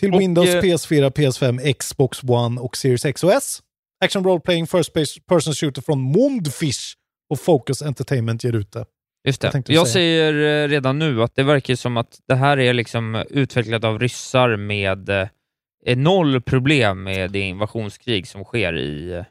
Till 0.00 0.14
och, 0.14 0.20
Windows, 0.20 0.48
eh, 0.48 0.62
PS4, 0.62 1.10
PS5, 1.10 1.72
Xbox 1.72 2.22
One 2.22 2.60
och 2.60 2.76
Series 2.76 3.04
X 3.04 3.24
och 3.24 3.32
S. 3.32 3.62
Action 4.04 4.24
Role 4.24 4.40
Playing 4.40 4.66
First 4.66 4.92
Person 5.26 5.54
Shooter 5.54 5.82
från 5.82 6.00
Mondfish 6.00 6.94
och 7.30 7.40
Focus 7.40 7.82
Entertainment 7.82 8.44
ger 8.44 8.52
ut 8.52 8.72
det. 8.72 8.84
Just 9.26 9.40
det. 9.40 9.52
Jag 9.54 9.66
säga? 9.66 9.84
säger 9.86 10.64
eh, 10.64 10.68
redan 10.68 10.98
nu 10.98 11.22
att 11.22 11.34
det 11.34 11.42
verkar 11.42 11.74
som 11.74 11.96
att 11.96 12.18
det 12.28 12.34
här 12.34 12.58
är 12.58 12.74
liksom 12.74 13.24
utvecklat 13.30 13.84
av 13.84 13.98
ryssar 13.98 14.56
med 14.56 15.08
eh, 15.08 15.96
noll 15.96 16.40
problem 16.40 17.02
med 17.02 17.30
det 17.30 17.40
invasionskrig 17.40 18.28
som 18.28 18.44
sker 18.44 18.76
i, 18.78 19.12
eh, 19.12 19.24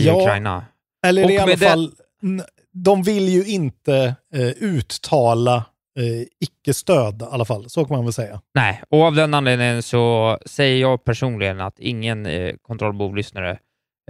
i 0.00 0.06
Ja, 0.06 0.22
Ukraina. 0.22 0.64
Eller 1.06 1.24
Och 1.24 1.30
i 1.30 1.38
alla 1.38 1.56
fall, 1.56 1.92
de 2.72 3.02
vill 3.02 3.28
ju 3.28 3.44
inte 3.44 4.14
eh, 4.34 4.48
uttala 4.48 5.64
eh, 5.98 6.26
icke-stöd 6.40 7.22
i 7.22 7.24
alla 7.30 7.44
fall. 7.44 7.70
Så 7.70 7.84
kan 7.84 7.96
man 7.96 8.04
väl 8.04 8.12
säga. 8.12 8.40
Nej, 8.54 8.82
och 8.88 9.02
av 9.02 9.14
den 9.14 9.34
anledningen 9.34 9.82
så 9.82 10.38
säger 10.46 10.80
jag 10.80 11.04
personligen 11.04 11.60
att 11.60 11.78
ingen 11.78 12.26
eh, 12.26 12.54
kontrollbov-lyssnare 12.62 13.58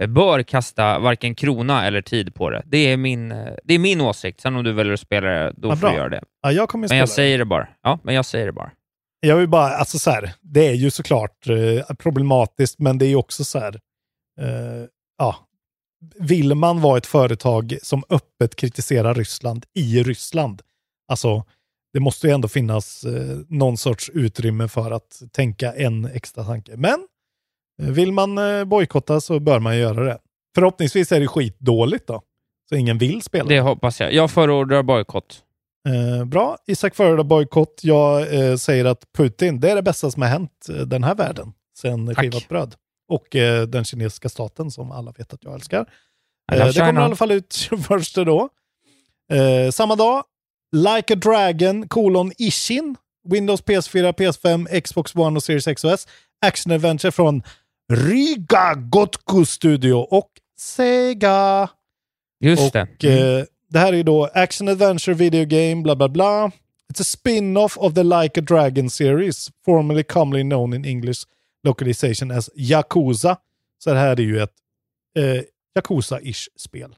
eh, 0.01 0.07
bör 0.07 0.43
kasta 0.43 0.99
varken 0.99 1.35
krona 1.35 1.85
eller 1.87 2.01
tid 2.01 2.35
på 2.35 2.49
det. 2.49 2.63
Det 2.65 2.77
är 2.77 2.97
min, 2.97 3.31
eh, 3.31 3.53
det 3.63 3.73
är 3.73 3.79
min 3.79 4.01
åsikt. 4.01 4.41
Sen 4.41 4.55
om 4.55 4.63
du 4.63 4.73
väljer 4.73 4.93
att 4.93 4.99
spela 4.99 5.27
det, 5.27 5.53
då 5.57 5.67
Vad 5.67 5.79
får 5.79 5.87
du 5.87 5.93
göra 5.93 6.09
det. 6.09 6.23
Ja, 6.41 6.51
jag 6.51 6.69
kommer 6.69 6.81
Men 6.83 6.89
spela 6.89 6.99
jag 6.99 7.07
det. 7.07 7.11
säger 7.11 7.37
det 7.37 7.45
bara. 7.45 7.67
Ja, 7.83 7.99
men 8.03 8.15
jag 8.15 8.25
säger 8.25 8.45
det 8.45 8.51
bara. 8.51 8.71
Jag 9.19 9.35
vill 9.37 9.49
bara, 9.49 9.67
alltså 9.75 9.99
så 9.99 10.11
här, 10.11 10.33
det 10.41 10.67
är 10.67 10.73
ju 10.73 10.91
såklart 10.91 11.47
eh, 11.49 11.95
problematiskt, 11.95 12.79
men 12.79 12.97
det 12.97 13.05
är 13.05 13.09
ju 13.09 13.15
också 13.15 13.43
så 13.43 13.59
här, 13.59 13.79
eh, 14.41 14.85
ja, 15.17 15.35
vill 16.19 16.55
man 16.55 16.81
vara 16.81 16.97
ett 16.97 17.05
företag 17.05 17.77
som 17.81 18.03
öppet 18.09 18.55
kritiserar 18.55 19.13
Ryssland 19.13 19.65
i 19.73 20.03
Ryssland, 20.03 20.61
alltså 21.11 21.43
det 21.95 22.01
måste 22.01 22.27
ju 22.27 22.33
ändå 22.33 22.47
finnas 22.47 23.03
eh, 23.03 23.37
någon 23.49 23.77
sorts 23.77 24.09
utrymme 24.13 24.67
för 24.67 24.91
att 24.91 25.21
tänka 25.31 25.73
en 25.73 26.05
extra 26.05 26.43
tanke. 26.43 26.77
Men 26.77 27.07
eh, 27.81 27.89
vill 27.89 28.11
man 28.11 28.37
eh, 28.37 28.65
bojkotta 28.65 29.21
så 29.21 29.39
bör 29.39 29.59
man 29.59 29.77
göra 29.77 30.03
det. 30.03 30.17
Förhoppningsvis 30.55 31.11
är 31.11 31.19
det 31.19 31.27
skitdåligt 31.27 32.07
då, 32.07 32.21
så 32.69 32.75
ingen 32.75 32.97
vill 32.97 33.21
spela. 33.21 33.49
Det 33.49 33.59
hoppas 33.59 33.99
jag. 33.99 34.13
Jag 34.13 34.31
förordar 34.31 34.83
bojkott. 34.83 35.43
Eh, 35.87 36.25
bra, 36.25 36.57
Isak 36.67 36.95
föredrar 36.95 37.23
bojkott. 37.23 37.79
Jag 37.83 38.35
eh, 38.35 38.55
säger 38.55 38.85
att 38.85 39.13
Putin, 39.17 39.59
det 39.59 39.71
är 39.71 39.75
det 39.75 39.81
bästa 39.81 40.11
som 40.11 40.21
har 40.21 40.29
hänt 40.29 40.67
eh, 40.69 40.75
den 40.75 41.03
här 41.03 41.15
världen 41.15 41.53
sen 41.77 42.07
Tack. 42.07 42.17
skivat 42.17 42.47
bröd. 42.47 42.75
Och 43.07 43.35
eh, 43.35 43.67
den 43.67 43.85
kinesiska 43.85 44.29
staten 44.29 44.71
som 44.71 44.91
alla 44.91 45.11
vet 45.11 45.33
att 45.33 45.43
jag 45.43 45.53
älskar. 45.53 45.89
Eh, 46.51 46.67
det 46.67 46.79
kommer 46.79 47.01
i 47.01 47.03
alla 47.03 47.15
fall 47.15 47.31
ut 47.31 47.53
21 47.69 48.15
då. 48.15 48.49
Samma 49.71 49.95
dag, 49.95 50.23
Like 50.75 51.13
a 51.13 51.15
Dragon, 51.15 51.87
kolon 51.87 52.31
Ishin, 52.37 52.95
Windows, 53.29 53.61
PS4, 53.61 54.11
PS5, 54.11 54.81
Xbox 54.81 55.15
One 55.15 55.37
och 55.37 55.43
Series 55.43 55.67
X 55.67 55.83
och 55.83 55.91
S. 55.91 56.07
Action 56.41 56.71
Adventure 56.71 57.11
från 57.11 57.43
Riga 57.93 58.73
Gotku 58.75 59.45
Studio 59.45 59.93
och 59.93 60.29
Sega. 60.57 61.69
Just 62.39 62.75
och, 62.75 62.87
det. 62.99 63.07
Mm. 63.09 63.39
eh, 63.39 63.45
det 63.69 63.79
här 63.79 63.93
är 63.93 64.03
då 64.03 64.25
Action 64.33 64.67
Adventure 64.67 65.13
Video 65.15 65.45
Game, 65.45 65.81
bla 65.81 65.95
bla 65.95 66.09
bla. 66.09 66.51
It's 66.93 67.01
a 67.01 67.03
spin-off 67.03 67.77
of 67.77 67.93
the 67.93 68.03
Like 68.03 68.39
a 68.39 68.43
Dragon 68.43 68.89
series, 68.89 69.49
formerly 69.65 70.03
commonly 70.03 70.43
known 70.43 70.73
in 70.73 70.85
English 70.85 71.19
localization 71.63 72.31
as 72.31 72.49
Yakuza. 72.55 73.37
Så 73.83 73.93
det 73.93 73.99
här 73.99 74.19
är 74.19 74.23
ju 74.23 74.41
ett 74.41 74.53
eh, 75.17 75.41
Yakuza-ish 75.79 76.47
spel. 76.57 76.95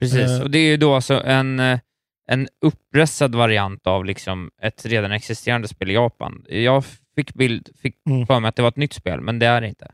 Precis, 0.00 0.18
Eh. 0.18 0.42
och 0.42 0.50
det 0.50 0.58
är 0.58 0.66
ju 0.70 0.76
då 0.76 0.94
alltså 0.94 1.14
en, 1.14 1.60
eh, 1.60 1.78
en 2.26 2.48
uppressad 2.60 3.34
variant 3.34 3.86
av 3.86 4.04
liksom 4.04 4.50
ett 4.62 4.86
redan 4.86 5.12
existerande 5.12 5.68
spel 5.68 5.90
i 5.90 5.94
Japan. 5.94 6.44
Jag 6.48 6.84
fick, 7.16 7.34
bild, 7.34 7.68
fick 7.82 7.96
Mm. 8.06 8.26
för 8.26 8.40
mig 8.40 8.48
att 8.48 8.56
det 8.56 8.62
var 8.62 8.68
ett 8.68 8.76
nytt 8.76 8.92
spel, 8.92 9.20
men 9.20 9.38
det 9.38 9.46
är 9.46 9.60
det 9.60 9.68
inte. 9.68 9.90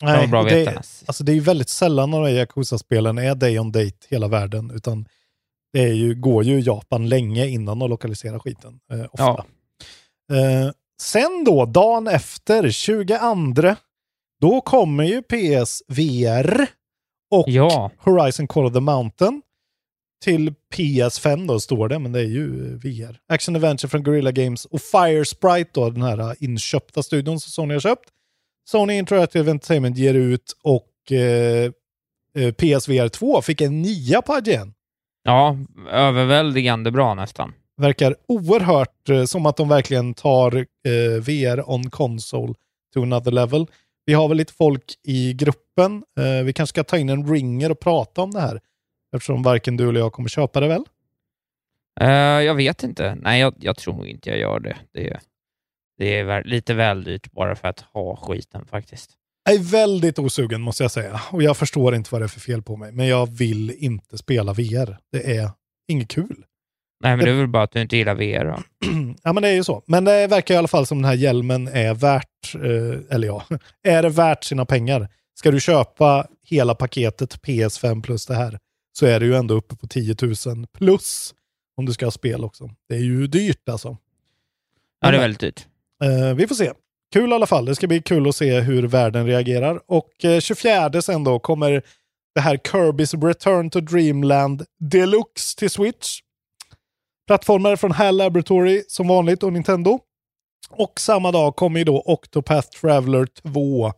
Det 0.00 0.06
var 0.06 0.26
bra 0.26 0.42
det, 0.42 0.54
veta. 0.54 0.70
alltså 1.06 1.24
det 1.24 1.32
är 1.32 1.34
ju 1.34 1.40
väldigt 1.40 1.68
sällan 1.68 2.10
några 2.10 2.30
Yakuza-spelen 2.30 3.18
är 3.18 3.34
day 3.34 3.58
on 3.58 3.72
date 3.72 3.96
hela 4.08 4.28
världen, 4.28 4.70
utan 4.74 5.08
det 5.72 5.80
är 5.84 5.92
ju, 5.92 6.14
går 6.14 6.44
ju 6.44 6.60
Japan 6.60 7.08
länge 7.08 7.46
innan 7.46 7.78
de 7.78 7.90
lokaliserar 7.90 8.38
skiten. 8.38 8.80
Eh, 8.92 9.04
ofta. 9.10 9.44
Ja. 10.28 10.36
Eh, 10.36 10.70
sen 11.00 11.44
då, 11.46 11.64
dagen 11.64 12.08
efter, 12.08 12.70
22, 12.70 13.76
då 14.40 14.60
kommer 14.60 15.04
ju 15.04 15.22
PSVR 15.22 16.66
och 17.30 17.44
Ja. 17.48 17.90
Horizon 17.98 18.46
Call 18.48 18.64
of 18.66 18.72
the 18.72 18.80
Mountain 18.80 19.42
till 20.22 20.54
PS5 20.74 21.46
då 21.46 21.60
står 21.60 21.88
det, 21.88 21.98
men 21.98 22.12
det 22.12 22.20
är 22.20 22.24
ju 22.24 22.76
VR. 22.76 23.18
Action 23.28 23.56
Adventure 23.56 23.88
från 23.88 24.02
Guerrilla 24.02 24.32
Games 24.32 24.64
och 24.64 24.80
Fire 24.80 25.24
Sprite 25.24 25.70
då, 25.72 25.90
den 25.90 26.02
här 26.02 26.36
inköpta 26.40 27.02
studion 27.02 27.40
som 27.40 27.50
Sony 27.50 27.74
har 27.74 27.80
köpt. 27.80 28.08
Sony 28.70 28.94
Interactive 28.98 29.50
Entertainment 29.50 29.98
ger 29.98 30.14
ut 30.14 30.56
och 30.62 31.12
eh, 31.12 31.72
eh, 32.38 32.52
PSVR 32.52 33.08
2 33.08 33.42
fick 33.42 33.60
en 33.60 33.82
nia 33.82 34.22
på 34.22 34.38
IGN. 34.38 34.74
Ja, 35.24 35.58
överväldigande 35.90 36.90
bra 36.90 37.14
nästan. 37.14 37.52
Verkar 37.76 38.16
oerhört 38.28 39.08
eh, 39.08 39.24
som 39.24 39.46
att 39.46 39.56
de 39.56 39.68
verkligen 39.68 40.14
tar 40.14 40.56
eh, 40.56 41.22
VR 41.22 41.70
on 41.70 41.90
console 41.90 42.54
to 42.94 43.02
another 43.02 43.32
level. 43.32 43.66
Vi 44.06 44.12
har 44.12 44.28
väl 44.28 44.36
lite 44.36 44.52
folk 44.52 44.84
i 45.02 45.32
gruppen. 45.32 46.02
Eh, 46.18 46.44
vi 46.44 46.52
kanske 46.52 46.70
ska 46.70 46.84
ta 46.84 46.98
in 46.98 47.08
en 47.08 47.32
ringer 47.32 47.70
och 47.70 47.80
prata 47.80 48.22
om 48.22 48.30
det 48.30 48.40
här. 48.40 48.60
Eftersom 49.14 49.42
varken 49.42 49.76
du 49.76 49.88
eller 49.88 50.00
jag 50.00 50.12
kommer 50.12 50.28
köpa 50.28 50.60
det 50.60 50.68
väl? 50.68 50.84
Eh, 52.00 52.08
jag 52.46 52.54
vet 52.54 52.82
inte. 52.82 53.14
Nej, 53.14 53.40
jag, 53.40 53.54
jag 53.60 53.76
tror 53.76 53.94
nog 53.94 54.06
inte 54.06 54.30
jag 54.30 54.38
gör 54.38 54.60
det. 54.60 54.76
Det, 54.92 55.08
är- 55.10 55.20
det 55.98 56.18
är 56.18 56.24
väl- 56.24 56.46
lite 56.46 56.74
väl 56.74 57.04
dyrt 57.04 57.32
bara 57.32 57.56
för 57.56 57.68
att 57.68 57.80
ha 57.80 58.16
skiten 58.16 58.66
faktiskt. 58.66 59.10
Jag 59.44 59.54
är 59.54 59.58
väldigt 59.62 60.18
osugen 60.18 60.60
måste 60.62 60.84
jag 60.84 60.90
säga. 60.90 61.20
Och 61.32 61.42
jag 61.42 61.56
förstår 61.56 61.94
inte 61.94 62.08
vad 62.12 62.20
det 62.20 62.24
är 62.24 62.28
för 62.28 62.40
fel 62.40 62.62
på 62.62 62.76
mig. 62.76 62.92
Men 62.92 63.06
jag 63.06 63.30
vill 63.38 63.70
inte 63.70 64.18
spela 64.18 64.52
VR. 64.52 64.98
Det 65.12 65.36
är 65.36 65.50
inget 65.88 66.08
kul. 66.08 66.44
Nej, 67.02 67.16
men 67.16 67.24
det 67.24 67.30
är 67.30 67.34
väl 67.36 67.48
bara 67.48 67.62
att 67.62 67.72
du 67.72 67.80
inte 67.82 67.96
gillar 67.96 68.14
VR 68.14 68.44
då. 68.44 68.62
ja, 69.22 69.32
men 69.32 69.42
det 69.42 69.48
är 69.48 69.52
ju 69.54 69.64
så. 69.64 69.82
Men 69.86 70.04
det 70.04 70.26
verkar 70.26 70.54
i 70.54 70.56
alla 70.56 70.68
fall 70.68 70.86
som 70.86 70.98
den 70.98 71.04
här 71.04 71.14
hjälmen 71.16 71.68
är 71.68 71.94
värt, 71.94 72.54
eh, 72.54 73.14
eller 73.14 73.26
ja, 73.26 73.44
är 73.82 74.02
det 74.02 74.08
värt 74.08 74.44
sina 74.44 74.64
pengar? 74.66 75.08
Ska 75.34 75.50
du 75.50 75.60
köpa 75.60 76.26
hela 76.46 76.74
paketet 76.74 77.40
PS5 77.42 78.02
plus 78.02 78.26
det 78.26 78.34
här 78.34 78.58
så 78.98 79.06
är 79.06 79.20
det 79.20 79.26
ju 79.26 79.34
ändå 79.34 79.54
uppe 79.54 79.76
på 79.76 79.86
10 79.86 80.16
000 80.46 80.66
plus 80.66 81.34
om 81.76 81.86
du 81.86 81.92
ska 81.92 82.06
ha 82.06 82.10
spel 82.10 82.44
också. 82.44 82.70
Det 82.88 82.94
är 82.94 83.00
ju 83.00 83.26
dyrt 83.26 83.68
alltså. 83.68 83.96
Ja, 85.00 85.10
det 85.10 85.16
är 85.16 85.20
väldigt 85.20 85.40
dyrt. 85.40 85.66
eh, 86.04 86.34
vi 86.34 86.46
får 86.46 86.54
se. 86.54 86.72
Kul 87.12 87.30
i 87.30 87.34
alla 87.34 87.46
fall. 87.46 87.64
Det 87.64 87.74
ska 87.74 87.86
bli 87.86 88.02
kul 88.02 88.28
att 88.28 88.36
se 88.36 88.60
hur 88.60 88.82
världen 88.82 89.26
reagerar. 89.26 89.80
Och 89.86 90.24
eh, 90.24 90.40
24 90.40 91.02
sen 91.02 91.24
då 91.24 91.38
kommer 91.38 91.82
det 92.34 92.40
här 92.40 92.56
Kirby's 92.56 93.26
Return 93.26 93.70
to 93.70 93.80
Dreamland 93.80 94.64
Deluxe 94.78 95.58
till 95.58 95.70
Switch. 95.70 96.20
Plattformar 97.26 97.76
från 97.76 97.92
HAL 97.92 98.16
Laboratory 98.16 98.84
som 98.88 99.08
vanligt 99.08 99.42
och 99.42 99.52
Nintendo. 99.52 100.00
Och 100.70 101.00
samma 101.00 101.32
dag 101.32 101.56
kommer 101.56 101.78
ju 101.78 101.84
då 101.84 102.00
Octopath 102.06 102.68
Traveler 102.80 103.26
2 103.26 103.92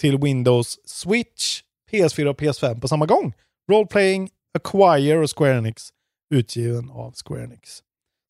till 0.00 0.18
Windows 0.18 0.78
Switch, 0.88 1.60
PS4 1.90 2.26
och 2.26 2.40
PS5 2.40 2.80
på 2.80 2.88
samma 2.88 3.06
gång. 3.06 3.34
Roleplaying, 3.70 4.28
Acquire 4.58 5.18
och 5.18 5.38
Square 5.38 5.58
Enix. 5.58 5.88
Utgiven 6.34 6.90
av 6.90 7.14
Square 7.26 7.44
Enix. 7.44 7.78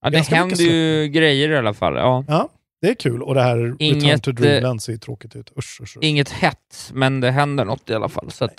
Ja, 0.03 0.11
det 0.11 0.17
Ganska 0.17 0.35
händer 0.35 0.57
ju 0.57 1.09
grejer 1.09 1.51
i 1.51 1.57
alla 1.57 1.75
fall. 1.75 1.95
Ja. 1.97 2.25
Ja, 2.29 2.49
det 2.83 2.89
är 2.89 2.95
kul. 2.95 3.23
Och 3.23 3.35
det 3.35 3.43
här 3.43 3.57
Return 3.57 3.77
Inget, 3.79 4.23
to 4.23 4.31
eh, 4.31 4.35
Dreamland 4.35 4.83
ser 4.83 4.93
ju 4.93 4.99
tråkigt 4.99 5.37
ut. 5.37 5.53
Usch, 5.59 5.81
usch, 5.83 5.97
usch. 5.97 6.03
Inget 6.05 6.29
hett, 6.29 6.91
men 6.93 7.21
det 7.21 7.31
händer 7.31 7.65
något 7.65 7.91
i 7.91 7.95
alla 7.95 8.09
fall. 8.09 8.31
Så 8.31 8.45
att 8.45 8.51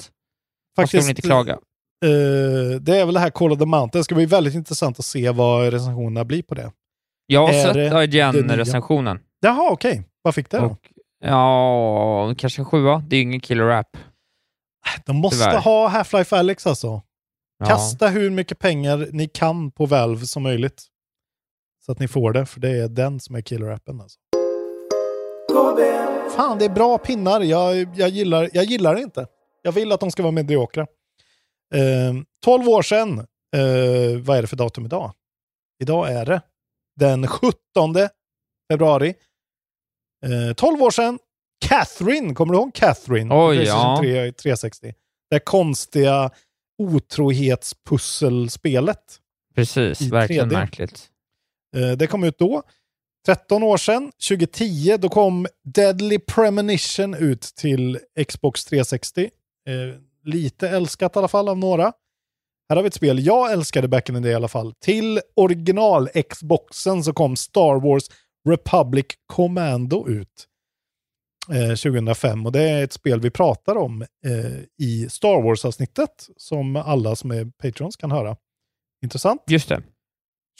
man 0.77 0.87
ska 0.87 0.97
Faktiskt, 0.97 1.09
inte 1.09 1.21
klaga. 1.21 1.53
eh, 1.53 2.79
det 2.81 2.97
är 2.97 3.05
väl 3.05 3.13
det 3.13 3.19
här 3.19 3.29
Call 3.29 3.51
of 3.51 3.59
the 3.59 3.65
Mountain. 3.65 3.99
Det 3.99 4.03
ska 4.03 4.15
bli 4.15 4.25
väldigt 4.25 4.55
intressant 4.55 4.99
att 4.99 5.05
se 5.05 5.29
vad 5.29 5.73
recensionerna 5.73 6.25
blir 6.25 6.43
på 6.43 6.55
det. 6.55 6.71
Jag 7.27 7.47
har 7.47 7.53
Är 7.53 7.89
sett? 7.89 8.13
IGN-recensionen. 8.13 9.19
Jaha, 9.41 9.69
okej. 9.71 10.03
Vad 10.21 10.35
fick 10.35 10.49
det 10.49 10.57
då? 10.57 10.65
Och, 10.65 10.79
ja, 11.25 12.35
kanske 12.37 12.61
en 12.61 12.65
sjua. 12.65 13.03
Det 13.07 13.15
är 13.15 13.17
ju 13.17 13.23
ingen 13.23 13.39
killer 13.39 13.69
app. 13.69 13.97
De 15.05 15.15
måste 15.15 15.37
tyvärr. 15.37 15.61
ha 15.61 15.89
Half-Life 15.89 16.35
Alyx 16.37 16.67
alltså. 16.67 17.01
Ja. 17.57 17.65
Kasta 17.65 18.07
hur 18.07 18.29
mycket 18.29 18.59
pengar 18.59 19.07
ni 19.11 19.27
kan 19.27 19.71
på 19.71 19.85
Valve 19.85 20.25
som 20.25 20.43
möjligt. 20.43 20.83
Så 21.85 21.91
att 21.91 21.99
ni 21.99 22.07
får 22.07 22.33
det, 22.33 22.45
för 22.45 22.59
det 22.59 22.69
är 22.69 22.87
den 22.87 23.19
som 23.19 23.35
är 23.35 23.41
killer-appen. 23.41 24.01
Alltså. 24.01 24.19
Fan, 26.35 26.57
det 26.57 26.65
är 26.65 26.69
bra 26.69 26.97
pinnar. 26.97 27.41
Jag, 27.41 27.87
jag, 27.95 28.09
gillar, 28.09 28.49
jag 28.53 28.63
gillar 28.65 28.95
det 28.95 29.01
inte. 29.01 29.27
Jag 29.61 29.71
vill 29.71 29.91
att 29.91 29.99
de 29.99 30.11
ska 30.11 30.23
vara 30.23 30.31
mediokra. 30.31 30.81
Eh, 31.75 32.13
12 32.45 32.69
år 32.69 32.81
sedan, 32.81 33.19
eh, 33.55 34.21
vad 34.21 34.37
är 34.37 34.41
det 34.41 34.47
för 34.47 34.55
datum 34.55 34.85
idag? 34.85 35.13
Idag 35.79 36.11
är 36.11 36.25
det 36.25 36.41
den 36.95 37.27
17 37.27 37.53
februari. 38.71 39.15
Eh, 40.25 40.53
12 40.53 40.81
år 40.81 40.91
sedan, 40.91 41.19
Catherine, 41.63 42.35
kommer 42.35 42.53
du 42.53 42.59
ihåg 42.59 42.73
Catherine? 42.73 43.35
Oj, 43.35 43.63
ja. 43.63 43.97
3, 44.01 44.31
360. 44.31 44.93
Det 45.29 45.39
konstiga 45.39 46.31
otrohetspusselspelspelet. 46.77 49.19
Precis, 49.55 50.01
verkligen 50.01 50.49
3D. 50.49 50.53
märkligt. 50.53 51.09
Eh, 51.75 51.91
det 51.91 52.07
kom 52.07 52.23
ut 52.23 52.37
då. 52.37 52.63
13 53.25 53.63
år 53.63 53.77
sedan, 53.77 54.11
2010, 54.29 54.97
då 54.97 55.09
kom 55.09 55.47
Deadly 55.65 56.19
Premonition 56.19 57.13
ut 57.13 57.41
till 57.41 57.99
Xbox 58.27 58.65
360. 58.65 59.29
Eh, 59.67 59.95
lite 60.25 60.69
älskat 60.69 61.15
i 61.15 61.19
alla 61.19 61.27
fall 61.27 61.49
av 61.49 61.57
några. 61.57 61.93
Här 62.69 62.75
har 62.75 62.83
vi 62.83 62.87
ett 62.87 62.93
spel 62.93 63.25
jag 63.25 63.51
älskade 63.51 63.87
back 63.87 64.09
in 64.09 64.15
the 64.15 64.21
day 64.21 64.31
i 64.31 64.35
alla 64.35 64.47
fall. 64.47 64.73
Till 64.73 65.19
original-Xboxen 65.35 67.03
så 67.03 67.13
kom 67.13 67.35
Star 67.35 67.89
Wars 67.89 68.03
Republic 68.49 69.05
Commando 69.25 70.07
ut 70.07 70.47
2005. 71.47 72.45
Och 72.45 72.51
det 72.51 72.61
är 72.61 72.83
ett 72.83 72.93
spel 72.93 73.19
vi 73.19 73.29
pratar 73.29 73.75
om 73.75 74.01
eh, 74.01 74.85
i 74.85 75.09
Star 75.09 75.41
Wars-avsnittet 75.41 76.29
som 76.37 76.75
alla 76.75 77.15
som 77.15 77.31
är 77.31 77.45
Patrons 77.45 77.95
kan 77.95 78.11
höra. 78.11 78.35
Intressant. 79.03 79.41
Just 79.47 79.69
det. 79.69 79.83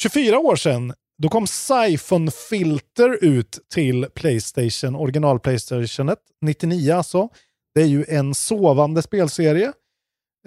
24 0.02 0.40
år 0.40 0.56
sedan, 0.56 0.94
då 1.18 1.30
kom 1.30 1.48
Siphon 1.48 2.32
Filter 2.50 3.24
ut 3.24 3.60
till 3.74 4.06
Playstation, 4.16 4.96
original 4.96 5.40
Playstationet, 5.40 6.20
99 6.42 6.94
alltså. 6.94 7.30
Det 7.76 7.82
är 7.82 7.86
ju 7.86 8.06
en 8.08 8.36
sovande 8.36 9.02
spelserie 9.02 9.74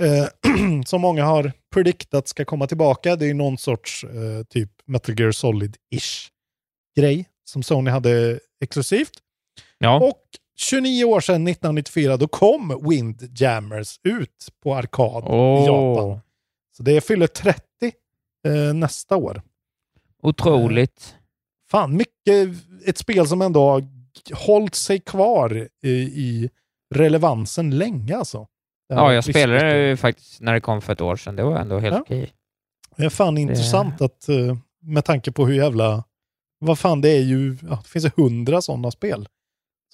eh, 0.01 0.27
som 0.87 1.01
många 1.01 1.25
har 1.25 1.53
prediktat 1.75 2.29
ska 2.29 2.45
komma 2.45 2.67
tillbaka. 2.67 3.17
Det 3.17 3.27
är 3.27 3.35
någon 3.35 3.59
sorts 3.59 4.05
eh, 4.05 4.45
typ 4.49 4.71
Metal 4.87 5.21
Gear 5.21 5.31
Solid-ish 5.31 6.29
grej 6.97 7.27
som 7.45 7.63
Sony 7.63 7.91
hade 7.91 8.41
exklusivt. 8.63 9.13
Ja. 9.79 9.97
Och 10.01 10.23
29 10.59 11.05
år 11.05 11.21
sedan, 11.21 11.35
1994, 11.49 12.17
då 12.17 12.29
kom 12.29 12.89
Windjammers 12.91 14.01
ut 14.03 14.49
på 14.63 14.75
arkad 14.75 15.25
i 15.25 15.27
Åh. 15.29 15.65
Japan. 15.67 16.21
Så 16.77 16.83
det 16.83 17.01
fyller 17.01 17.27
30 17.27 17.61
eh, 18.49 18.75
nästa 18.75 19.17
år. 19.17 19.43
Otroligt. 20.23 21.15
Fan, 21.71 21.97
mycket 21.97 22.49
ett 22.87 22.99
spel 22.99 23.27
som 23.29 23.43
ändå 23.43 23.61
har 23.71 23.85
hållit 24.47 24.75
sig 24.75 25.01
kvar 25.01 25.69
i, 25.83 25.91
i 25.91 26.51
relevansen 26.95 27.79
länge 27.79 28.17
alltså. 28.17 28.47
Det 28.89 28.95
Ja, 28.95 29.13
jag 29.15 29.25
spelade 29.25 29.73
det 29.73 29.89
ju 29.89 29.97
faktiskt 29.97 30.41
när 30.41 30.53
det 30.55 30.61
kom 30.61 30.83
för 30.83 30.93
ett 30.93 31.01
år 31.01 31.17
sedan. 31.17 31.37
Det 31.37 31.43
var 31.43 31.59
ändå 31.59 31.79
helt 31.79 31.95
Ja. 31.95 32.01
okej. 32.01 32.33
Det 32.97 33.05
är 33.05 33.09
fan 33.11 33.39
intressant 33.39 34.01
att 34.01 34.29
eh, 34.29 34.57
med 34.83 35.05
tanke 35.05 35.33
på 35.33 35.47
hur 35.47 35.55
jävla... 35.55 36.05
Vad 36.59 36.79
fan, 36.79 37.01
det 37.01 37.09
är 37.09 37.21
ju... 37.23 37.57
Ja, 37.63 37.79
det 37.83 37.89
finns 37.89 38.05
ju 38.05 38.11
hundra 38.17 38.63
sådana 38.63 38.91
spel. 38.91 39.29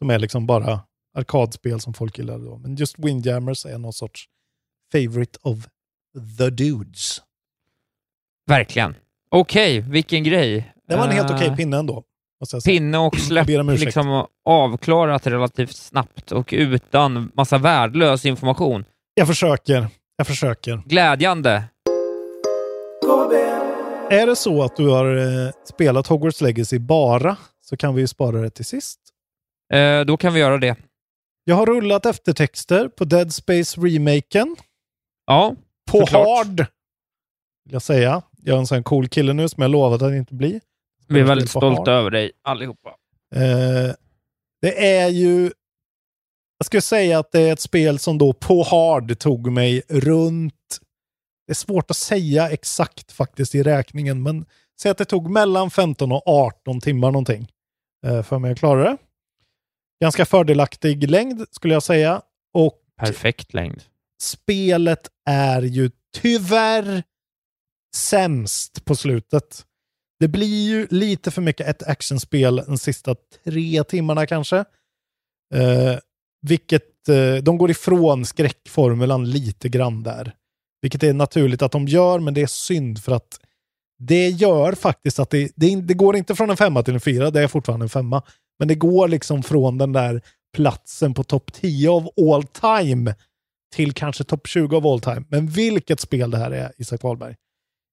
Som 0.03 0.11
är 0.11 0.19
liksom 0.19 0.47
bara 0.47 0.81
arkadspel 1.19 1.81
som 1.81 1.95
folk 1.95 2.19
gillar 2.19 2.39
då. 2.39 2.59
Men 2.59 2.77
just 2.77 2.99
Windjammers 2.99 3.67
är 3.67 3.79
någon 3.79 3.93
sorts 3.93 4.25
favorite 4.93 5.39
of 5.43 5.59
the 6.39 6.51
dudes. 6.51 7.23
Verkligen. 8.47 8.95
Okej, 9.31 9.81
vilken 9.81 10.25
grej. 10.25 10.73
Det 10.89 10.97
var 10.97 11.05
en 11.05 11.11
helt 11.11 11.31
Eh, 11.31 11.37
okej 11.37 11.57
pinne 11.57 11.77
ändå. 11.79 12.05
Pinne 12.65 12.99
och 12.99 13.17
släpp 13.17 13.47
liksom 13.49 14.27
avklarat 14.45 15.27
relativt 15.27 15.77
snabbt 15.77 16.33
och 16.33 16.49
utan 16.53 17.33
massa 17.35 17.59
värdelös 17.59 18.27
information. 18.27 18.85
Jag 19.15 19.27
försöker. 19.27 19.87
Jag 20.17 20.27
försöker. 20.27 20.83
Glädjande. 20.87 21.65
Är 24.11 24.27
det 24.27 24.37
så 24.37 24.63
att 24.63 24.77
du 24.77 24.89
har 24.89 25.17
eh, 25.17 25.51
spelat 25.65 26.07
Hogwarts 26.07 26.41
Legacy 26.41 26.79
bara 26.79 27.37
så 27.61 27.77
kan 27.77 27.95
vi 27.95 28.01
ju 28.01 28.07
spara 28.07 28.41
det 28.41 28.51
till 28.51 28.65
sist. 28.65 29.02
Eh, 29.73 30.05
då 30.05 30.17
kan 30.17 30.35
vi 30.35 30.41
göra 30.41 30.59
det. 30.59 30.77
Jag 31.45 31.57
har 31.57 31.67
rullat 31.67 32.07
eftertexter 32.07 32.89
på 32.89 33.05
Dead 33.05 33.35
Space 33.35 33.81
remaken. 33.81 34.57
Ja, 35.27 35.57
På 35.91 35.99
såklart. 35.99 36.47
hard. 36.47 36.57
Vill 37.65 37.73
jag 37.73 37.83
säga. 37.83 38.23
Jag 38.43 38.55
är 38.55 38.59
en 38.59 38.67
sån 38.67 38.83
cool 38.83 39.09
kille 39.09 39.33
nu 39.33 39.49
som 39.49 39.63
jag 39.63 39.71
lovade 39.71 40.07
att 40.07 40.13
inte 40.13 40.35
bli. 40.35 40.61
Vi 41.09 41.21
är 41.21 41.25
väldigt 41.25 41.51
stolta 41.51 41.93
över 41.93 42.11
dig 42.11 42.33
allihopa. 42.43 42.89
Eh, 43.35 43.95
det 44.61 44.97
är 44.97 45.09
ju... 45.09 45.51
Jag 46.59 46.67
skulle 46.67 46.81
säga 46.81 47.19
att 47.19 47.33
det 47.33 47.41
är 47.41 47.53
ett 47.53 47.61
spel 47.61 47.99
som 47.99 48.19
då 48.19 48.33
på 48.33 48.63
hard 48.63 49.19
tog 49.19 49.53
mig 49.53 49.83
runt... 49.89 50.79
Det 51.47 51.53
är 51.53 51.55
svårt 51.55 51.91
att 51.91 51.97
säga 51.97 52.51
exakt 52.51 53.13
faktiskt 53.13 53.55
i 53.55 53.63
räkningen, 53.63 54.23
men 54.23 54.47
säg 54.81 54.91
att 54.91 54.99
det 54.99 55.05
tog 55.05 55.31
mellan 55.31 55.71
15 55.71 56.13
och 56.13 56.23
18 56.27 56.81
timmar 56.81 57.11
någonting 57.11 57.49
eh, 58.07 58.23
för 58.23 58.39
mig 58.39 58.53
att 58.53 58.59
klara 58.59 58.85
det. 58.91 58.97
Ganska 60.03 60.25
fördelaktig 60.25 61.11
längd 61.11 61.47
skulle 61.51 61.75
jag 61.75 61.83
säga. 61.83 62.23
Och 62.55 62.79
Perfekt 63.01 63.55
längd. 63.55 63.83
spelet 64.23 65.09
är 65.31 65.63
ju 65.63 65.91
tyvärr 66.17 67.03
sämst 67.97 68.85
på 68.85 68.97
slutet. 68.97 69.65
Det 70.21 70.29
blir 70.29 70.69
ju 70.69 70.87
lite 70.91 71.31
för 71.31 71.43
mycket 71.43 71.69
ett 71.69 71.83
actionspel 71.83 72.57
de 72.57 72.79
sista 72.79 73.15
tre 73.45 73.85
timmarna 73.85 74.27
kanske. 74.27 74.57
Eh, 75.55 75.99
vilket, 76.47 77.09
eh, 77.09 77.35
de 77.43 77.59
går 77.59 77.71
ifrån 77.71 78.27
skräckformulan 78.27 79.31
lite 79.31 79.69
grann 79.69 80.03
där. 80.03 80.35
Vilket 80.81 81.03
är 81.03 81.13
naturligt 81.13 81.63
att 81.63 81.73
de 81.73 81.89
gör, 81.89 82.19
men 82.19 82.35
det 82.35 82.43
är 82.43 82.47
synd 82.47 83.03
för 83.03 83.13
att 83.13 83.41
det 83.99 84.29
gör 84.29 84.73
faktiskt 84.73 85.19
att 85.19 85.31
det, 85.31 85.53
det, 85.57 85.81
det 85.81 85.95
går 85.95 86.17
inte 86.17 86.35
från 86.35 86.51
en 86.51 86.57
femma 86.57 86.83
till 86.83 86.95
en 86.95 87.01
fyra, 87.01 87.31
det 87.31 87.41
är 87.41 87.49
fortfarande 87.49 87.85
en 87.85 87.91
femma. 87.91 88.23
Men 88.59 88.69
det 88.69 88.75
går 88.75 89.09
liksom 89.09 89.43
från 89.43 89.79
den 89.79 89.93
där 89.93 90.23
platsen 90.57 91.15
på 91.15 91.25
topp 91.25 91.53
10 91.53 91.91
av 91.91 92.11
all 92.19 92.43
time 92.43 93.15
till 93.75 93.93
kanske 93.93 94.25
topp 94.25 94.47
20 94.47 94.77
av 94.77 94.87
all 94.87 95.01
time. 95.01 95.25
Men 95.29 95.47
vilket 95.47 96.01
spel 96.01 96.31
det 96.31 96.39
här 96.39 96.51
är, 96.51 96.73
Isak 96.79 97.03
Wahlberg. 97.03 97.37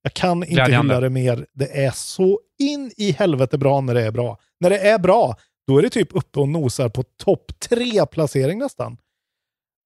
Jag 0.02 0.14
kan 0.14 0.38
inte 0.38 0.54
Glädjande. 0.54 0.94
hylla 0.94 1.00
det 1.00 1.10
mer. 1.10 1.46
Det 1.54 1.86
är 1.86 1.92
så 1.92 2.40
in 2.60 2.92
i 2.98 3.12
helvete 3.12 3.58
bra 3.58 3.82
när 3.82 3.94
det 3.94 4.02
är 4.06 4.12
bra. 4.12 4.38
När 4.60 4.70
det 4.70 4.80
är 4.80 5.00
bra, 5.00 5.36
då 5.68 5.78
är 5.78 5.82
det 5.82 5.90
typ 5.90 6.16
uppe 6.16 6.40
och 6.40 6.48
nosar 6.50 6.90
på 6.90 7.04
topp 7.04 7.52
tre 7.60 8.06
placering 8.06 8.60
nästan. 8.60 8.98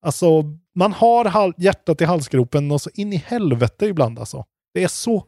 Alltså, 0.06 0.44
man 0.76 0.94
har 0.94 1.54
hjärtat 1.58 2.02
i 2.02 2.06
halsgropen 2.06 2.72
och 2.72 2.82
så 2.82 2.90
in 2.94 3.14
i 3.14 3.16
helvete 3.16 3.86
ibland 3.86 4.20
alltså. 4.20 4.46
Det 4.74 4.84
är 4.84 4.88
så 4.88 5.28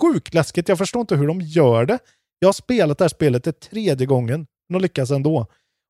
sjukt 0.00 0.34
läskigt. 0.34 0.68
Jag 0.68 0.78
förstår 0.78 1.00
inte 1.00 1.16
hur 1.16 1.26
de 1.26 1.40
gör 1.40 1.86
det. 1.86 1.98
Jag 2.38 2.48
har 2.48 2.52
spelat 2.52 2.98
det 2.98 3.04
här 3.04 3.08
spelet 3.08 3.44
det 3.44 3.60
tredje 3.60 4.06
gången. 4.06 4.46
De 4.68 4.82
lyckas 4.82 5.10
ändå. 5.10 5.46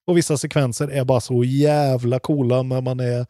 Och 0.07 0.17
vissa 0.17 0.39
sekvenser 0.39 0.89
är 0.89 1.05
bara 1.05 1.21
så 1.21 1.45
jävla 1.45 2.19
coola 2.19 2.63
när 2.63 2.81
man 2.81 3.01
är 3.01 3.27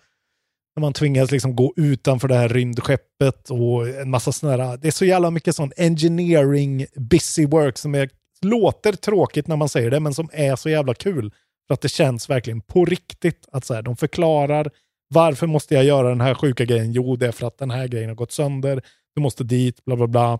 när 0.76 0.80
man 0.80 0.92
tvingas 0.92 1.30
liksom 1.30 1.56
gå 1.56 1.72
utanför 1.76 2.28
det 2.28 2.34
här 2.34 2.48
rymdskeppet 2.48 3.50
och 3.50 3.88
en 3.88 4.10
massa 4.10 4.32
sådana 4.32 4.64
här, 4.64 4.76
det 4.76 4.88
är 4.88 4.92
så 4.92 5.04
jävla 5.04 5.30
mycket 5.30 5.56
sån 5.56 5.72
engineering 5.76 6.86
busy 6.96 7.46
work 7.46 7.78
som 7.78 7.94
är, 7.94 8.10
låter 8.42 8.92
tråkigt 8.92 9.46
när 9.46 9.56
man 9.56 9.68
säger 9.68 9.90
det, 9.90 10.00
men 10.00 10.14
som 10.14 10.28
är 10.32 10.56
så 10.56 10.68
jävla 10.68 10.94
kul. 10.94 11.32
För 11.66 11.74
att 11.74 11.80
det 11.80 11.88
känns 11.88 12.30
verkligen 12.30 12.60
på 12.60 12.84
riktigt 12.84 13.48
att 13.52 13.64
så 13.64 13.74
här, 13.74 13.82
de 13.82 13.96
förklarar 13.96 14.70
varför 15.08 15.46
måste 15.46 15.74
jag 15.74 15.84
göra 15.84 16.08
den 16.08 16.20
här 16.20 16.34
sjuka 16.34 16.64
grejen? 16.64 16.92
Jo, 16.92 17.16
det 17.16 17.26
är 17.26 17.32
för 17.32 17.46
att 17.46 17.58
den 17.58 17.70
här 17.70 17.88
grejen 17.88 18.08
har 18.08 18.16
gått 18.16 18.32
sönder. 18.32 18.82
Du 19.14 19.20
måste 19.20 19.44
dit, 19.44 19.84
bla 19.84 19.96
bla 19.96 20.06
bla 20.06 20.38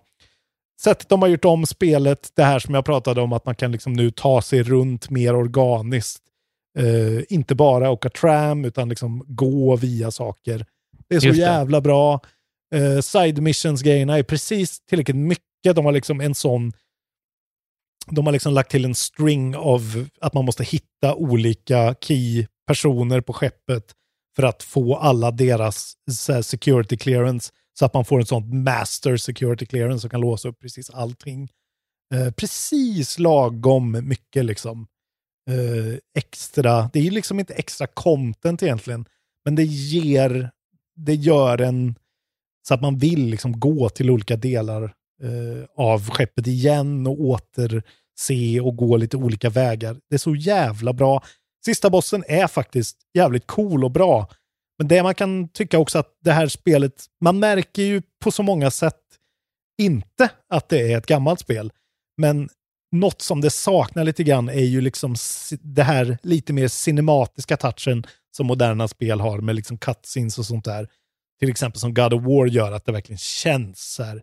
sättet 0.80 1.08
de 1.08 1.22
har 1.22 1.28
gjort 1.28 1.44
om 1.44 1.66
spelet, 1.66 2.30
det 2.36 2.42
här 2.42 2.58
som 2.58 2.74
jag 2.74 2.84
pratade 2.84 3.20
om, 3.20 3.32
att 3.32 3.46
man 3.46 3.54
kan 3.54 3.72
liksom 3.72 3.92
nu 3.92 4.10
ta 4.10 4.42
sig 4.42 4.62
runt 4.62 5.10
mer 5.10 5.34
organiskt. 5.34 6.22
Eh, 6.78 7.22
inte 7.28 7.54
bara 7.54 7.90
åka 7.90 8.10
tram, 8.10 8.64
utan 8.64 8.88
liksom 8.88 9.24
gå 9.26 9.76
via 9.76 10.10
saker. 10.10 10.66
Det 11.08 11.14
är 11.14 11.20
så 11.20 11.26
Just 11.26 11.38
det. 11.38 11.42
jävla 11.44 11.80
bra. 11.80 12.20
Eh, 12.74 13.00
side 13.00 13.42
missions-grejerna 13.42 14.18
är 14.18 14.22
precis 14.22 14.80
tillräckligt 14.80 15.16
mycket. 15.16 15.76
De 15.76 15.84
har 15.84 15.92
liksom 15.92 16.20
en 16.20 16.34
sån... 16.34 16.72
De 18.10 18.26
har 18.26 18.32
liksom 18.32 18.54
lagt 18.54 18.70
till 18.70 18.84
en 18.84 18.94
string 18.94 19.56
av 19.56 20.06
att 20.20 20.34
man 20.34 20.44
måste 20.44 20.64
hitta 20.64 21.14
olika 21.14 21.94
key-personer 22.00 23.20
på 23.20 23.32
skeppet 23.32 23.84
för 24.36 24.42
att 24.42 24.62
få 24.62 24.96
alla 24.96 25.30
deras 25.30 25.94
här, 26.28 26.42
security 26.42 26.96
clearance. 26.96 27.52
Så 27.78 27.84
att 27.84 27.94
man 27.94 28.04
får 28.04 28.20
en 28.20 28.26
sån 28.26 28.62
master 28.62 29.16
security 29.16 29.66
clearance 29.66 30.00
som 30.00 30.10
kan 30.10 30.20
låsa 30.20 30.48
upp 30.48 30.60
precis 30.60 30.90
allting. 30.90 31.50
Eh, 32.14 32.30
precis 32.30 33.18
lagom 33.18 34.08
mycket 34.08 34.44
liksom 34.44 34.86
eh, 35.50 35.98
extra. 36.18 36.90
Det 36.92 36.98
är 36.98 37.02
ju 37.02 37.10
liksom 37.10 37.40
inte 37.40 37.54
extra 37.54 37.86
content 37.86 38.62
egentligen. 38.62 39.06
Men 39.44 39.54
det 39.54 39.64
ger, 39.64 40.50
det 40.96 41.14
gör 41.14 41.60
en 41.60 41.94
så 42.68 42.74
att 42.74 42.80
man 42.80 42.98
vill 42.98 43.26
liksom 43.26 43.60
gå 43.60 43.88
till 43.88 44.10
olika 44.10 44.36
delar 44.36 44.82
eh, 45.22 45.64
av 45.76 46.10
skeppet 46.10 46.46
igen 46.46 47.06
och 47.06 47.20
återse 47.20 48.60
och 48.60 48.76
gå 48.76 48.96
lite 48.96 49.16
olika 49.16 49.50
vägar. 49.50 49.96
Det 50.08 50.16
är 50.16 50.18
så 50.18 50.34
jävla 50.34 50.92
bra. 50.92 51.22
Sista 51.64 51.90
bossen 51.90 52.24
är 52.28 52.46
faktiskt 52.46 52.96
jävligt 53.14 53.46
cool 53.46 53.84
och 53.84 53.90
bra. 53.90 54.28
Men 54.78 54.88
det 54.88 55.02
man 55.02 55.14
kan 55.14 55.48
tycka 55.48 55.78
också 55.78 55.98
att 55.98 56.18
det 56.24 56.32
här 56.32 56.48
spelet, 56.48 57.04
man 57.20 57.38
märker 57.38 57.82
ju 57.82 58.02
på 58.24 58.30
så 58.30 58.42
många 58.42 58.70
sätt 58.70 59.00
inte 59.78 60.30
att 60.48 60.68
det 60.68 60.92
är 60.92 60.98
ett 60.98 61.06
gammalt 61.06 61.40
spel. 61.40 61.72
Men 62.16 62.48
något 62.92 63.22
som 63.22 63.40
det 63.40 63.50
saknar 63.50 64.04
lite 64.04 64.24
grann 64.24 64.48
är 64.48 64.64
ju 64.64 64.80
liksom 64.80 65.14
det 65.60 65.82
här 65.82 66.18
lite 66.22 66.52
mer 66.52 66.68
cinematiska 66.68 67.56
touchen 67.56 68.06
som 68.36 68.46
moderna 68.46 68.88
spel 68.88 69.20
har 69.20 69.38
med 69.38 69.54
liksom 69.54 69.78
cutscenes 69.78 70.38
och 70.38 70.46
sånt 70.46 70.64
där. 70.64 70.88
Till 71.40 71.50
exempel 71.50 71.80
som 71.80 71.94
God 71.94 72.12
of 72.12 72.22
War 72.22 72.46
gör, 72.46 72.72
att 72.72 72.84
det 72.84 72.92
verkligen 72.92 73.18
känns 73.18 73.94
så 73.94 74.02
här 74.02 74.16
eh, 74.16 74.22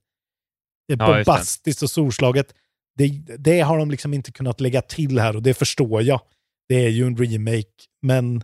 Ja, 0.85 0.95
det. 0.95 1.13
bombastiskt 1.13 1.83
och 1.83 1.89
storslaget. 1.89 2.53
Det, 2.97 3.07
det 3.37 3.61
har 3.61 3.77
de 3.77 3.91
liksom 3.91 4.13
inte 4.13 4.31
kunnat 4.31 4.61
lägga 4.61 4.81
till 4.81 5.19
här 5.19 5.35
och 5.35 5.43
det 5.43 5.53
förstår 5.53 6.01
jag. 6.01 6.21
Det 6.69 6.85
är 6.85 6.89
ju 6.89 7.07
en 7.07 7.17
remake, 7.17 7.83
men 8.01 8.43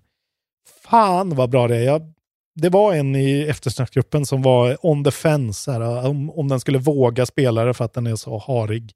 fan 0.84 1.36
vad 1.36 1.50
bra 1.50 1.68
det 1.68 1.76
är. 1.76 1.84
Jag, 1.84 2.14
det 2.56 2.70
var 2.70 2.94
en 2.94 3.16
i 3.16 3.42
eftersnacksgruppen 3.42 4.26
som 4.26 4.42
var 4.42 4.78
on 4.86 5.04
the 5.04 5.12
fence, 5.12 5.72
här, 5.72 5.82
eh, 5.82 6.06
om, 6.06 6.30
om 6.30 6.48
den 6.48 6.60
skulle 6.60 6.78
våga 6.78 7.26
spela 7.26 7.64
det 7.64 7.74
för 7.74 7.86
att 7.86 7.94
den 7.94 8.08
är 8.08 8.16
så 8.16 8.38
harig. 8.38 8.94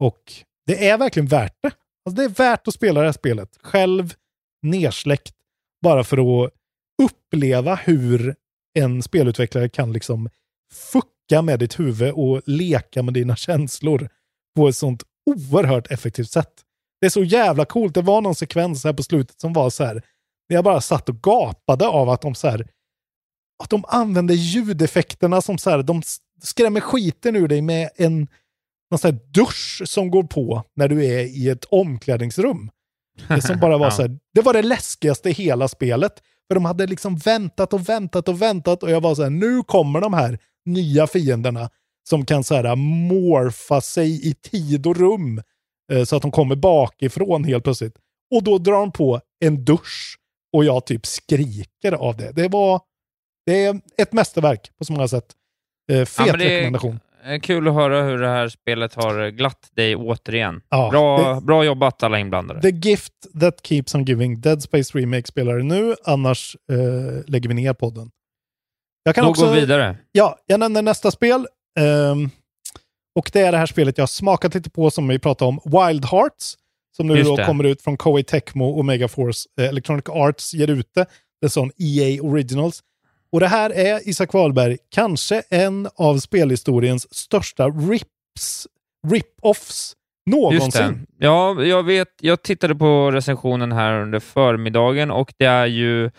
Och 0.00 0.32
det 0.66 0.88
är 0.88 0.98
verkligen 0.98 1.26
värt 1.26 1.54
det. 1.62 1.70
Alltså 2.06 2.16
det 2.16 2.24
är 2.24 2.28
värt 2.28 2.68
att 2.68 2.74
spela 2.74 3.00
det 3.00 3.06
här 3.06 3.12
spelet. 3.12 3.58
Själv 3.62 4.14
nersläckt. 4.62 5.34
Bara 5.82 6.04
för 6.04 6.44
att 6.44 6.50
uppleva 7.02 7.74
hur 7.74 8.34
en 8.78 9.02
spelutvecklare 9.02 9.68
kan 9.68 9.92
liksom 9.92 10.28
fucka 10.72 11.42
med 11.42 11.58
ditt 11.58 11.80
huvud 11.80 12.12
och 12.12 12.42
leka 12.46 13.02
med 13.02 13.14
dina 13.14 13.36
känslor 13.36 14.08
på 14.56 14.68
ett 14.68 14.76
sånt 14.76 15.02
oerhört 15.30 15.90
effektivt 15.90 16.30
sätt. 16.30 16.52
Det 17.00 17.06
är 17.06 17.10
så 17.10 17.24
jävla 17.24 17.64
coolt. 17.64 17.94
Det 17.94 18.02
var 18.02 18.20
någon 18.20 18.34
sekvens 18.34 18.84
här 18.84 18.92
på 18.92 19.02
slutet 19.02 19.40
som 19.40 19.52
var 19.52 19.70
så 19.70 19.84
här, 19.84 20.02
jag 20.46 20.64
bara 20.64 20.80
satt 20.80 21.08
och 21.08 21.22
gapade 21.22 21.86
av 21.86 22.10
att 22.10 22.20
de 22.20 22.34
så 22.34 22.48
här, 22.48 22.68
att 23.62 23.70
de 23.70 23.84
använder 23.88 24.34
ljudeffekterna 24.34 25.40
som 25.40 25.58
så 25.58 25.70
här, 25.70 25.82
de 25.82 26.02
skrämmer 26.42 26.80
skiten 26.80 27.36
ur 27.36 27.48
dig 27.48 27.62
med 27.62 27.90
en 27.96 28.28
någon 28.90 28.98
sån 28.98 29.10
här 29.10 29.20
dusch 29.32 29.82
som 29.84 30.10
går 30.10 30.22
på 30.22 30.62
när 30.76 30.88
du 30.88 31.04
är 31.04 31.24
i 31.24 31.48
ett 31.48 31.64
omklädningsrum. 31.64 32.70
Det 33.28 33.42
som 33.42 33.60
bara 33.60 33.78
var 33.78 33.90
så 33.90 34.02
här, 34.02 34.18
det 34.34 34.42
var 34.42 34.52
det 34.52 34.62
läskigaste 34.62 35.28
i 35.28 35.32
hela 35.32 35.68
spelet. 35.68 36.12
För 36.48 36.54
de 36.54 36.64
hade 36.64 36.86
liksom 36.86 37.16
väntat 37.16 37.72
och 37.72 37.88
väntat 37.88 38.28
och 38.28 38.42
väntat 38.42 38.82
och 38.82 38.90
jag 38.90 39.00
var 39.00 39.14
så 39.14 39.22
här, 39.22 39.30
nu 39.30 39.62
kommer 39.62 40.00
de 40.00 40.14
här 40.14 40.38
nya 40.64 41.06
fienderna 41.06 41.70
som 42.08 42.24
kan 42.24 42.44
så 42.44 42.54
här 42.54 42.76
morfa 42.76 43.80
sig 43.80 44.28
i 44.28 44.34
tid 44.34 44.86
och 44.86 44.96
rum 44.96 45.42
eh, 45.92 46.04
så 46.04 46.16
att 46.16 46.22
de 46.22 46.30
kommer 46.30 46.56
bakifrån 46.56 47.44
helt 47.44 47.64
plötsligt. 47.64 47.96
Och 48.34 48.42
då 48.42 48.58
drar 48.58 48.80
de 48.80 48.92
på 48.92 49.20
en 49.44 49.64
dusch 49.64 50.18
och 50.56 50.64
jag 50.64 50.86
typ 50.86 51.06
skriker 51.06 51.92
av 51.92 52.16
det. 52.16 52.32
Det 52.32 52.48
var 52.48 52.80
det 53.46 53.64
är 53.64 53.80
ett 53.98 54.12
mästerverk 54.12 54.70
på 54.78 54.84
så 54.84 54.92
många 54.92 55.08
sätt. 55.08 55.26
Eh, 55.92 56.04
fet 56.04 56.26
Ja, 56.26 56.32
rekommendation. 56.36 57.00
Eh, 57.26 57.40
Kul 57.40 57.68
att 57.68 57.74
höra 57.74 58.02
hur 58.02 58.18
det 58.18 58.28
här 58.28 58.48
spelet 58.48 58.94
har 58.94 59.28
glatt 59.28 59.68
dig 59.72 59.96
återigen. 59.96 60.60
Ja, 60.68 60.90
bra, 60.90 61.34
det- 61.34 61.40
bra 61.40 61.64
jobbat 61.64 62.02
alla 62.02 62.18
inblandade. 62.18 62.60
The 62.62 62.88
gift 62.88 63.12
that 63.40 63.66
keeps 63.66 63.94
on 63.94 64.04
giving. 64.04 64.40
Dead 64.40 64.62
Space 64.62 64.98
Remake 64.98 65.26
spelar 65.26 65.58
nu, 65.58 65.94
annars 66.04 66.56
eh, 66.72 67.24
lägger 67.26 67.48
vi 67.48 67.54
ner 67.54 67.72
podden. 67.74 68.10
Jag 69.02 69.14
kan 69.14 69.24
Då 69.24 69.30
också, 69.30 69.46
går 69.46 69.54
vi 69.54 69.60
vidare. 69.60 69.96
Ja, 70.12 70.38
jag 70.46 70.60
nämner 70.60 70.82
nästa 70.82 71.10
spel. 71.10 71.46
Ehm, 71.78 72.30
och 73.18 73.30
det 73.32 73.40
är 73.40 73.52
det 73.52 73.58
här 73.58 73.66
spelet 73.66 73.98
jag 73.98 74.02
har 74.02 74.06
smakat 74.06 74.54
lite 74.54 74.70
på 74.70 74.90
som 74.90 75.08
vi 75.08 75.18
pratade 75.18 75.48
om, 75.48 75.60
Wild 75.64 76.04
Hearts. 76.04 76.54
Som 76.96 77.06
nu 77.06 77.22
då 77.22 77.36
kommer 77.36 77.64
ut 77.64 77.82
från 77.82 77.96
Koei 77.96 78.24
Tecmo 78.24 78.64
och 78.64 78.84
Megaforce. 78.84 79.48
Eh, 79.60 79.68
Electronic 79.68 80.04
Arts 80.08 80.54
ger 80.54 80.70
ut 80.70 80.94
det. 80.94 81.06
Det 81.40 81.46
är 81.46 81.48
sån 81.48 81.70
EA 81.78 82.22
Originals. 82.22 82.82
Och 83.32 83.40
det 83.40 83.48
här 83.48 83.70
är, 83.70 84.08
Isak 84.08 84.32
Wahlberg, 84.32 84.78
kanske 84.90 85.42
en 85.50 85.88
av 85.96 86.18
spelhistoriens 86.18 87.14
största 87.14 87.68
rips, 87.68 88.66
rip-offs 89.06 89.92
någonsin. 90.26 91.06
Ja, 91.18 91.64
jag 91.64 91.82
vet. 91.82 92.08
Jag 92.20 92.42
tittade 92.42 92.74
på 92.74 93.10
recensionen 93.10 93.72
här 93.72 94.02
under 94.02 94.20
förmiddagen 94.20 95.10
och 95.10 95.34
det 95.38 95.44
är 95.44 95.66
ju 95.66 96.10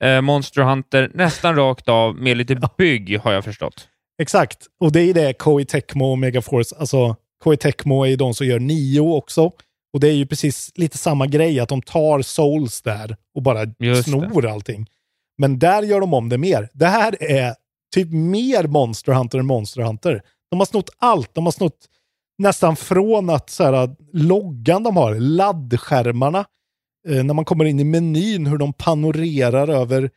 eh, 0.00 0.20
Monster 0.20 0.62
Hunter 0.62 1.10
nästan 1.14 1.56
rakt 1.56 1.88
av 1.88 2.14
med 2.14 2.36
lite 2.36 2.60
bygg, 2.78 3.20
har 3.20 3.32
jag 3.32 3.44
förstått. 3.44 3.88
Exakt, 4.22 4.58
och 4.80 4.92
det 4.92 5.02
är 5.02 5.14
det 5.14 5.32
Koei 5.32 5.64
Tecmo 5.64 6.04
och 6.04 6.18
Megaforce, 6.18 6.76
alltså 6.78 7.16
Koei 7.44 7.56
Tecmo 7.56 8.04
är 8.04 8.08
ju 8.08 8.16
de 8.16 8.34
som 8.34 8.46
gör 8.46 8.58
Nio 8.58 9.00
också. 9.00 9.52
Och 9.94 10.00
det 10.00 10.08
är 10.08 10.14
ju 10.14 10.26
precis 10.26 10.72
lite 10.74 10.98
samma 10.98 11.26
grej, 11.26 11.60
att 11.60 11.68
de 11.68 11.82
tar 11.82 12.22
Souls 12.22 12.82
där 12.82 13.16
och 13.34 13.42
bara 13.42 13.66
Just 13.78 14.04
snor 14.04 14.46
allting. 14.46 14.86
Men 15.38 15.58
där 15.58 15.82
gör 15.82 16.00
de 16.00 16.14
om 16.14 16.28
det 16.28 16.38
mer. 16.38 16.68
Det 16.72 16.86
här 16.86 17.22
är 17.22 17.54
typ 17.94 18.12
mer 18.12 18.66
Monster 18.66 19.12
Hunter 19.12 19.38
än 19.38 19.46
Monster 19.46 19.82
Hunter. 19.82 20.22
De 20.50 20.60
har 20.60 20.66
snott 20.66 20.90
allt. 20.98 21.34
De 21.34 21.44
har 21.44 21.52
snott 21.52 21.88
nästan 22.38 22.76
från 22.76 23.30
att 23.30 23.50
så 23.50 23.64
här, 23.64 23.96
loggan 24.12 24.82
de 24.82 24.96
har, 24.96 25.14
laddskärmarna, 25.14 26.44
eh, 27.08 27.24
när 27.24 27.34
man 27.34 27.44
kommer 27.44 27.64
in 27.64 27.80
i 27.80 27.84
menyn, 27.84 28.46
hur 28.46 28.58
de 28.58 28.72
panorerar 28.72 29.68
över, 29.68 30.10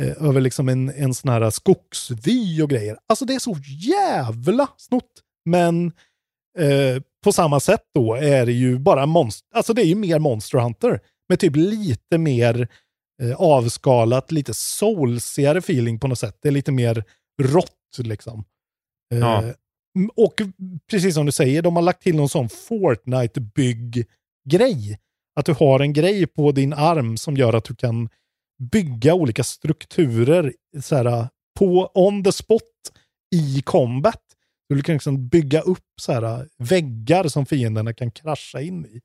eh, 0.00 0.22
över 0.28 0.40
liksom 0.40 0.68
en, 0.68 0.88
en 0.88 1.14
sån 1.14 1.30
här 1.30 1.50
skogsvy 1.50 2.62
och 2.62 2.70
grejer. 2.70 2.96
Alltså 3.06 3.24
det 3.24 3.34
är 3.34 3.38
så 3.38 3.56
jävla 3.66 4.68
snott. 4.76 5.22
Men 5.44 5.86
eh, 6.58 7.02
på 7.24 7.32
samma 7.32 7.60
sätt 7.60 7.82
då 7.94 8.14
är 8.14 8.46
det 8.46 8.52
ju 8.52 8.78
bara 8.78 9.06
monster, 9.06 9.48
alltså 9.54 9.74
det 9.74 9.82
är 9.82 9.86
ju 9.86 9.94
mer 9.94 10.18
Monster 10.18 10.58
Hunter. 10.58 11.00
Med 11.28 11.40
typ 11.40 11.56
lite 11.56 12.18
mer 12.18 12.68
eh, 13.22 13.34
avskalat, 13.36 14.32
lite 14.32 14.54
soulsigare 14.54 15.58
feeling 15.58 15.98
på 15.98 16.08
något 16.08 16.18
sätt. 16.18 16.38
Det 16.42 16.48
är 16.48 16.52
lite 16.52 16.72
mer 16.72 17.04
rått 17.42 17.98
liksom. 17.98 18.44
Eh, 19.14 19.18
Ja. 19.18 19.44
Och 20.16 20.34
precis 20.90 21.14
som 21.14 21.26
du 21.26 21.32
säger, 21.32 21.62
de 21.62 21.76
har 21.76 21.82
lagt 21.82 22.02
till 22.02 22.16
någon 22.16 22.28
sån 22.28 22.48
Fortnite-bygg-grej. 22.48 24.98
Att 25.36 25.46
du 25.46 25.52
har 25.52 25.80
en 25.80 25.92
grej 25.92 26.26
på 26.26 26.52
din 26.52 26.72
arm 26.72 27.16
som 27.16 27.36
gör 27.36 27.52
att 27.52 27.64
du 27.64 27.74
kan 27.74 28.08
bygga 28.72 29.14
olika 29.14 29.44
strukturer 29.44 30.54
så 30.82 30.96
här, 30.96 31.28
på 31.58 31.90
on 31.94 32.24
the 32.24 32.32
spot 32.32 32.62
i 33.34 33.62
combat. 33.62 34.22
Du 34.74 34.82
kan 34.82 34.92
liksom 34.92 35.28
bygga 35.28 35.60
upp 35.60 35.86
så 36.00 36.12
här, 36.12 36.22
äh, 36.22 36.46
väggar 36.58 37.28
som 37.28 37.46
fienderna 37.46 37.92
kan 37.92 38.10
krascha 38.10 38.60
in 38.60 38.86
i. 38.86 39.00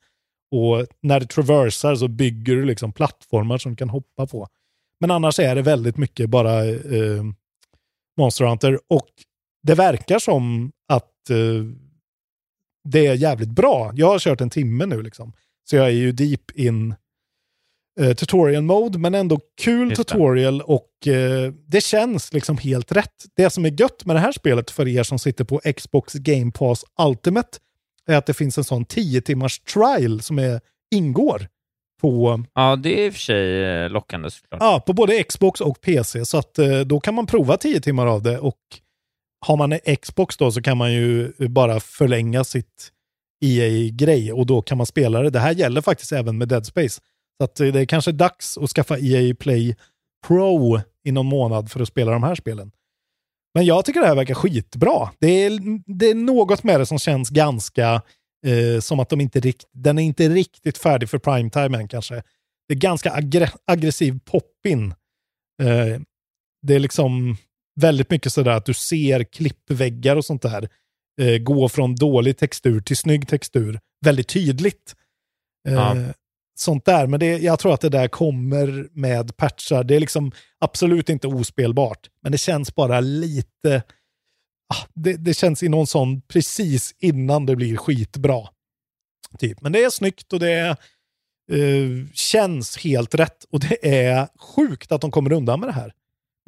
Och 0.52 0.88
när 1.02 1.20
du 1.20 1.26
traversar 1.26 1.96
så 1.96 2.08
bygger 2.08 2.56
du 2.56 2.66
liksom 2.66 2.94
plattformar 2.94 3.58
som 3.58 3.72
du 3.72 3.76
kan 3.76 3.90
hoppa 3.90 4.28
på. 4.28 4.48
Men 5.00 5.12
annars 5.12 5.40
är 5.40 5.56
det 5.56 5.62
väldigt 5.62 5.98
mycket 5.98 6.30
bara 6.30 6.66
eh, 6.66 7.24
Monster 8.18 8.46
Hunter. 8.46 8.80
Och 8.88 9.10
det 9.64 9.76
verkar 9.76 10.20
som 10.20 10.72
att 10.88 11.30
eh, 11.30 11.64
det 12.90 13.08
är 13.08 13.14
jävligt 13.16 13.50
bra. 13.50 13.92
Jag 13.96 14.08
har 14.08 14.20
kört 14.20 14.42
en 14.42 14.50
timme 14.50 14.86
nu 14.86 15.02
liksom. 15.02 15.34
Så 15.70 15.76
jag 15.76 15.86
är 15.86 15.92
ju 15.92 16.12
deep 16.12 16.52
in 16.52 16.96
eh, 18.00 18.14
tutorial 18.14 18.64
mode, 18.64 18.98
men 19.00 19.16
ändå 19.16 19.40
kul 19.62 19.90
Just 19.90 19.98
det. 19.98 20.04
tutorial 20.04 20.62
och 20.62 21.08
eh, 21.08 21.52
det 21.68 21.82
känns 21.84 22.34
liksom 22.34 22.58
helt 22.58 22.92
rätt. 22.92 23.26
Det 23.36 23.50
som 23.50 23.66
är 23.66 23.82
gött 23.82 24.06
med 24.06 24.16
det 24.16 24.20
här 24.20 24.32
spelet 24.32 24.72
för 24.72 24.88
er 24.88 25.04
som 25.04 25.20
sitter 25.20 25.44
på 25.44 25.62
Xbox 25.78 26.14
Game 26.14 26.52
Pass 26.52 26.86
Ultimate 27.02 27.58
är 28.08 28.16
att 28.18 28.26
det 28.26 28.34
finns 28.34 28.58
en 28.58 28.64
sån 28.64 28.86
10 28.86 29.22
timmars 29.22 29.60
trial 29.60 30.22
som 30.22 30.40
är, 30.40 30.62
ingår 30.96 31.48
på, 32.02 32.44
Ja, 32.56 32.76
det 32.76 33.00
är 33.02 33.06
i 33.06 33.10
och 33.10 33.14
för 33.14 33.20
sig 33.22 33.64
eh, 33.64 33.90
lockande 33.90 34.32
såklart. 34.32 34.62
ja, 34.62 34.84
på 34.86 34.94
både 34.94 35.24
Xbox 35.24 35.62
och 35.62 35.82
PC. 35.82 36.26
Så 36.26 36.38
att 36.38 36.60
eh, 36.60 36.80
då 36.80 37.00
kan 37.00 37.14
man 37.16 37.26
prova 37.28 37.58
10 37.58 37.82
timmar 37.82 38.08
av 38.08 38.22
det 38.24 38.40
och 38.40 38.60
har 39.46 39.58
man 39.58 39.72
en 39.72 39.96
Xbox 39.96 40.38
då 40.38 40.52
så 40.52 40.62
kan 40.62 40.78
man 40.78 40.94
ju 40.94 41.32
bara 41.48 41.80
förlänga 41.80 42.44
sitt 42.44 42.92
EA-grej 43.46 44.34
och 44.34 44.46
då 44.46 44.62
kan 44.62 44.78
man 44.78 44.86
spela 44.86 45.22
det. 45.22 45.30
Det 45.30 45.40
här 45.40 45.52
gäller 45.54 45.82
faktiskt 45.82 46.12
även 46.12 46.38
med 46.38 46.48
Dead 46.48 46.66
Space. 46.66 47.02
Så 47.38 47.44
att 47.44 47.56
det 47.56 47.80
är 47.80 47.86
kanske 47.86 48.12
dags 48.12 48.58
att 48.58 48.70
skaffa 48.70 48.98
EA 49.00 49.36
Play 49.36 49.76
Pro 50.28 50.80
i 51.04 51.12
någon 51.12 51.26
månad 51.26 51.72
för 51.72 51.80
att 51.80 51.88
spela 51.88 52.12
de 52.12 52.24
här 52.24 52.36
spelen. 52.36 52.72
Men 53.54 53.66
jag 53.66 53.86
tycker 53.86 54.02
det 54.02 54.08
här 54.08 54.16
verkar 54.16 54.34
skitbra. 54.34 55.10
Det 55.20 55.28
är, 55.28 55.60
det 55.98 56.10
är 56.10 56.16
något 56.16 56.64
med 56.64 56.80
det 56.80 56.86
som 56.86 57.00
känns 57.00 57.30
ganska 57.30 58.02
eh, 58.48 58.80
som 58.80 59.00
att 59.00 59.10
de 59.10 59.22
inte 59.22 59.40
rikt, 59.40 59.66
den 59.72 60.00
är 60.00 60.04
inte 60.04 60.30
riktigt 60.30 60.78
färdig 60.78 61.10
för 61.10 61.18
primetime 61.18 61.78
än 61.78 61.88
kanske. 61.88 62.16
Det 62.68 62.74
är 62.74 62.78
ganska 62.78 63.12
aggre, 63.12 63.50
aggressiv 63.66 64.20
pop-in. 64.26 64.92
Eh, 65.64 66.02
det 66.62 66.76
är 66.76 66.80
liksom 66.80 67.38
väldigt 67.82 68.10
mycket 68.10 68.34
sådär 68.34 68.52
att 68.52 68.66
du 68.66 68.74
ser 68.74 69.24
klippväggar 69.24 70.16
och 70.16 70.26
sånt 70.26 70.42
där 70.42 70.70
eh, 71.22 71.38
gå 71.38 71.70
från 71.70 71.96
dålig 71.96 72.38
textur 72.38 72.82
till 72.82 72.98
snygg 72.98 73.28
textur 73.28 73.80
väldigt 74.06 74.28
tydligt. 74.28 74.96
Eh, 75.68 75.74
Ja. 75.74 75.96
Sånt 76.58 76.86
där, 76.86 77.08
men 77.08 77.20
det, 77.20 77.38
jag 77.38 77.60
tror 77.60 77.74
att 77.74 77.82
det 77.82 77.90
där 77.90 78.08
kommer 78.08 78.88
med 78.92 79.38
patchar. 79.38 79.84
Det 79.84 79.96
är 79.96 80.00
liksom 80.00 80.32
absolut 80.60 81.10
inte 81.10 81.28
ospelbart, 81.28 82.10
men 82.22 82.32
det 82.32 82.38
känns 82.38 82.76
bara 82.76 83.00
lite... 83.00 83.84
Ah, 84.74 84.88
det, 84.94 85.14
det 85.14 85.34
känns 85.34 85.64
i 85.64 85.70
någon 85.70 85.88
sån 85.88 86.22
precis 86.22 86.96
innan 87.00 87.46
det 87.46 87.56
blir 87.56 87.78
skitbra. 87.78 88.48
Typ. 89.40 89.62
Men 89.62 89.72
det 89.72 89.84
är 89.84 89.90
snyggt 89.90 90.34
och 90.34 90.40
det 90.40 90.78
eh, 91.52 92.08
känns 92.14 92.78
helt 92.78 93.16
rätt. 93.16 93.46
Och 93.50 93.60
det 93.60 94.06
är 94.06 94.28
sjukt 94.40 94.92
att 94.92 95.02
de 95.02 95.12
kommer 95.12 95.32
undan 95.32 95.60
med 95.60 95.70
det 95.70 95.74
här. 95.74 95.94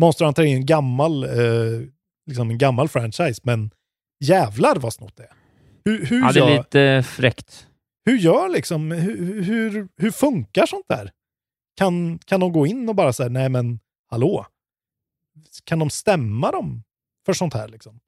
Monster 0.01 0.25
Hunter 0.25 0.43
är 0.43 0.47
en 0.47 0.65
gammal, 0.65 1.23
eh, 1.23 1.81
liksom 2.27 2.49
en 2.49 2.57
gammal 2.57 2.87
franchise, 2.87 3.41
men 3.43 3.71
jävlar 4.23 4.75
vad 4.75 4.93
snott 4.93 5.17
det 5.17 5.23
är. 5.23 5.33
Hur, 5.85 6.05
hur, 6.05 6.21
Ja, 6.21 6.31
det 6.31 6.39
är 6.39 6.49
gör, 6.49 6.57
lite 6.57 7.03
fräckt. 7.09 7.67
Hur 8.07 8.17
gör 8.17 8.49
liksom, 8.49 8.91
hur, 8.91 9.41
hur, 9.43 9.87
hur 9.97 10.11
funkar 10.11 10.65
sånt 10.65 10.85
där? 10.89 11.11
Kan, 11.77 12.19
kan 12.19 12.39
de 12.39 12.51
gå 12.53 12.67
in 12.67 12.89
och 12.89 12.95
bara 12.95 13.13
säga, 13.13 13.29
nej 13.29 13.49
men 13.49 13.79
hallå? 14.11 14.45
Kan 15.63 15.79
de 15.79 15.89
stämma 15.89 16.51
dem 16.51 16.83
för 17.25 17.33
sånt 17.33 17.53
här 17.53 17.67
liksom? 17.67 17.99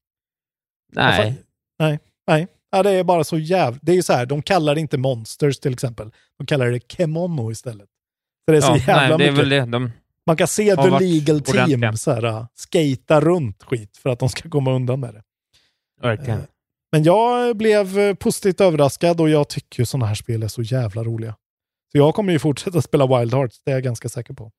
Nej. 0.94 1.18
Varför- 1.18 1.34
Nej, 1.80 2.00
nej. 2.28 2.48
Ja, 2.72 2.84
det 2.84 2.92
är 2.92 3.04
bara 3.04 3.24
så 3.24 3.38
jävla... 3.38 3.80
Det 3.82 3.92
är 3.92 3.96
ju 3.96 4.04
så 4.04 4.14
här, 4.14 4.26
de 4.26 4.42
kallar 4.42 4.76
det 4.76 4.82
inte 4.82 4.98
monsters 4.98 5.60
till 5.60 5.74
exempel. 5.74 6.12
De 6.38 6.46
kallar 6.48 6.72
det 6.72 6.92
kemono 6.92 7.52
istället. 7.52 7.90
Så 8.46 8.52
det 8.52 8.58
är 8.58 8.62
så 8.62 8.68
Ja, 8.68 8.78
jävla 8.78 9.18
nej, 9.18 9.32
mycket. 9.32 9.50
det. 9.50 9.66
De, 9.66 9.92
Man 10.26 10.38
kan 10.38 10.48
se 10.48 10.76
The 10.76 11.00
Legal 11.00 11.42
Team 11.42 11.64
ordentliga. 11.64 11.94
så 11.94 12.12
här, 12.12 12.48
skata 12.54 13.22
runt 13.22 13.64
skit 13.64 13.98
för 13.98 14.10
att 14.10 14.20
de 14.20 14.30
ska 14.30 14.50
komma 14.50 14.72
undan 14.74 15.00
med 15.00 15.14
det. 15.14 15.24
verkligen. 16.02 16.40
Eh, 16.40 16.46
Men 16.92 17.04
jag 17.04 17.58
blev 17.58 18.00
eh, 18.00 18.14
positivt 18.14 18.62
överraskad 18.62 19.22
och 19.22 19.30
jag 19.30 19.50
tycker 19.50 19.80
ju 19.80 19.86
sådana 19.86 20.06
här 20.06 20.16
spel 20.16 20.44
är 20.44 20.48
så 20.48 20.62
jävla 20.62 21.04
roliga. 21.04 21.36
Så 21.92 21.98
jag 21.98 22.16
kommer 22.16 22.34
ju 22.34 22.40
fortsätta 22.40 22.82
spela 22.90 23.20
Wild 23.20 23.34
Hearts, 23.34 23.62
det 23.66 23.72
är 23.72 23.76
jag 23.76 23.84
ganska 23.84 24.10
säker 24.10 24.34
på. 24.34 24.52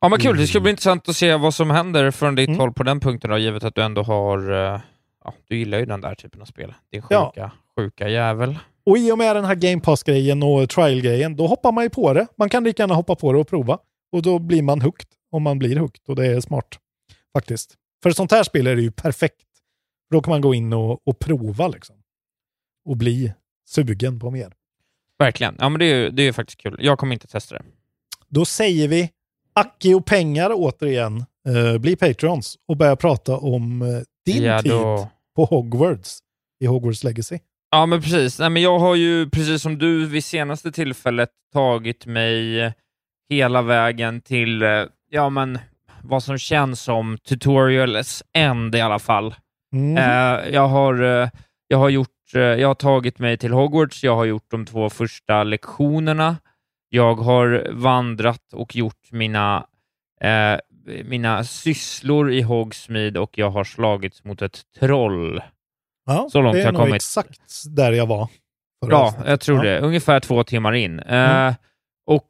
Ja 0.00 0.08
men 0.08 0.18
kul, 0.20 0.36
det 0.36 0.46
ska 0.46 0.60
bli 0.60 0.70
intressant 0.70 1.08
att 1.08 1.16
se 1.16 1.34
vad 1.36 1.54
som 1.54 1.70
händer 1.70 2.10
från 2.10 2.34
ditt 2.34 2.48
Mm. 2.48 2.60
håll 2.60 2.72
på 2.72 2.82
den 2.82 3.00
punkten 3.00 3.30
då, 3.30 3.38
givet 3.38 3.64
att 3.64 3.74
du 3.74 3.82
ändå 3.82 4.02
har... 4.02 4.52
eh, 4.74 4.80
Ja, 5.24 5.34
du 5.48 5.58
gillar 5.58 5.78
ju 5.78 5.86
den 5.86 6.00
där 6.00 6.14
typen 6.14 6.40
av 6.40 6.44
spel. 6.44 6.74
Din 6.92 7.02
Ja. 7.10 7.32
sjuka, 7.34 7.50
sjuka 7.78 8.08
jävel. 8.08 8.58
Och 8.86 8.98
i 8.98 9.12
och 9.12 9.18
med 9.18 9.36
den 9.36 9.44
här 9.44 9.54
Game 9.54 9.80
Pass-grejen 9.80 10.42
och 10.42 10.68
trial-grejen, 10.70 11.36
då 11.36 11.46
hoppar 11.46 11.72
man 11.72 11.84
ju 11.84 11.90
på 11.90 12.12
det. 12.12 12.26
Man 12.36 12.48
kan 12.48 12.64
lika 12.64 12.82
gärna 12.82 12.94
hoppa 12.94 13.14
på 13.14 13.32
det 13.32 13.38
och 13.38 13.48
prova. 13.48 13.78
Och 14.12 14.22
då 14.22 14.38
blir 14.38 14.62
man 14.62 14.80
hooked, 14.82 15.06
om 15.32 15.42
man 15.42 15.58
blir 15.58 15.76
hooked. 15.76 16.00
Och 16.08 16.16
det 16.16 16.26
är 16.26 16.40
smart, 16.40 16.66
faktiskt. 17.32 17.74
För 18.02 18.10
ett 18.10 18.16
sånt 18.16 18.30
här 18.32 18.42
spel 18.42 18.66
är 18.66 18.76
det 18.76 18.82
ju 18.82 18.90
perfekt. 18.92 19.36
Då 20.10 20.22
kan 20.22 20.30
man 20.30 20.40
gå 20.40 20.54
in 20.54 20.72
och, 20.72 21.08
och 21.08 21.18
prova 21.18 21.68
liksom. 21.68 21.96
Och 22.84 22.96
bli 22.96 23.32
sugen 23.68 24.20
på 24.20 24.30
mer. 24.30 24.52
Verkligen. 25.18 25.56
Ja 25.58 25.68
men 25.68 25.78
det 25.78 25.84
är 25.84 25.96
ju 25.96 26.10
det 26.10 26.22
är 26.22 26.32
faktiskt 26.32 26.60
kul. 26.60 26.76
Jag 26.78 26.98
kommer 26.98 27.12
inte 27.12 27.26
testa 27.26 27.54
det. 27.54 27.62
Då 28.28 28.44
säger 28.44 28.88
vi 28.88 29.10
Aki 29.54 29.94
och 29.94 30.06
pengar 30.06 30.50
återigen. 30.54 31.24
Eh, 31.48 31.78
bli 31.78 31.96
Patreons 31.96 32.58
och 32.68 32.76
börja 32.76 32.96
prata 32.96 33.36
om 33.36 33.82
eh, 33.82 33.88
din 34.26 34.42
Ja, 34.42 34.62
tid 34.62 34.72
på 35.36 35.44
Hogwarts 35.44 36.18
i 36.60 36.66
Hogwarts 36.66 37.04
Legacy. 37.04 37.38
Ja, 37.70 37.86
men 37.86 38.02
precis. 38.02 38.38
Nej, 38.38 38.50
men 38.50 38.62
jag 38.62 38.78
har 38.78 38.94
ju, 38.94 39.30
precis 39.30 39.62
som 39.62 39.78
du 39.78 40.06
vid 40.06 40.24
senaste 40.24 40.72
tillfället, 40.72 41.30
tagit 41.52 42.06
mig 42.06 42.72
hela 43.30 43.62
vägen 43.62 44.20
till, 44.20 44.62
eh, 44.62 44.84
ja 45.10 45.30
men, 45.30 45.58
vad 46.02 46.22
som 46.22 46.38
känns 46.38 46.80
som 46.80 47.18
tutorials 47.18 48.22
end 48.32 48.74
i 48.74 48.80
alla 48.80 48.98
fall. 48.98 49.34
Mm. 49.72 49.96
Eh, 49.96 50.48
jag, 50.54 50.68
har, 50.68 51.02
eh, 51.22 51.28
jag, 51.68 51.78
har 51.78 51.88
gjort, 51.88 52.34
eh, 52.34 52.40
jag 52.40 52.68
har 52.68 52.74
tagit 52.74 53.18
mig 53.18 53.36
till 53.38 53.52
Hogwarts, 53.52 54.04
jag 54.04 54.16
har 54.16 54.24
gjort 54.24 54.50
de 54.50 54.66
två 54.66 54.90
första 54.90 55.44
lektionerna, 55.44 56.36
jag 56.88 57.14
har 57.14 57.66
vandrat 57.72 58.52
och 58.52 58.76
gjort 58.76 59.12
mina, 59.12 59.66
eh, 60.20 60.58
mina 61.04 61.44
sysslor 61.44 62.32
i 62.32 62.42
Hogsmeade 62.42 63.20
och 63.20 63.38
jag 63.38 63.50
har 63.50 63.64
slagits 63.64 64.24
mot 64.24 64.42
ett 64.42 64.60
troll. 64.80 65.42
Ja, 66.06 66.28
Så 66.32 66.40
långt 66.40 66.54
det 66.54 66.60
är 66.60 66.64
jag 66.64 66.72
nog 66.74 66.82
kommit. 66.82 66.94
exakt 66.94 67.40
där 67.76 67.92
jag 67.92 68.06
var. 68.06 68.28
Ja, 68.86 69.14
jag 69.26 69.40
tror 69.40 69.66
Ja. 69.66 69.70
det. 69.72 69.80
Ungefär 69.80 70.20
två 70.20 70.44
timmar 70.44 70.72
in. 70.72 71.00
Mm. 71.00 71.46
Eh, 71.48 71.54
och 72.06 72.28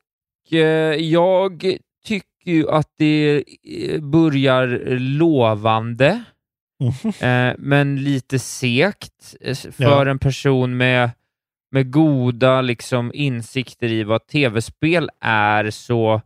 eh, 0.53 0.95
jag 0.95 1.65
tycker 2.05 2.51
ju 2.51 2.71
att 2.71 2.89
det 2.99 3.45
börjar 4.03 4.67
lovande, 4.99 6.23
Eh, 7.21 7.55
men 7.59 7.97
lite 8.03 8.39
segt 8.39 9.37
eh, 9.41 9.55
för 9.55 9.85
Ja. 9.85 10.11
en 10.11 10.19
person 10.19 10.77
med, 10.77 11.11
med 11.73 11.91
goda 11.91 12.61
liksom, 12.61 13.11
insikter 13.15 13.89
i 13.89 14.03
vad 14.05 14.27
tv-spel 14.27 15.11
är, 15.21 15.71
så 15.71 16.21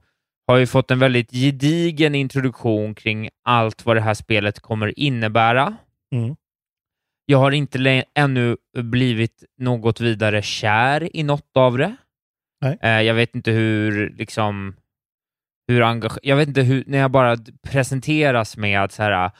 har 0.46 0.58
jag 0.58 0.68
fått 0.68 0.90
en 0.90 0.98
väldigt 0.98 1.30
gedigen 1.30 2.14
introduktion 2.14 2.94
kring 2.94 3.28
allt 3.44 3.86
vad 3.86 3.96
det 3.96 4.00
här 4.00 4.14
spelet 4.14 4.60
kommer 4.60 4.98
innebära. 4.98 5.76
Mm. 6.14 6.36
Jag 7.26 7.38
har 7.38 7.50
inte 7.52 8.04
ännu 8.14 8.56
blivit 8.78 9.44
något 9.58 10.00
vidare 10.00 10.42
kär 10.42 11.16
i 11.16 11.22
något 11.22 11.56
av 11.56 11.78
det. 11.78 11.96
Eh, 12.82 13.00
jag 13.02 13.14
vet 13.14 13.34
inte 13.34 13.50
hur, 13.50 14.10
liksom, 14.10 14.76
hur 15.68 15.82
engage- 15.82 16.18
Jag 16.22 16.36
vet 16.36 16.48
inte 16.48 16.62
hur, 16.62 16.84
när 16.86 16.98
jag 16.98 17.10
bara 17.10 17.36
presenteras 17.62 18.56
med 18.56 18.80
att 18.82 18.92
så 18.92 19.02
här, 19.02 19.30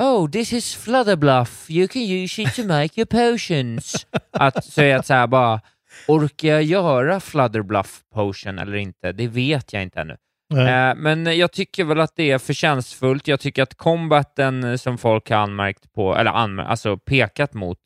Oh, 0.00 0.30
this 0.30 0.52
is 0.52 0.74
Flutterbluff. 0.74 1.70
You 1.70 1.88
can 1.88 2.02
use 2.02 2.42
it 2.42 2.54
to 2.54 2.64
make 2.64 3.00
your 3.00 3.06
potions. 3.06 4.06
att 4.32 4.64
säga 4.64 4.98
att 4.98 5.06
så 5.06 5.14
här 5.14 5.26
bara, 5.26 5.60
orkar 6.08 6.48
jag 6.48 6.62
göra 6.62 7.20
Flutterbluff 7.20 8.00
potion 8.14 8.58
eller 8.58 8.76
inte? 8.76 9.12
Det 9.12 9.28
vet 9.28 9.72
jag 9.72 9.82
inte 9.82 10.00
ännu. 10.00 10.16
Eh, 10.54 10.94
men 10.96 11.38
jag 11.38 11.52
tycker 11.52 11.84
väl 11.84 12.00
att 12.00 12.16
det 12.16 12.30
är 12.30 12.38
förtjänstfullt. 12.38 13.28
Jag 13.28 13.40
tycker 13.40 13.62
att 13.62 13.74
combaten 13.74 14.78
som 14.78 14.98
folk 14.98 15.30
har 15.30 15.36
anmärkt 15.36 15.92
på, 15.92 16.16
eller 16.16 16.30
anmär, 16.30 16.64
alltså 16.64 16.96
pekat 16.96 17.54
mot, 17.54 17.78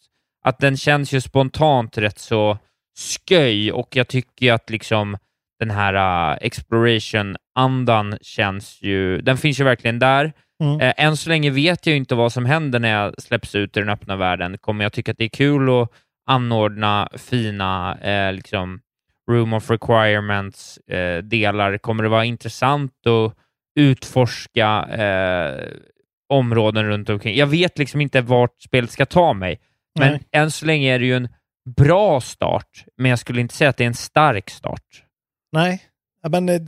att 0.45 0.59
den 0.59 0.77
känns 0.77 1.13
ju 1.13 1.21
spontant 1.21 1.99
rätt 1.99 2.19
så 2.19 2.59
sköj 3.29 3.73
och 3.73 3.97
jag 3.97 4.09
tycker 4.09 4.53
att 4.53 4.71
liksom 4.71 5.19
den 5.59 5.71
här 5.71 5.95
uh, 6.33 6.39
exploration-andan 6.41 8.19
känns 8.23 8.83
ju, 8.83 9.21
den 9.21 9.37
finns 9.37 9.61
ju 9.61 9.65
verkligen 9.65 9.99
där. 9.99 10.33
Mm. 10.63 10.81
Eh, 10.81 10.95
än 10.97 11.17
så 11.17 11.29
länge 11.29 11.51
vet 11.51 11.87
jag 11.87 11.97
inte 11.97 12.15
vad 12.15 12.33
som 12.33 12.47
händer 12.47 12.79
när 12.79 12.89
jag 12.89 13.23
släpps 13.23 13.55
ut 13.55 13.77
i 13.77 13.81
den 13.81 13.89
öppna 13.89 14.17
världen. 14.17 14.59
Kommer 14.59 14.85
jag 14.85 14.93
tycka 14.93 15.13
att 15.13 15.19
det 15.19 15.25
är 15.25 15.29
kul 15.29 15.69
att 15.69 15.89
anordna 16.27 17.09
fina 17.17 17.99
eh, 18.01 18.33
liksom, 18.33 18.81
room 19.31 19.53
of 19.53 19.71
requirements 19.71 20.79
eh? 20.79 21.79
Kommer 21.79 22.03
det 22.03 22.09
vara 22.09 22.25
intressant 22.25 23.07
att 23.07 23.35
utforska 23.81 24.87
eh, 24.89 25.69
områden 26.29 26.87
runt 26.87 27.09
omkring? 27.09 27.37
Jag 27.37 27.47
vet 27.47 27.79
liksom 27.79 28.01
inte 28.01 28.21
vart 28.21 28.63
spelet 28.63 28.91
ska 28.91 29.07
ta 29.07 29.33
mig, 29.33 29.61
men 29.99 30.11
Nej. 30.11 30.23
än 30.33 30.51
så 30.51 30.67
länge 30.67 30.95
är 30.95 30.99
det 30.99 31.07
ju 31.07 31.17
en 31.17 31.29
bra 31.77 32.21
start, 32.21 32.85
men 32.97 33.11
jag 33.11 33.19
skulle 33.19 33.41
inte 33.41 33.55
säga 33.55 33.71
att 33.71 33.77
det 33.77 33.85
är 33.85 33.89
en 33.89 33.95
stark 33.95 34.51
start. 34.51 35.05
Nej, 35.53 35.83
men 36.29 36.49
eh, 36.49 36.61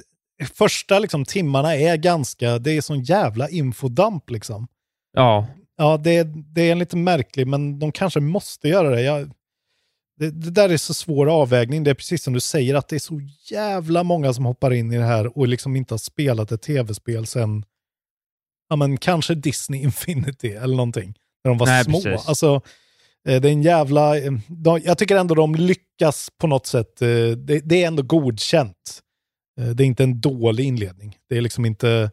första 0.55 0.99
liksom, 0.99 1.24
timmarna 1.24 1.76
är 1.76 1.97
ganska, 1.97 2.59
det 2.59 2.72
är 2.72 2.80
sån 2.80 3.03
jävla 3.03 3.49
infodump 3.49 4.30
liksom. 4.30 4.66
Ja, 5.12 5.47
Ja, 5.76 5.97
det, 5.97 6.22
det 6.55 6.70
är 6.70 6.74
lite 6.74 6.97
märkligt, 6.97 7.49
men 7.49 7.78
de 7.78 7.93
kanske 7.93 8.20
måste 8.20 8.68
göra 8.68 8.91
det. 8.91 9.03
Jag, 9.03 9.30
det. 10.18 10.30
Det 10.30 10.51
där 10.51 10.68
är 10.68 10.76
så 10.76 10.95
svår 10.95 11.30
avvägning. 11.30 11.85
Det 11.85 11.91
är 11.91 11.95
precis 11.95 12.22
som 12.22 12.32
du 12.35 12.41
säger, 12.41 12.74
att 12.74 12.89
det 12.89 12.97
är 12.97 13.01
så 13.01 13.20
jävla 13.51 14.03
många 14.03 14.32
som 14.32 14.45
hoppar 14.45 14.72
in 14.72 14.93
i 14.93 14.97
det 14.97 15.05
här 15.05 15.39
och 15.39 15.49
liksom 15.49 15.76
inte 15.76 15.95
har 15.95 15.99
spelat 15.99 16.53
ett 16.53 16.62
tv-spel 16.62 17.26
sen, 17.26 17.64
ja 18.68 18.76
men 18.76 18.97
kanske 18.97 19.35
Disney 19.35 19.82
Infinity 19.82 20.49
eller 20.51 20.76
någonting, 20.76 21.14
när 21.45 21.49
de 21.51 21.59
var 21.59 21.66
Nej, 21.66 21.85
små. 21.85 22.03
precis. 22.03 22.28
Alltså, 22.28 22.55
eh, 23.28 23.41
det 23.41 23.49
är 23.49 23.53
en 23.53 23.62
jävla... 23.62 24.18
eh, 24.18 24.32
De, 24.49 24.80
jag 24.85 24.99
tycker 24.99 25.16
ändå 25.16 25.35
de 25.35 25.55
lyckas 25.55 26.28
på 26.39 26.47
något 26.47 26.66
sätt. 26.66 27.03
eh, 27.03 27.09
Det, 27.37 27.61
det 27.64 27.82
är 27.82 27.87
ändå 27.87 28.03
godkänt. 28.03 29.01
Eh, 29.61 29.67
Det 29.67 29.83
är 29.83 29.87
inte 29.87 30.03
en 30.05 30.21
dålig 30.21 30.65
inledning. 30.65 31.17
Det 31.29 31.37
är 31.37 31.41
liksom 31.41 31.65
inte... 31.67 32.11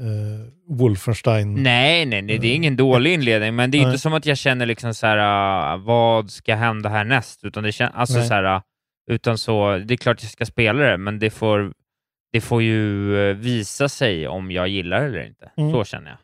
eh, 0.00 0.52
Wolfenstein. 0.68 1.54
Nej, 1.62 2.06
nej, 2.06 2.22
nej, 2.22 2.38
det 2.38 2.46
är 2.48 2.54
ingen 2.54 2.76
dålig 2.76 3.12
inledning, 3.14 3.54
men 3.56 3.70
det 3.70 3.78
är 3.78 3.82
Nej. 3.82 3.88
inte 3.88 3.98
som 3.98 4.14
att 4.14 4.26
jag 4.26 4.38
känner 4.38 4.66
liksom 4.66 4.94
så 4.94 5.06
här, 5.06 5.18
ah, 5.18 5.76
vad 5.76 6.30
ska 6.30 6.54
hända 6.54 6.88
härnäst? 6.88 7.44
Utan 7.44 7.62
det 7.64 7.70
kän- 7.70 7.90
alltså 7.94 8.18
Nej. 8.18 8.28
så 8.28 8.34
här, 8.34 8.44
ah, 8.44 8.62
utan 9.10 9.38
så, 9.38 9.78
det 9.78 9.94
är 9.94 9.98
klart 9.98 10.22
jag 10.22 10.30
ska 10.30 10.46
spela 10.46 10.82
det, 10.84 10.96
men 10.96 11.18
det 11.18 11.30
får, 11.30 11.72
det 12.32 12.40
får 12.40 12.62
ju 12.62 13.16
eh, 13.30 13.36
visa 13.36 13.88
sig 13.88 14.28
om 14.28 14.50
jag 14.50 14.68
gillar 14.68 15.00
det 15.00 15.06
eller 15.06 15.26
inte. 15.26 15.50
Mm. 15.56 15.72
Så 15.72 15.84
känner 15.84 16.10
jag. 16.10 16.18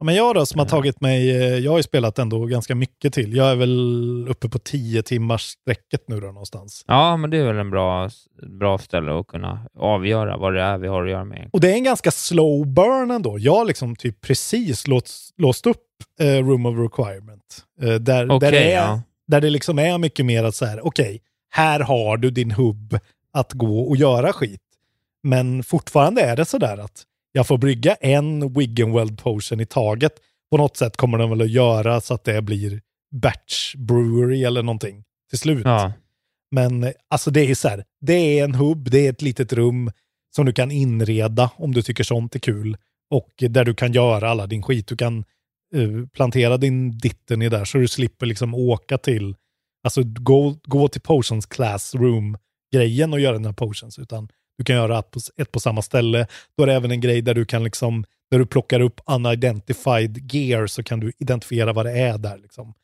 Men 0.00 0.14
jag 0.14 0.34
då 0.34 0.46
som 0.46 0.58
har 0.58 0.66
tagit 0.66 1.00
mig, 1.00 1.30
eh, 1.30 1.58
jag 1.58 1.70
har 1.70 1.78
ju 1.78 1.82
spelat 1.82 2.18
ändå 2.18 2.46
ganska 2.46 2.74
mycket 2.74 3.14
till. 3.14 3.36
Jag 3.36 3.50
är 3.50 3.56
väl 3.56 4.26
uppe 4.28 4.48
på 4.48 4.58
10 4.58 5.02
timmars 5.02 5.42
sträcket 5.42 6.08
nu 6.08 6.20
då 6.20 6.26
någonstans. 6.26 6.84
Ja, 6.86 7.16
men 7.16 7.30
det 7.30 7.38
är 7.38 7.44
väl 7.44 7.58
en 7.58 7.70
bra, 7.70 8.10
bra 8.58 8.78
ställe 8.78 9.20
att 9.20 9.26
kunna 9.26 9.66
avgöra 9.78 10.36
vad 10.36 10.54
det 10.54 10.62
är 10.62 10.78
vi 10.78 10.88
har 10.88 11.04
att 11.04 11.10
göra 11.10 11.24
med. 11.24 11.50
Och 11.52 11.60
det 11.60 11.70
är 11.70 11.74
en 11.74 11.84
ganska 11.84 12.10
slow 12.10 12.66
burn 12.66 13.10
ändå. 13.10 13.38
Jag 13.38 13.54
har 13.54 13.64
liksom 13.64 13.96
typ 13.96 14.20
precis 14.20 14.86
låst, 14.86 15.34
låst 15.36 15.66
upp 15.66 15.86
eh, 16.20 16.26
Room 16.26 16.66
of 16.66 16.78
Requirement. 16.78 17.64
Eh, 17.82 17.94
där, 17.94 18.30
Okej, 18.30 18.50
där, 18.50 18.52
det 18.52 18.72
är, 18.72 18.86
ja. 18.86 19.02
där 19.26 19.40
det 19.40 19.50
liksom 19.50 19.78
är 19.78 19.98
mycket 19.98 20.26
mer 20.26 20.44
att 20.44 20.54
så 20.54 20.64
här, 20.64 20.86
okej, 20.86 21.22
här 21.50 21.80
har 21.80 22.16
du 22.16 22.30
din 22.30 22.50
hubb 22.50 22.98
att 23.32 23.52
gå 23.52 23.80
och 23.80 23.96
göra 23.96 24.32
skit. 24.32 24.60
Men 25.22 25.62
fortfarande 25.62 26.22
är 26.22 26.36
det 26.36 26.44
så 26.44 26.58
där 26.58 26.78
att 26.78 27.02
jag 27.36 27.46
får 27.46 27.58
brygga 27.58 27.94
en 27.94 28.52
Wiggenweld 28.52 29.18
potion 29.18 29.60
i 29.60 29.66
taget. 29.66 30.12
På 30.50 30.56
något 30.56 30.76
sätt 30.76 30.96
kommer 30.96 31.18
de 31.18 31.30
väl 31.30 31.40
att 31.40 31.50
göra 31.50 32.00
så 32.00 32.14
att 32.14 32.24
det 32.24 32.42
blir 32.42 32.80
batch 33.22 33.74
brewery 33.74 34.44
eller 34.44 34.62
någonting 34.62 35.04
till 35.30 35.38
slut. 35.38 35.64
Ja. 35.64 35.92
Men 36.50 36.92
alltså 37.08 37.30
det 37.30 37.50
är 37.50 37.54
så 37.54 37.68
här, 37.68 37.84
det 38.00 38.38
är 38.38 38.44
en 38.44 38.54
hubb, 38.54 38.90
det 38.90 39.06
är 39.06 39.10
ett 39.10 39.22
litet 39.22 39.52
rum 39.52 39.90
som 40.36 40.46
du 40.46 40.52
kan 40.52 40.70
inreda 40.70 41.50
om 41.56 41.74
du 41.74 41.82
tycker 41.82 42.04
sånt 42.04 42.34
är 42.34 42.38
kul. 42.38 42.76
Och 43.10 43.30
där 43.38 43.64
du 43.64 43.74
kan 43.74 43.92
göra 43.92 44.30
alla 44.30 44.46
din 44.46 44.62
skit. 44.62 44.86
Du 44.86 44.96
kan 44.96 45.24
eh, 45.74 46.06
plantera 46.12 46.56
din 46.56 46.98
ditten 46.98 47.42
i 47.42 47.48
där 47.48 47.64
så 47.64 47.78
du 47.78 47.88
slipper 47.88 48.26
liksom 48.26 48.54
åka 48.54 48.98
till, 48.98 49.36
alltså 49.84 50.02
gå, 50.04 50.56
gå 50.64 50.88
till 50.88 51.00
potions 51.00 51.46
classroom-grejen 51.46 53.12
och 53.12 53.20
göra 53.20 53.38
dina 53.38 53.52
potions. 53.52 53.98
Utan 53.98 54.28
du 54.58 54.64
kan 54.64 54.76
göra 54.76 54.98
ett 55.36 55.52
på, 55.52 55.60
samma 55.60 55.82
ställe. 55.82 56.26
Då 56.56 56.62
är 56.62 56.66
det 56.66 56.74
även 56.74 56.90
en 56.90 57.00
grej 57.00 57.22
där 57.22 57.34
du 57.34 57.44
kan 57.44 57.64
liksom, 57.64 58.04
när 58.30 58.38
du 58.38 58.46
plockar 58.46 58.80
upp 58.80 59.00
unidentified 59.06 60.34
gear 60.34 60.66
så 60.66 60.82
kan 60.82 61.00
du 61.00 61.12
identifiera 61.18 61.72
vad 61.72 61.86
det 61.86 61.92
är 61.92 62.18
där. 62.18 62.38
Liksom. 62.38 62.74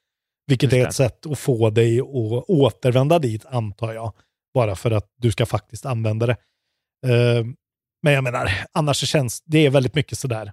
Vilket 0.46 0.72
är 0.72 0.86
ett 0.86 0.94
sätt 0.94 1.26
att 1.26 1.38
få 1.38 1.70
dig 1.70 2.00
att 2.00 2.06
återvända 2.48 3.18
dit, 3.18 3.46
antar 3.46 3.92
jag. 3.92 4.12
Bara 4.54 4.76
för 4.76 4.90
att 4.90 5.12
du 5.16 5.32
ska 5.32 5.46
faktiskt 5.46 5.86
använda 5.86 6.26
det. 6.26 6.36
Eh, 7.06 7.44
men 8.02 8.12
jag 8.12 8.24
menar, 8.24 8.50
annars 8.72 8.96
känns 8.96 9.42
det 9.46 9.66
är 9.66 9.70
väldigt 9.70 9.94
mycket 9.94 10.18
sådär. 10.18 10.52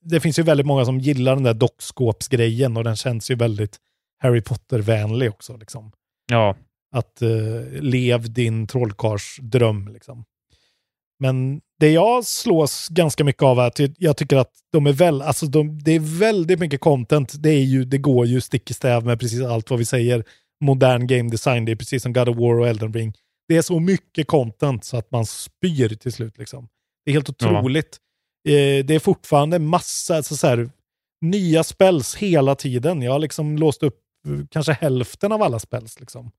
Det 0.00 0.20
finns 0.20 0.38
ju 0.38 0.42
väldigt 0.42 0.66
många 0.66 0.84
som 0.84 0.98
gillar 0.98 1.34
den 1.34 1.44
där 1.44 1.54
dockskåpsgrejen 1.54 2.76
och 2.76 2.84
den 2.84 2.96
känns 2.96 3.30
ju 3.30 3.34
väldigt 3.34 3.78
Harry 4.22 4.40
Potter-vänlig 4.40 5.30
också. 5.30 5.56
Liksom. 5.56 5.92
Ja. 6.30 6.56
Att 6.92 7.22
eh, 7.22 7.80
lev 7.80 8.32
din 8.32 8.66
trollkarlsdröm. 8.66 9.88
Liksom. 9.88 10.24
Men 11.18 11.60
det 11.80 11.90
jag 11.90 12.24
slås 12.24 12.88
ganska 12.88 13.24
mycket 13.24 13.42
av 13.42 13.58
är 13.58 13.66
att 13.66 13.80
jag 13.98 14.16
tycker 14.16 14.36
att 14.36 14.52
de 14.72 14.86
är 14.86 14.92
väl, 14.92 15.22
alltså 15.22 15.46
de, 15.46 15.78
det 15.78 15.92
är 15.92 16.18
väldigt 16.18 16.58
mycket 16.58 16.80
content. 16.80 17.42
Det, 17.42 17.50
är 17.50 17.64
ju, 17.64 17.84
det 17.84 17.98
går 17.98 18.26
ju 18.26 18.40
stick 18.40 18.70
i 18.70 18.74
stäv 18.74 19.04
med 19.04 19.20
precis 19.20 19.42
allt 19.42 19.70
vad 19.70 19.78
vi 19.78 19.84
säger. 19.84 20.24
Modern 20.64 21.06
game 21.06 21.30
design, 21.30 21.64
det 21.64 21.72
är 21.72 21.76
precis 21.76 22.02
som 22.02 22.12
God 22.12 22.28
of 22.28 22.36
War 22.36 22.60
och 22.60 22.68
Elden 22.68 22.92
Ring. 22.92 23.14
Det 23.48 23.56
är 23.56 23.62
så 23.62 23.80
mycket 23.80 24.26
content 24.26 24.84
så 24.84 24.96
att 24.96 25.10
man 25.10 25.26
spyr 25.26 25.88
till 25.88 26.12
slut. 26.12 26.38
Liksom. 26.38 26.68
Det 27.04 27.10
är 27.10 27.12
helt 27.12 27.28
otroligt. 27.28 27.98
Eh, 28.48 28.84
det 28.84 28.94
är 28.94 28.98
fortfarande 28.98 29.58
massa 29.58 30.16
alltså 30.16 30.36
så 30.36 30.46
här, 30.46 30.70
nya 31.20 31.64
spells 31.64 32.14
hela 32.14 32.54
tiden. 32.54 33.02
Jag 33.02 33.12
har 33.12 33.18
liksom 33.18 33.58
låst 33.58 33.82
upp 33.82 34.00
eh, 34.28 34.46
kanske 34.50 34.72
hälften 34.72 35.32
av 35.32 35.42
alla 35.42 35.58
spells. 35.58 36.00
Liksom. 36.00 36.30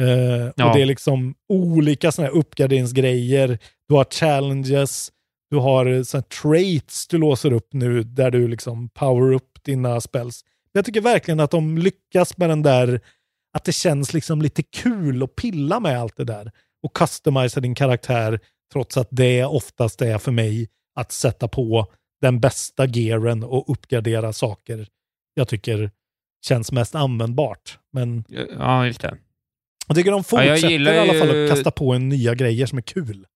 Eh, 0.00 0.50
Ja. 0.56 0.68
Och 0.68 0.76
det 0.76 0.82
är 0.82 0.86
liksom 0.86 1.34
olika 1.48 2.12
såna 2.12 2.28
här 2.28 2.34
uppgraderingsgrejer. 2.34 3.58
Du 3.88 3.94
har 3.94 4.04
challenges, 4.04 5.12
du 5.50 5.56
har 5.56 5.86
eh, 5.86 6.02
såna 6.02 6.22
traits 6.22 7.08
du 7.08 7.18
låser 7.18 7.52
upp 7.52 7.68
nu 7.72 8.02
där 8.02 8.30
du 8.30 8.48
liksom 8.48 8.88
power 8.88 9.32
upp 9.32 9.58
dina 9.64 10.00
spells. 10.00 10.44
Jag 10.72 10.84
tycker 10.84 11.00
verkligen 11.00 11.40
att 11.40 11.50
de 11.50 11.78
lyckas 11.78 12.38
med 12.38 12.48
den 12.48 12.62
där, 12.62 13.00
att 13.56 13.64
det 13.64 13.72
känns 13.72 14.14
liksom 14.14 14.42
lite 14.42 14.62
kul 14.62 15.22
att 15.22 15.36
pilla 15.36 15.80
med 15.80 16.00
allt 16.00 16.16
det 16.16 16.24
där. 16.24 16.52
Och 16.82 16.96
customisa 16.96 17.60
din 17.60 17.74
karaktär 17.74 18.40
trots 18.72 18.96
att 18.96 19.08
det 19.10 19.44
oftast 19.44 20.02
är 20.02 20.18
för 20.18 20.32
mig 20.32 20.68
att 20.94 21.12
sätta 21.12 21.48
på 21.48 21.86
den 22.20 22.40
bästa 22.40 22.86
gearen 22.86 23.44
och 23.44 23.70
uppgradera 23.70 24.32
saker 24.32 24.86
jag 25.34 25.48
tycker 25.48 25.90
känns 26.46 26.72
mest 26.72 26.94
användbart. 26.94 27.78
Men 27.92 28.24
Ja, 28.58 28.86
just 28.86 29.00
det. 29.00 29.16
Jag 29.92 29.96
tycker 29.96 30.10
de 30.10 30.16
Ja, 30.18 30.22
fortsätter 30.22 30.62
jag 30.62 30.70
gillar 30.72 30.92
i 30.94 30.98
alla 30.98 31.14
fall 31.14 31.36
ju- 31.36 31.44
att 31.44 31.50
kasta 31.50 31.70
på 31.70 31.92
en 31.94 32.08
nya 32.08 32.34
grejer 32.34 32.66
som 32.66 32.78
är 32.78 32.82
kul. 32.82 33.26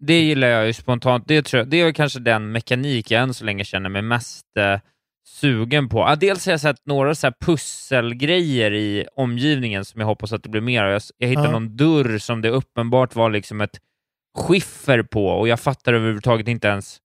Det 0.00 0.20
gillar 0.20 0.48
jag 0.48 0.66
ju 0.66 0.72
spontant. 0.72 1.24
Det, 1.28 1.42
tror 1.42 1.58
jag, 1.58 1.68
det 1.68 1.80
är 1.80 1.92
kanske 1.92 2.18
den 2.20 2.52
mekanik 2.52 3.10
jag 3.10 3.22
än 3.22 3.34
så 3.34 3.44
länge 3.44 3.64
känner 3.64 3.88
mig 3.90 4.02
mest 4.02 4.44
eh, 4.58 4.80
sugen 5.40 5.88
på. 5.88 6.04
Ah, 6.04 6.16
dels 6.16 6.46
har 6.46 6.52
jag 6.52 6.60
sett 6.60 6.86
några 6.86 7.14
så 7.14 7.32
pusselgrejer 7.40 8.72
i 8.74 9.06
omgivningen 9.16 9.84
som 9.84 10.00
jag 10.00 10.06
hoppas 10.08 10.32
att 10.32 10.42
det 10.42 10.48
blir 10.48 10.60
mer 10.60 10.82
av. 10.84 10.90
Jag, 10.92 11.02
jag 11.18 11.28
hittade 11.28 11.46
Ja. 11.48 11.52
någon 11.52 11.76
dörr 11.76 12.18
som 12.18 12.40
det 12.42 12.48
uppenbart 12.50 13.14
var 13.14 13.30
liksom 13.30 13.60
ett 13.60 13.78
skiffer 14.38 15.02
på 15.02 15.26
och 15.26 15.48
jag 15.48 15.60
fattar 15.60 15.94
överhuvudtaget 15.94 16.48
inte 16.48 16.68
ens... 16.68 16.98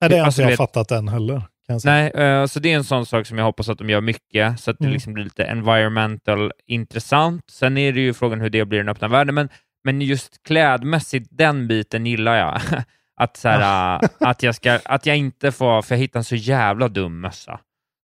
Nej, 0.00 0.10
det 0.10 0.16
har 0.18 0.26
Alltså, 0.26 0.40
inte 0.40 0.44
jag 0.46 0.50
vet- 0.50 0.56
fattat 0.56 0.90
än 0.90 1.08
heller. 1.08 1.42
Nej, 1.84 2.10
eh, 2.10 2.46
så 2.46 2.60
det 2.60 2.72
är 2.72 2.76
en 2.76 2.84
sån 2.84 3.06
sak 3.06 3.26
som 3.26 3.38
jag 3.38 3.44
hoppas 3.44 3.68
att 3.68 3.78
de 3.78 3.90
gör 3.90 4.00
mycket, 4.00 4.60
så 4.60 4.70
att 4.70 4.78
det 4.78 4.84
Mm. 4.84 4.92
liksom 4.92 5.12
blir 5.12 5.24
lite 5.24 5.44
environmental 5.44 6.52
intressant. 6.66 7.50
Sen 7.50 7.78
är 7.78 7.92
det 7.92 8.00
ju 8.00 8.14
frågan 8.14 8.40
hur 8.40 8.50
det 8.50 8.64
blir 8.64 8.78
i 8.78 8.82
den 8.82 8.88
öppna 8.88 9.08
världen, 9.08 9.34
men, 9.34 9.48
men 9.84 10.00
just 10.00 10.42
klädmässigt, 10.42 11.28
den 11.30 11.68
biten 11.68 12.06
gillar 12.06 12.36
jag. 12.36 12.60
att, 13.20 13.36
så 13.36 13.48
här, 13.48 13.94
eh, 14.02 14.08
att, 14.20 14.42
jag 14.42 14.54
ska, 14.54 14.78
att 14.84 15.06
jag 15.06 15.16
inte 15.16 15.52
får, 15.52 15.82
för 15.82 15.94
jag 15.94 16.00
hittade 16.00 16.20
en 16.20 16.24
så 16.24 16.36
jävla 16.36 16.88
dum 16.88 17.20
mössa 17.20 17.60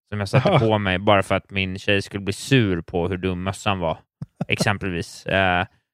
som 0.09 0.19
jag 0.19 0.29
satte 0.29 0.59
på 0.59 0.77
mig 0.77 0.99
bara 0.99 1.23
för 1.23 1.35
att 1.35 1.51
min 1.51 1.79
tjej 1.79 2.01
skulle 2.01 2.23
bli 2.23 2.33
sur 2.33 2.81
på 2.81 3.07
hur 3.07 3.17
dum 3.17 3.43
mössan 3.43 3.79
var, 3.79 3.97
exempelvis. 4.47 5.25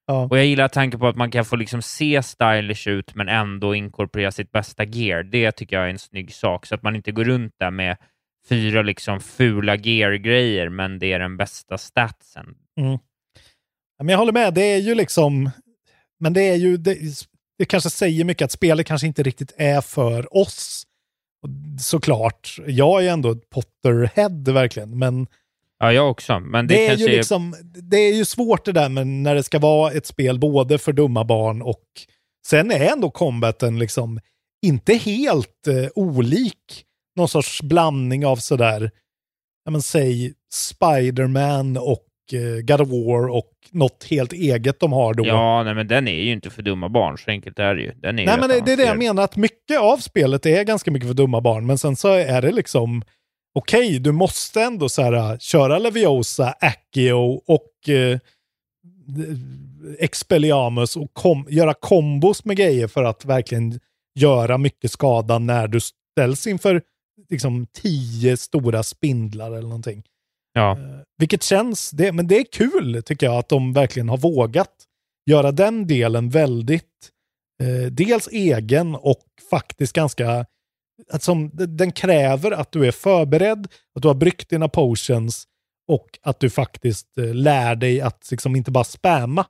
Ja. 0.05 0.27
och 0.29 0.37
jag 0.37 0.45
gillar 0.45 0.67
tanken 0.67 0.99
på 0.99 1.07
att 1.07 1.15
man 1.15 1.31
kan 1.31 1.45
få 1.45 1.55
liksom 1.55 1.81
se 1.81 2.23
stylish 2.23 2.87
ut 2.87 3.15
men 3.15 3.29
ändå 3.29 3.75
inkorporera 3.75 4.31
sitt 4.31 4.51
bästa 4.51 4.83
gear. 4.83 5.23
Det 5.23 5.51
tycker 5.51 5.75
jag 5.75 5.85
är 5.85 5.89
en 5.89 5.99
snygg 5.99 6.33
sak, 6.33 6.65
så 6.65 6.75
att 6.75 6.83
man 6.83 6.95
inte 6.95 7.11
går 7.11 7.23
runt 7.23 7.53
där 7.59 7.71
med 7.71 7.97
fyra 8.49 8.81
liksom 8.81 9.19
fula 9.19 9.75
gear-grejer, 9.75 10.69
men 10.69 10.99
det 10.99 11.13
är 11.13 11.19
den 11.19 11.37
bästa 11.37 11.77
statsen. 11.77 12.45
Mm. 12.79 12.99
Men 13.99 14.09
jag 14.09 14.17
håller 14.17 14.33
med, 14.33 14.53
det 14.53 14.61
är 14.61 14.77
ju 14.77 14.95
liksom... 14.95 15.49
Men 16.19 16.33
det 16.33 16.41
är 16.41 16.55
ju... 16.55 16.77
Det, 16.77 16.97
det 17.57 17.65
kanske 17.65 17.89
säger 17.89 18.25
mycket 18.25 18.45
att 18.45 18.51
spelet 18.51 18.87
kanske 18.87 19.07
inte 19.07 19.23
riktigt 19.23 19.53
är 19.57 19.81
för 19.81 20.37
oss. 20.37 20.83
Såklart. 21.79 22.57
Jag 22.67 23.05
är 23.05 23.11
ändå 23.11 23.31
ett 23.31 23.49
Potterhead 23.49 24.53
verkligen, 24.53 24.99
men 24.99 25.27
Ja, 25.83 25.93
jag 25.93 26.09
också, 26.09 26.39
men 26.39 26.67
det, 26.67 26.75
det, 26.75 26.87
är 26.87 26.97
ju 26.97 27.07
liksom, 27.07 27.55
det 27.63 27.97
är 27.97 28.13
ju 28.13 28.25
svårt 28.25 28.65
det 28.65 28.71
där 28.71 28.89
med 28.89 29.07
när 29.07 29.35
det 29.35 29.43
ska 29.43 29.59
vara 29.59 29.91
ett 29.91 30.05
spel 30.05 30.39
både 30.39 30.77
för 30.77 30.93
dumma 30.93 31.23
barn 31.23 31.61
och 31.61 31.83
sen 32.47 32.71
är 32.71 32.91
ändå 32.91 33.11
combaten 33.11 33.79
liksom 33.79 34.19
inte 34.65 34.93
helt 34.93 35.67
eh, 35.67 35.89
olik 35.95 36.83
någon 37.15 37.27
sorts 37.27 37.61
blandning 37.61 38.25
av 38.25 38.35
sådär, 38.35 38.91
ja 39.65 39.71
men 39.71 39.81
säg 39.81 40.33
Spider-Man 40.53 41.77
och 41.77 42.07
eh, 42.33 42.61
God 42.61 42.81
of 42.81 42.89
War 42.89 43.27
och 43.27 43.51
något 43.71 44.07
helt 44.09 44.33
eget 44.33 44.79
de 44.79 44.91
har 44.91 45.13
då. 45.13 45.25
Ja, 45.27 45.63
nej, 45.63 45.75
men 45.75 45.87
den 45.87 46.07
är 46.07 46.21
ju 46.21 46.31
inte 46.31 46.49
för 46.49 46.61
dumma 46.61 46.89
barn, 46.89 47.17
så 47.17 47.31
enkelt 47.31 47.59
är 47.59 47.75
det 47.75 47.81
ju. 47.81 47.91
Den 47.91 48.19
är 48.19 48.25
Nej 48.25 48.37
men 48.39 48.49
det, 48.49 48.73
är 48.73 48.77
det 48.77 48.83
jag 48.83 48.97
menar, 48.97 49.23
att 49.23 49.35
mycket 49.35 49.79
av 49.79 49.97
spelet 49.97 50.45
är 50.45 50.63
ganska 50.63 50.91
mycket 50.91 51.07
för 51.07 51.15
dumma 51.15 51.41
barn, 51.41 51.65
men 51.65 51.77
sen 51.77 51.95
så 51.95 52.07
är 52.13 52.41
det 52.41 52.51
liksom 52.51 53.03
okej, 53.53 53.99
du 53.99 54.11
måste 54.11 54.61
ändå 54.61 54.89
så 54.89 55.01
här, 55.01 55.13
äh, 55.13 55.37
köra 55.37 55.79
Leviosa, 55.79 56.55
Accio 56.61 57.41
och 57.45 57.89
eh, 57.89 58.19
Expelliarmus 59.99 60.95
och 60.95 61.13
kom, 61.13 61.47
göra 61.49 61.73
kombos 61.73 62.45
med 62.45 62.57
grejer 62.57 62.87
för 62.87 63.03
att 63.03 63.25
verkligen 63.25 63.79
göra 64.19 64.57
mycket 64.57 64.91
skada 64.91 65.39
när 65.39 65.67
du 65.67 65.79
ställs 65.79 66.47
inför 66.47 66.81
liksom 67.29 67.67
tio 67.73 68.37
stora 68.37 68.83
spindlar 68.83 69.51
eller 69.51 69.61
någonting. 69.61 70.03
Ja. 70.53 70.77
Vilket 71.17 71.43
känns, 71.43 71.91
det, 71.91 72.11
men 72.11 72.27
det 72.27 72.37
är 72.37 72.45
kul 72.51 73.03
tycker 73.05 73.25
jag 73.25 73.35
att 73.35 73.49
de 73.49 73.73
verkligen 73.73 74.09
har 74.09 74.17
vågat 74.17 74.73
göra 75.25 75.51
den 75.51 75.87
delen 75.87 76.29
väldigt 76.29 77.09
eh, 77.63 77.91
dels 77.91 78.27
egen 78.27 78.95
och 78.95 79.23
faktiskt 79.49 79.93
ganska, 79.93 80.45
att 81.11 81.23
som, 81.23 81.49
den 81.53 81.91
kräver 81.91 82.51
att 82.51 82.71
du 82.71 82.87
är 82.87 82.91
förberedd, 82.91 83.67
att 83.95 84.01
du 84.01 84.07
har 84.07 84.15
bryggt 84.15 84.49
dina 84.49 84.67
potions 84.69 85.43
och 85.87 86.19
att 86.21 86.39
du 86.39 86.49
faktiskt 86.49 87.17
eh, 87.17 87.33
lär 87.33 87.75
dig 87.75 88.01
att 88.01 88.27
liksom 88.31 88.55
inte 88.55 88.71
bara 88.71 88.83
spamma, 88.83 89.45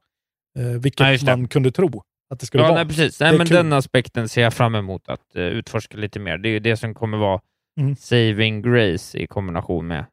eh, 0.59 0.65
vilket 0.65 1.21
Ja, 1.21 1.35
man 1.35 1.47
kunde 1.47 1.71
tro. 1.71 2.03
att 2.33 2.39
det 2.39 2.45
skulle 2.45 2.63
Ja, 2.63 2.67
vara. 2.69 2.75
nej, 2.83 2.87
precis. 2.87 3.19
Nej, 3.19 3.33
är 3.33 3.37
men 3.37 3.47
kul. 3.47 3.55
den 3.57 3.73
aspekten 3.73 4.29
ser 4.29 4.41
jag 4.41 4.53
fram 4.53 4.75
emot 4.75 5.07
att 5.09 5.35
uh, 5.37 5.41
utforska 5.43 5.97
lite 5.97 6.19
mer. 6.19 6.37
Det 6.37 6.49
är 6.49 6.51
ju 6.51 6.59
det 6.59 6.77
som 6.77 6.93
kommer 6.93 7.17
vara 7.17 7.39
Mm. 7.79 7.95
saving 7.95 8.61
grace 8.61 9.17
i 9.17 9.27
kombination 9.27 9.87
med 9.87 10.05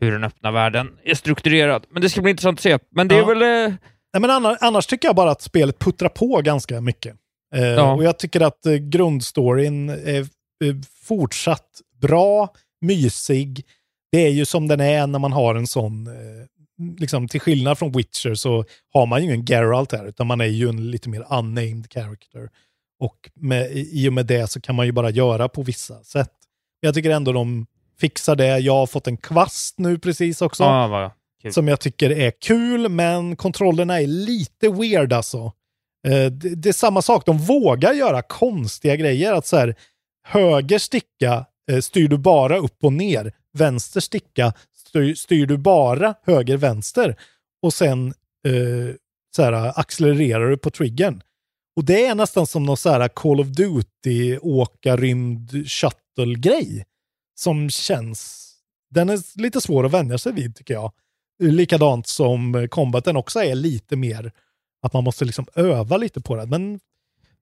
hur 0.00 0.12
den 0.12 0.24
öppna 0.24 0.50
världen 0.50 0.88
är 1.04 1.14
strukturerad. 1.14 1.86
Men 1.90 2.02
det 2.02 2.10
ska 2.10 2.20
bli 2.22 2.30
intressant 2.30 2.58
att 2.58 2.62
se. 2.62 2.78
Men 2.90 3.08
det 3.08 3.14
är 3.14 3.18
Ja. 3.18 3.26
väl... 3.26 3.42
eh, 3.42 3.74
Nej, 4.12 4.20
men 4.20 4.30
annars, 4.30 4.58
annars 4.60 4.86
tycker 4.86 5.08
jag 5.08 5.16
bara 5.16 5.30
att 5.30 5.42
spelet 5.42 5.78
puttrar 5.78 6.08
på 6.08 6.40
ganska 6.44 6.80
mycket. 6.80 7.16
Eh, 7.54 7.62
Ja. 7.62 7.92
Och 7.94 8.04
jag 8.04 8.18
tycker 8.18 8.40
att 8.40 8.66
eh, 8.66 8.74
grundstoryn 8.74 9.88
är 9.88 10.20
eh, 10.20 10.26
fortsatt 11.08 11.80
bra, 12.00 12.48
mysig. 12.80 13.64
Det 14.12 14.18
är 14.18 14.30
ju 14.30 14.44
som 14.44 14.68
den 14.68 14.80
är 14.80 15.06
när 15.06 15.18
man 15.18 15.32
har 15.32 15.54
en 15.54 15.66
sån, 15.66 16.06
eh, 16.06 16.46
liksom 16.98 17.28
till 17.28 17.40
skillnad 17.40 17.78
från 17.78 17.92
Witcher 17.92 18.34
så 18.34 18.64
har 18.92 19.06
man 19.06 19.20
ju 19.20 19.26
ingen 19.26 19.44
Geralt 19.44 19.92
här, 19.92 20.06
utan 20.06 20.26
man 20.26 20.40
är 20.40 20.44
ju 20.44 20.68
en 20.68 20.90
lite 20.90 21.08
mer 21.08 21.26
unnamed 21.30 21.92
character. 21.92 22.50
Och 23.00 23.30
med, 23.34 23.72
i 23.72 24.08
och 24.08 24.12
med 24.12 24.26
det 24.26 24.50
så 24.50 24.60
kan 24.60 24.74
man 24.74 24.86
ju 24.86 24.92
bara 24.92 25.10
göra 25.10 25.48
på 25.48 25.62
vissa 25.62 26.04
sätt. 26.04 26.32
Jag 26.80 26.94
tycker 26.94 27.10
ändå 27.10 27.32
de 27.32 27.66
fixar 28.00 28.36
det. 28.36 28.58
Jag 28.58 28.74
har 28.74 28.86
fått 28.86 29.06
en 29.06 29.16
kvast 29.16 29.78
nu 29.78 29.98
precis 29.98 30.42
också 30.42 30.62
kul. 31.42 31.52
som 31.52 31.68
jag 31.68 31.80
tycker 31.80 32.10
är 32.10 32.30
kul, 32.30 32.88
men 32.88 33.36
kontrollerna 33.36 34.00
är 34.00 34.06
lite 34.06 34.68
weird 34.68 35.12
alltså. 35.12 35.52
Eh, 36.08 36.26
det, 36.26 36.54
det 36.54 36.68
är 36.68 36.72
samma 36.72 37.02
sak, 37.02 37.26
de 37.26 37.38
vågar 37.38 37.92
göra 37.92 38.22
konstiga 38.22 38.96
grejer. 38.96 39.32
Att 39.32 39.46
så 39.46 39.56
här, 39.56 39.74
höger 40.22 40.78
sticka 40.78 41.46
eh, 41.70 41.80
styr 41.80 42.08
du 42.08 42.18
bara 42.18 42.58
upp 42.58 42.84
och 42.84 42.92
ner. 42.92 43.32
Vänster 43.52 44.00
sticka 44.00 44.52
styr, 44.72 45.14
styr 45.14 45.46
du 45.46 45.56
bara 45.56 46.14
höger-vänster. 46.22 47.16
Och 47.62 47.74
sen 47.74 48.06
eh, 48.46 48.94
så 49.36 49.42
här, 49.42 49.78
accelererar 49.80 50.50
du 50.50 50.56
på 50.56 50.70
triggern. 50.70 51.22
Och 51.76 51.84
det 51.84 52.06
är 52.06 52.14
nästan 52.14 52.46
som 52.46 52.64
någon 52.64 52.76
så 52.76 52.90
här 52.90 53.08
Call 53.08 53.40
of 53.40 53.46
Duty 53.46 54.38
åka 54.38 54.96
rymd 54.96 55.50
shuttle-grej. 55.66 56.84
Som 57.34 57.70
känns... 57.70 58.48
Den 58.90 59.08
är 59.08 59.40
lite 59.40 59.60
svår 59.60 59.86
att 59.86 59.92
vänja 59.92 60.18
sig 60.18 60.32
vid 60.32 60.56
tycker 60.56 60.74
jag. 60.74 60.92
Likadant 61.42 62.06
som 62.06 62.68
combaten 62.70 63.16
också 63.16 63.40
är 63.40 63.54
lite 63.54 63.96
mer 63.96 64.32
att 64.82 64.92
man 64.92 65.04
måste 65.04 65.24
liksom 65.24 65.46
öva 65.54 65.96
lite 65.96 66.20
på 66.20 66.36
det. 66.36 66.46
Men 66.46 66.80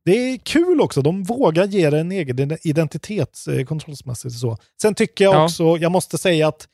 det 0.04 0.12
är 0.12 0.38
kul 0.38 0.80
också. 0.80 1.02
De 1.02 1.22
vågar 1.22 1.64
ge 1.66 1.90
det 1.90 1.98
en 2.00 2.12
egen 2.12 2.58
identitet 2.62 3.38
eh, 3.50 3.64
kontrollsmässigt. 3.64 4.34
Så. 4.34 4.56
Sen 4.82 4.94
tycker 4.94 5.24
jag 5.24 5.34
Ja. 5.34 5.44
också, 5.44 5.76
jag 5.76 5.92
måste 5.92 6.18
säga 6.18 6.48
att 6.48 6.66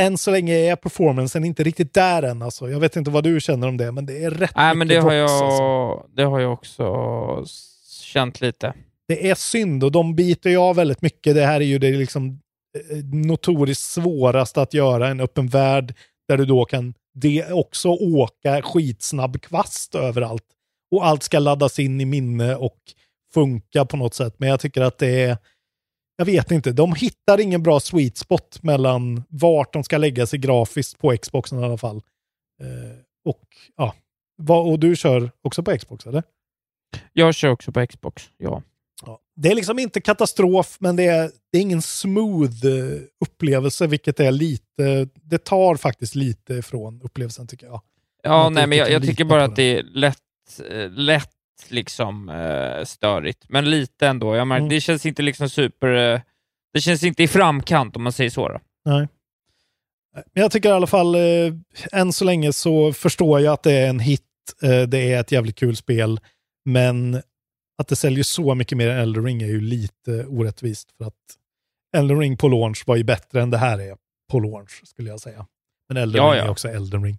än 0.00 0.18
så 0.18 0.30
länge 0.30 0.54
är 0.54 0.76
performancen 0.76 1.44
inte 1.44 1.62
riktigt 1.64 1.94
där 1.94 2.22
än. 2.22 2.42
Alltså. 2.42 2.70
Jag 2.70 2.80
vet 2.80 2.96
inte 2.96 3.10
vad 3.10 3.24
du 3.24 3.40
känner 3.40 3.68
om 3.68 3.76
det, 3.76 3.92
men 3.92 4.06
det 4.06 4.24
är 4.24 4.30
rätt 4.30 4.52
Nej, 4.56 4.74
men 4.74 4.88
det 4.88 4.94
mycket 4.94 5.04
har, 5.04 5.12
jag, 5.12 5.28
drops, 5.28 5.42
alltså. 5.42 6.10
det 6.16 6.24
har 6.24 6.40
jag 6.40 6.52
också 6.52 6.84
känt 8.02 8.40
lite. 8.40 8.74
Det 9.08 9.30
är 9.30 9.34
synd 9.34 9.84
och 9.84 9.92
de 9.92 10.14
biter 10.14 10.50
ju 10.50 10.56
av 10.56 10.76
väldigt 10.76 11.02
mycket. 11.02 11.34
Det 11.34 11.46
här 11.46 11.60
är 11.60 11.64
ju 11.64 11.78
det 11.78 11.90
liksom 11.90 12.40
eh, 12.90 12.96
notoriskt 13.04 13.84
svåraste 13.84 14.62
att 14.62 14.74
göra, 14.74 15.08
en 15.08 15.20
öppen 15.20 15.48
värld 15.48 15.94
där 16.28 16.36
du 16.36 16.44
då 16.44 16.64
kan 16.64 16.94
det 17.14 17.52
också 17.52 17.88
åka 17.88 18.62
skitsnabb 18.62 19.40
kvast 19.42 19.94
överallt. 19.94 20.42
Och 20.90 21.06
allt 21.06 21.22
ska 21.22 21.38
laddas 21.38 21.78
in 21.78 22.00
i 22.00 22.04
minne 22.04 22.56
och 22.56 22.78
funka 23.34 23.84
på 23.84 23.96
något 23.96 24.14
sätt. 24.14 24.34
Men 24.38 24.48
jag 24.48 24.60
tycker 24.60 24.80
att 24.80 24.98
det 24.98 25.22
är, 25.22 25.38
jag 26.16 26.24
vet 26.24 26.50
inte, 26.50 26.72
de 26.72 26.94
hittar 26.94 27.40
ingen 27.40 27.62
bra 27.62 27.80
sweet 27.80 28.16
spot 28.16 28.62
mellan 28.62 29.22
vart 29.28 29.72
de 29.72 29.84
ska 29.84 29.98
lägga 29.98 30.26
sig 30.26 30.38
grafiskt 30.38 30.98
på 30.98 31.16
Xboxen 31.16 31.60
i 31.60 31.64
alla 31.64 31.78
fall. 31.78 31.96
Eh, 32.62 32.98
och 33.24 33.46
ja, 33.76 33.94
vad, 34.36 34.66
och 34.72 34.78
du 34.78 34.96
kör 34.96 35.30
också 35.42 35.62
på 35.62 35.78
Xbox 35.78 36.06
eller? 36.06 36.22
Jag 37.12 37.34
kör 37.34 37.48
också 37.48 37.72
på 37.72 37.86
Xbox, 37.86 38.30
ja. 38.36 38.62
Ja. 39.06 39.20
Det 39.36 39.48
är 39.48 39.54
liksom 39.54 39.78
inte 39.78 40.00
katastrof, 40.00 40.76
men 40.80 40.96
det 40.96 41.06
är, 41.06 41.30
det 41.52 41.58
är 41.58 41.62
ingen 41.62 41.82
smooth 41.82 42.66
eh, 42.66 43.00
upplevelse, 43.24 43.86
vilket 43.86 44.20
är 44.20 44.32
lite, 44.32 45.08
det 45.14 45.44
tar 45.44 45.76
faktiskt 45.76 46.14
lite 46.14 46.62
från 46.62 47.02
upplevelsen 47.02 47.46
tycker 47.46 47.66
jag. 47.66 47.80
Ja, 48.22 48.48
nej, 48.48 48.66
men 48.66 48.78
jag, 48.78 48.90
jag 48.90 49.02
tycker 49.02 49.24
bara 49.24 49.44
att 49.44 49.56
det 49.56 49.78
är 49.78 49.82
lätt, 49.82 50.18
lätt 50.90 51.30
liksom 51.68 52.28
eh, 52.28 52.84
störigt. 52.84 53.44
Men 53.48 53.70
lite 53.70 54.08
ändå. 54.08 54.36
Jag 54.36 54.46
märker, 54.46 54.60
Mm. 54.60 54.68
Det 54.68 54.80
känns 54.80 55.06
inte 55.06 55.22
liksom 55.22 55.48
super... 55.50 55.88
Eh, 56.14 56.20
det 56.72 56.80
känns 56.80 57.02
inte 57.04 57.22
i 57.22 57.28
framkant 57.28 57.96
om 57.96 58.02
man 58.02 58.12
säger 58.12 58.30
så. 58.30 58.48
Då. 58.48 58.60
Nej. 58.84 59.08
Men 60.14 60.42
jag 60.42 60.52
tycker 60.52 60.68
i 60.68 60.72
alla 60.72 60.86
fall, 60.86 61.14
eh, 61.14 61.52
än 61.92 62.12
så 62.12 62.24
länge 62.24 62.52
så 62.52 62.92
förstår 62.92 63.40
jag 63.40 63.52
att 63.54 63.62
det 63.62 63.72
är 63.72 63.88
en 63.88 64.00
hit. 64.00 64.22
Eh, 64.62 64.82
det 64.82 65.12
är 65.12 65.20
ett 65.20 65.32
jävligt 65.32 65.56
kul 65.58 65.76
spel. 65.76 66.20
Men 66.64 67.22
att 67.78 67.88
det 67.88 67.96
säljer 67.96 68.24
så 68.24 68.54
mycket 68.54 68.78
mer 68.78 68.88
än 68.88 68.98
Elden 68.98 69.24
Ring 69.24 69.42
är 69.42 69.46
ju 69.46 69.60
lite 69.60 70.24
orättvist. 70.26 70.90
För 70.98 71.04
att 71.04 71.14
Elden 71.96 72.18
Ring 72.20 72.36
på 72.36 72.48
launch 72.48 72.82
var 72.86 72.96
ju 72.96 73.04
bättre 73.04 73.42
än 73.42 73.50
det 73.50 73.58
här 73.58 73.78
är 73.80 73.96
på 74.30 74.40
launch, 74.40 74.82
skulle 74.84 75.08
jag 75.10 75.20
säga. 75.20 75.46
Men 75.88 75.96
Elden 75.96 76.22
Ja, 76.22 76.30
Ring 76.32 76.38
ja. 76.38 76.44
är 76.44 76.50
också 76.50 76.68
Elden 76.68 77.04
Ring. 77.04 77.18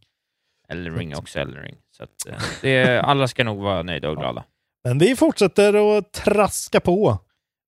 Elden 0.68 0.96
Ring 0.96 1.12
är 1.12 1.18
också 1.18 1.40
Elden 1.40 1.64
Ring. 1.64 1.76
Så 2.00 2.04
att, 2.04 2.28
eh, 2.28 2.44
det 2.62 2.70
är, 2.70 3.00
alla 3.00 3.28
ska 3.28 3.44
nog 3.44 3.60
vara 3.62 3.84
nöjda 3.84 4.10
och 4.10 4.18
glada. 4.18 4.44
Men 4.84 5.00
vi 5.00 5.16
fortsätter 5.16 5.98
att 5.98 6.14
traska 6.14 6.80
på 6.80 7.18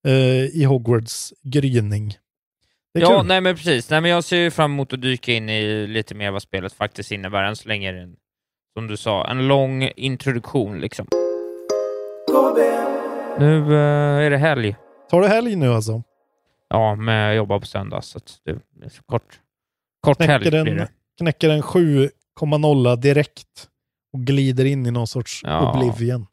eh, 0.08 0.46
i 0.46 0.64
Hogwarts 0.64 1.34
gryning. 1.44 2.14
Ja, 2.94 3.18
kul. 3.20 3.28
nej 3.28 3.42
men 3.42 3.56
precis. 3.56 3.90
Nej, 3.90 4.02
men 4.02 4.12
jag 4.12 4.24
ser 4.24 4.38
ju 4.38 4.52
fram 4.52 4.72
emot 4.72 4.94
att 4.94 5.02
dyka 5.02 5.32
in 5.34 5.50
i 5.50 5.88
lite 5.88 6.16
mer 6.16 6.32
vad 6.32 6.42
spelet 6.42 6.74
faktiskt 6.74 7.12
innebär. 7.12 7.44
Än 7.44 7.56
så 7.56 7.68
länge 7.68 7.90
är 7.90 7.94
det 7.94 8.02
en, 8.02 8.16
som 8.74 8.88
du 8.88 8.98
sa, 8.98 9.28
en 9.28 9.48
lång 9.48 9.84
introduktion 9.96 10.80
liksom. 10.80 11.08
Nu 13.40 13.74
eh, 13.74 14.26
är 14.26 14.30
det 14.30 14.38
helg. 14.38 14.76
Tar 15.10 15.22
du 15.22 15.28
helg 15.28 15.56
nu 15.56 15.74
alltså? 15.74 16.04
Ja, 16.70 16.96
men 16.96 17.16
jag 17.16 17.36
jobbar 17.36 17.60
på 17.60 17.66
söndag, 17.66 18.02
så 18.02 18.20
det 18.46 18.52
är 18.86 18.90
så 18.90 19.04
kort, 19.04 19.40
kort 20.02 20.22
helg 20.22 20.44
Knäcker 20.44 20.64
blir 20.64 20.72
en, 20.72 20.78
det. 20.78 20.90
knäcker 21.18 21.50
en 21.50 21.62
7,0 21.62 22.96
direkt 22.96 23.68
och 24.14 24.20
glider 24.20 24.66
in 24.66 24.86
i 24.86 24.92
någon 24.92 25.08
sorts 25.08 25.42
Ja. 25.44 25.72
oblivion. 25.74 26.28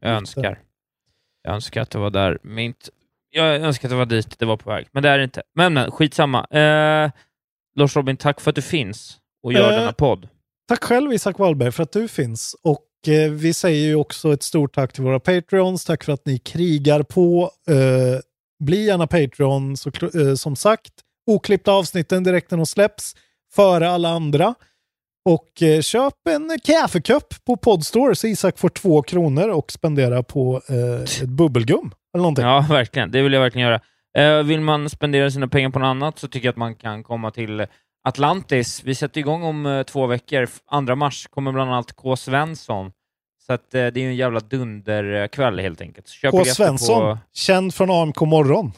Jag 0.00 0.10
önskar. 0.12 0.58
Jag 1.42 1.54
önskar 1.54 1.80
att 1.82 1.90
det 1.90 1.98
var 1.98 2.10
där. 2.10 2.38
Men 2.42 2.58
inte, 2.58 2.90
jag 3.30 3.56
önskar 3.56 3.88
att 3.88 3.90
det 3.90 3.96
var 3.96 4.06
dit 4.06 4.38
det 4.38 4.46
var 4.46 4.56
på 4.56 4.70
väg, 4.70 4.86
men 4.92 5.02
det 5.02 5.08
är 5.08 5.18
det 5.18 5.24
inte. 5.24 5.42
Men, 5.54 5.74
men 5.74 5.90
skitsamma. 5.90 6.44
Eh, 6.44 7.10
Lars 7.76 7.96
Robin, 7.96 8.16
tack 8.16 8.40
för 8.40 8.50
att 8.50 8.54
du 8.56 8.62
finns 8.62 9.18
och 9.42 9.52
gör 9.52 9.72
Eh, 9.72 9.78
denna 9.78 9.92
podd. 9.92 10.28
Tack 10.68 10.84
själv 10.84 11.12
Isak 11.12 11.38
Wallberg 11.38 11.72
för 11.72 11.82
att 11.82 11.92
du 11.92 12.08
finns. 12.08 12.56
Och 12.62 13.08
eh, 13.08 13.30
vi 13.30 13.54
säger 13.54 13.86
ju 13.86 13.94
också 13.94 14.32
ett 14.32 14.42
stort 14.42 14.74
tack 14.74 14.92
till 14.92 15.02
våra 15.02 15.20
Patreons. 15.20 15.84
Tack 15.84 16.04
för 16.04 16.12
att 16.12 16.26
ni 16.26 16.38
krigar 16.38 17.02
på. 17.02 17.50
Eh, 17.68 18.20
bli 18.64 18.84
gärna 18.84 19.06
Patreon 19.06 19.76
så, 19.76 19.90
eh, 20.14 20.34
som 20.34 20.56
sagt. 20.56 20.92
Oklippta 21.26 21.72
avsnitten 21.72 22.24
direkt 22.24 22.50
när 22.50 22.58
de 22.58 22.66
släpps. 22.66 23.16
Före 23.54 23.90
alla 23.90 24.08
andra. 24.08 24.54
Och 25.28 25.62
eh, 25.62 25.80
köp 25.80 26.14
en 26.30 26.58
kaffekopp 26.64 27.34
på 27.46 27.56
Podstore 27.56 28.14
så 28.14 28.26
Isak 28.26 28.58
får 28.58 28.68
två 28.68 29.02
kronor 29.02 29.48
och 29.48 29.72
spendera 29.72 30.22
på 30.22 30.62
eh, 30.68 31.02
ett 31.02 31.28
bubbelgum. 31.28 31.90
Eller 32.14 32.22
någonting. 32.22 32.44
Ja, 32.44 32.66
verkligen. 32.70 33.10
Det 33.10 33.22
vill 33.22 33.32
jag 33.32 33.40
verkligen 33.40 33.68
göra. 33.68 33.80
Eh, 34.18 34.42
vill 34.42 34.60
man 34.60 34.90
spendera 34.90 35.30
sina 35.30 35.48
pengar 35.48 35.70
på 35.70 35.78
något 35.78 35.86
annat 35.86 36.18
så 36.18 36.28
tycker 36.28 36.46
jag 36.46 36.52
att 36.52 36.56
man 36.56 36.74
kan 36.74 37.02
komma 37.02 37.30
till 37.30 37.66
Atlantis. 38.04 38.82
Vi 38.84 38.94
sätter 38.94 39.20
igång 39.20 39.42
om 39.42 39.66
eh, 39.66 39.82
två 39.82 40.06
veckor. 40.06 40.48
2 40.86 40.94
mars 40.96 41.26
kommer 41.30 41.52
bland 41.52 41.70
annat 41.70 41.92
K. 41.92 42.16
Svensson. 42.16 42.92
Så 43.46 43.52
att, 43.52 43.74
eh, 43.74 43.86
det 43.86 44.00
är 44.00 44.02
ju 44.02 44.08
en 44.08 44.16
jävla 44.16 44.40
dunderkväll 44.40 45.58
helt 45.58 45.80
enkelt. 45.80 46.08
Köp 46.08 46.30
K. 46.30 46.44
Svensson, 46.44 47.00
På, 47.00 47.18
känd 47.32 47.74
från 47.74 47.90
AMK 47.90 48.20
morgon. 48.20 48.72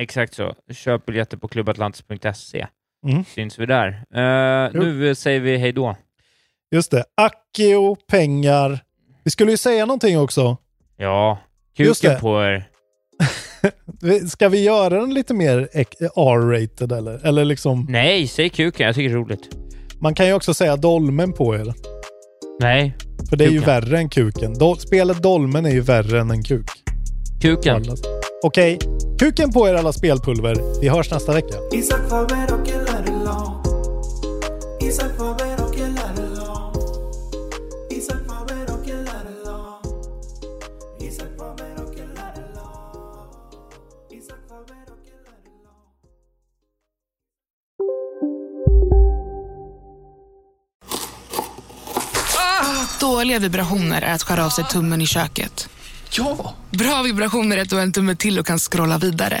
exakt 0.00 0.34
så. 0.34 0.54
Köp 0.72 1.06
biljetter 1.06 1.36
på 1.36 1.48
klubbatlantis.se. 1.48 2.66
Mm. 3.06 3.24
Syns 3.24 3.58
vi 3.58 3.66
där. 3.66 3.88
Eh, 4.14 4.70
nu 4.80 5.14
säger 5.14 5.40
vi 5.40 5.56
hej 5.56 5.72
då. 5.72 5.96
Just 6.74 6.90
det. 6.90 7.04
Akio, 7.16 7.96
pengar. 8.10 8.78
Vi 9.24 9.30
skulle 9.30 9.50
ju 9.50 9.56
säga 9.56 9.86
någonting 9.86 10.18
också. 10.18 10.56
Ja, 10.96 11.38
kuken 11.76 12.20
på 12.20 12.42
er. 12.44 12.68
Ska 14.28 14.48
vi 14.48 14.64
göra 14.64 15.00
den 15.00 15.14
lite 15.14 15.34
mer 15.34 15.68
R-rated 16.16 16.92
eller? 16.92 17.26
Eller 17.26 17.44
liksom, 17.44 17.86
Nej, 17.88 18.28
säg 18.28 18.48
kuken. 18.50 18.86
Jag 18.86 18.94
tycker 18.94 19.08
det 19.08 19.14
är 19.14 19.18
roligt. 19.18 19.48
man 20.00 20.14
kan 20.14 20.26
ju 20.26 20.32
också 20.32 20.54
säga 20.54 20.76
dolmen 20.76 21.32
på 21.32 21.54
er. 21.54 21.74
Nej, 22.60 22.96
För 23.30 23.36
det 23.36 23.44
är 23.44 23.50
ju 23.50 23.58
värre 23.58 23.98
än 23.98 24.08
kuken. 24.08 24.54
Do- 24.54 24.74
spelet 24.78 25.22
dolmen 25.22 25.66
är 25.66 25.70
ju 25.70 25.80
värre 25.80 26.20
än 26.20 26.30
en 26.30 26.42
kuk. 26.42 26.70
Kuken. 27.40 27.84
Okej, 28.42 28.78
kuken 29.18 29.52
på 29.52 29.68
er 29.68 29.74
alla 29.74 29.92
spelpulver. 29.92 30.80
Vi 30.80 30.88
hörs 30.88 31.10
nästa 31.10 31.32
vecka. 31.32 31.54
Arelon. 32.88 33.60
Dåliga 53.00 53.38
vibrationer 53.38 54.02
är 54.02 54.14
att 54.14 54.22
skära 54.22 54.46
av 54.46 54.50
sig 54.50 54.64
tummen 54.64 55.00
i 55.00 55.06
köket. 55.06 55.68
Ja! 56.10 56.54
Bra 56.70 57.02
vibrationer 57.02 57.56
är 57.56 57.62
ett 57.62 57.72
och 57.72 57.80
en 57.80 57.92
tumme 57.92 58.16
till 58.16 58.38
och 58.38 58.46
kan 58.46 58.58
scrolla 58.58 58.98
vidare. 58.98 59.40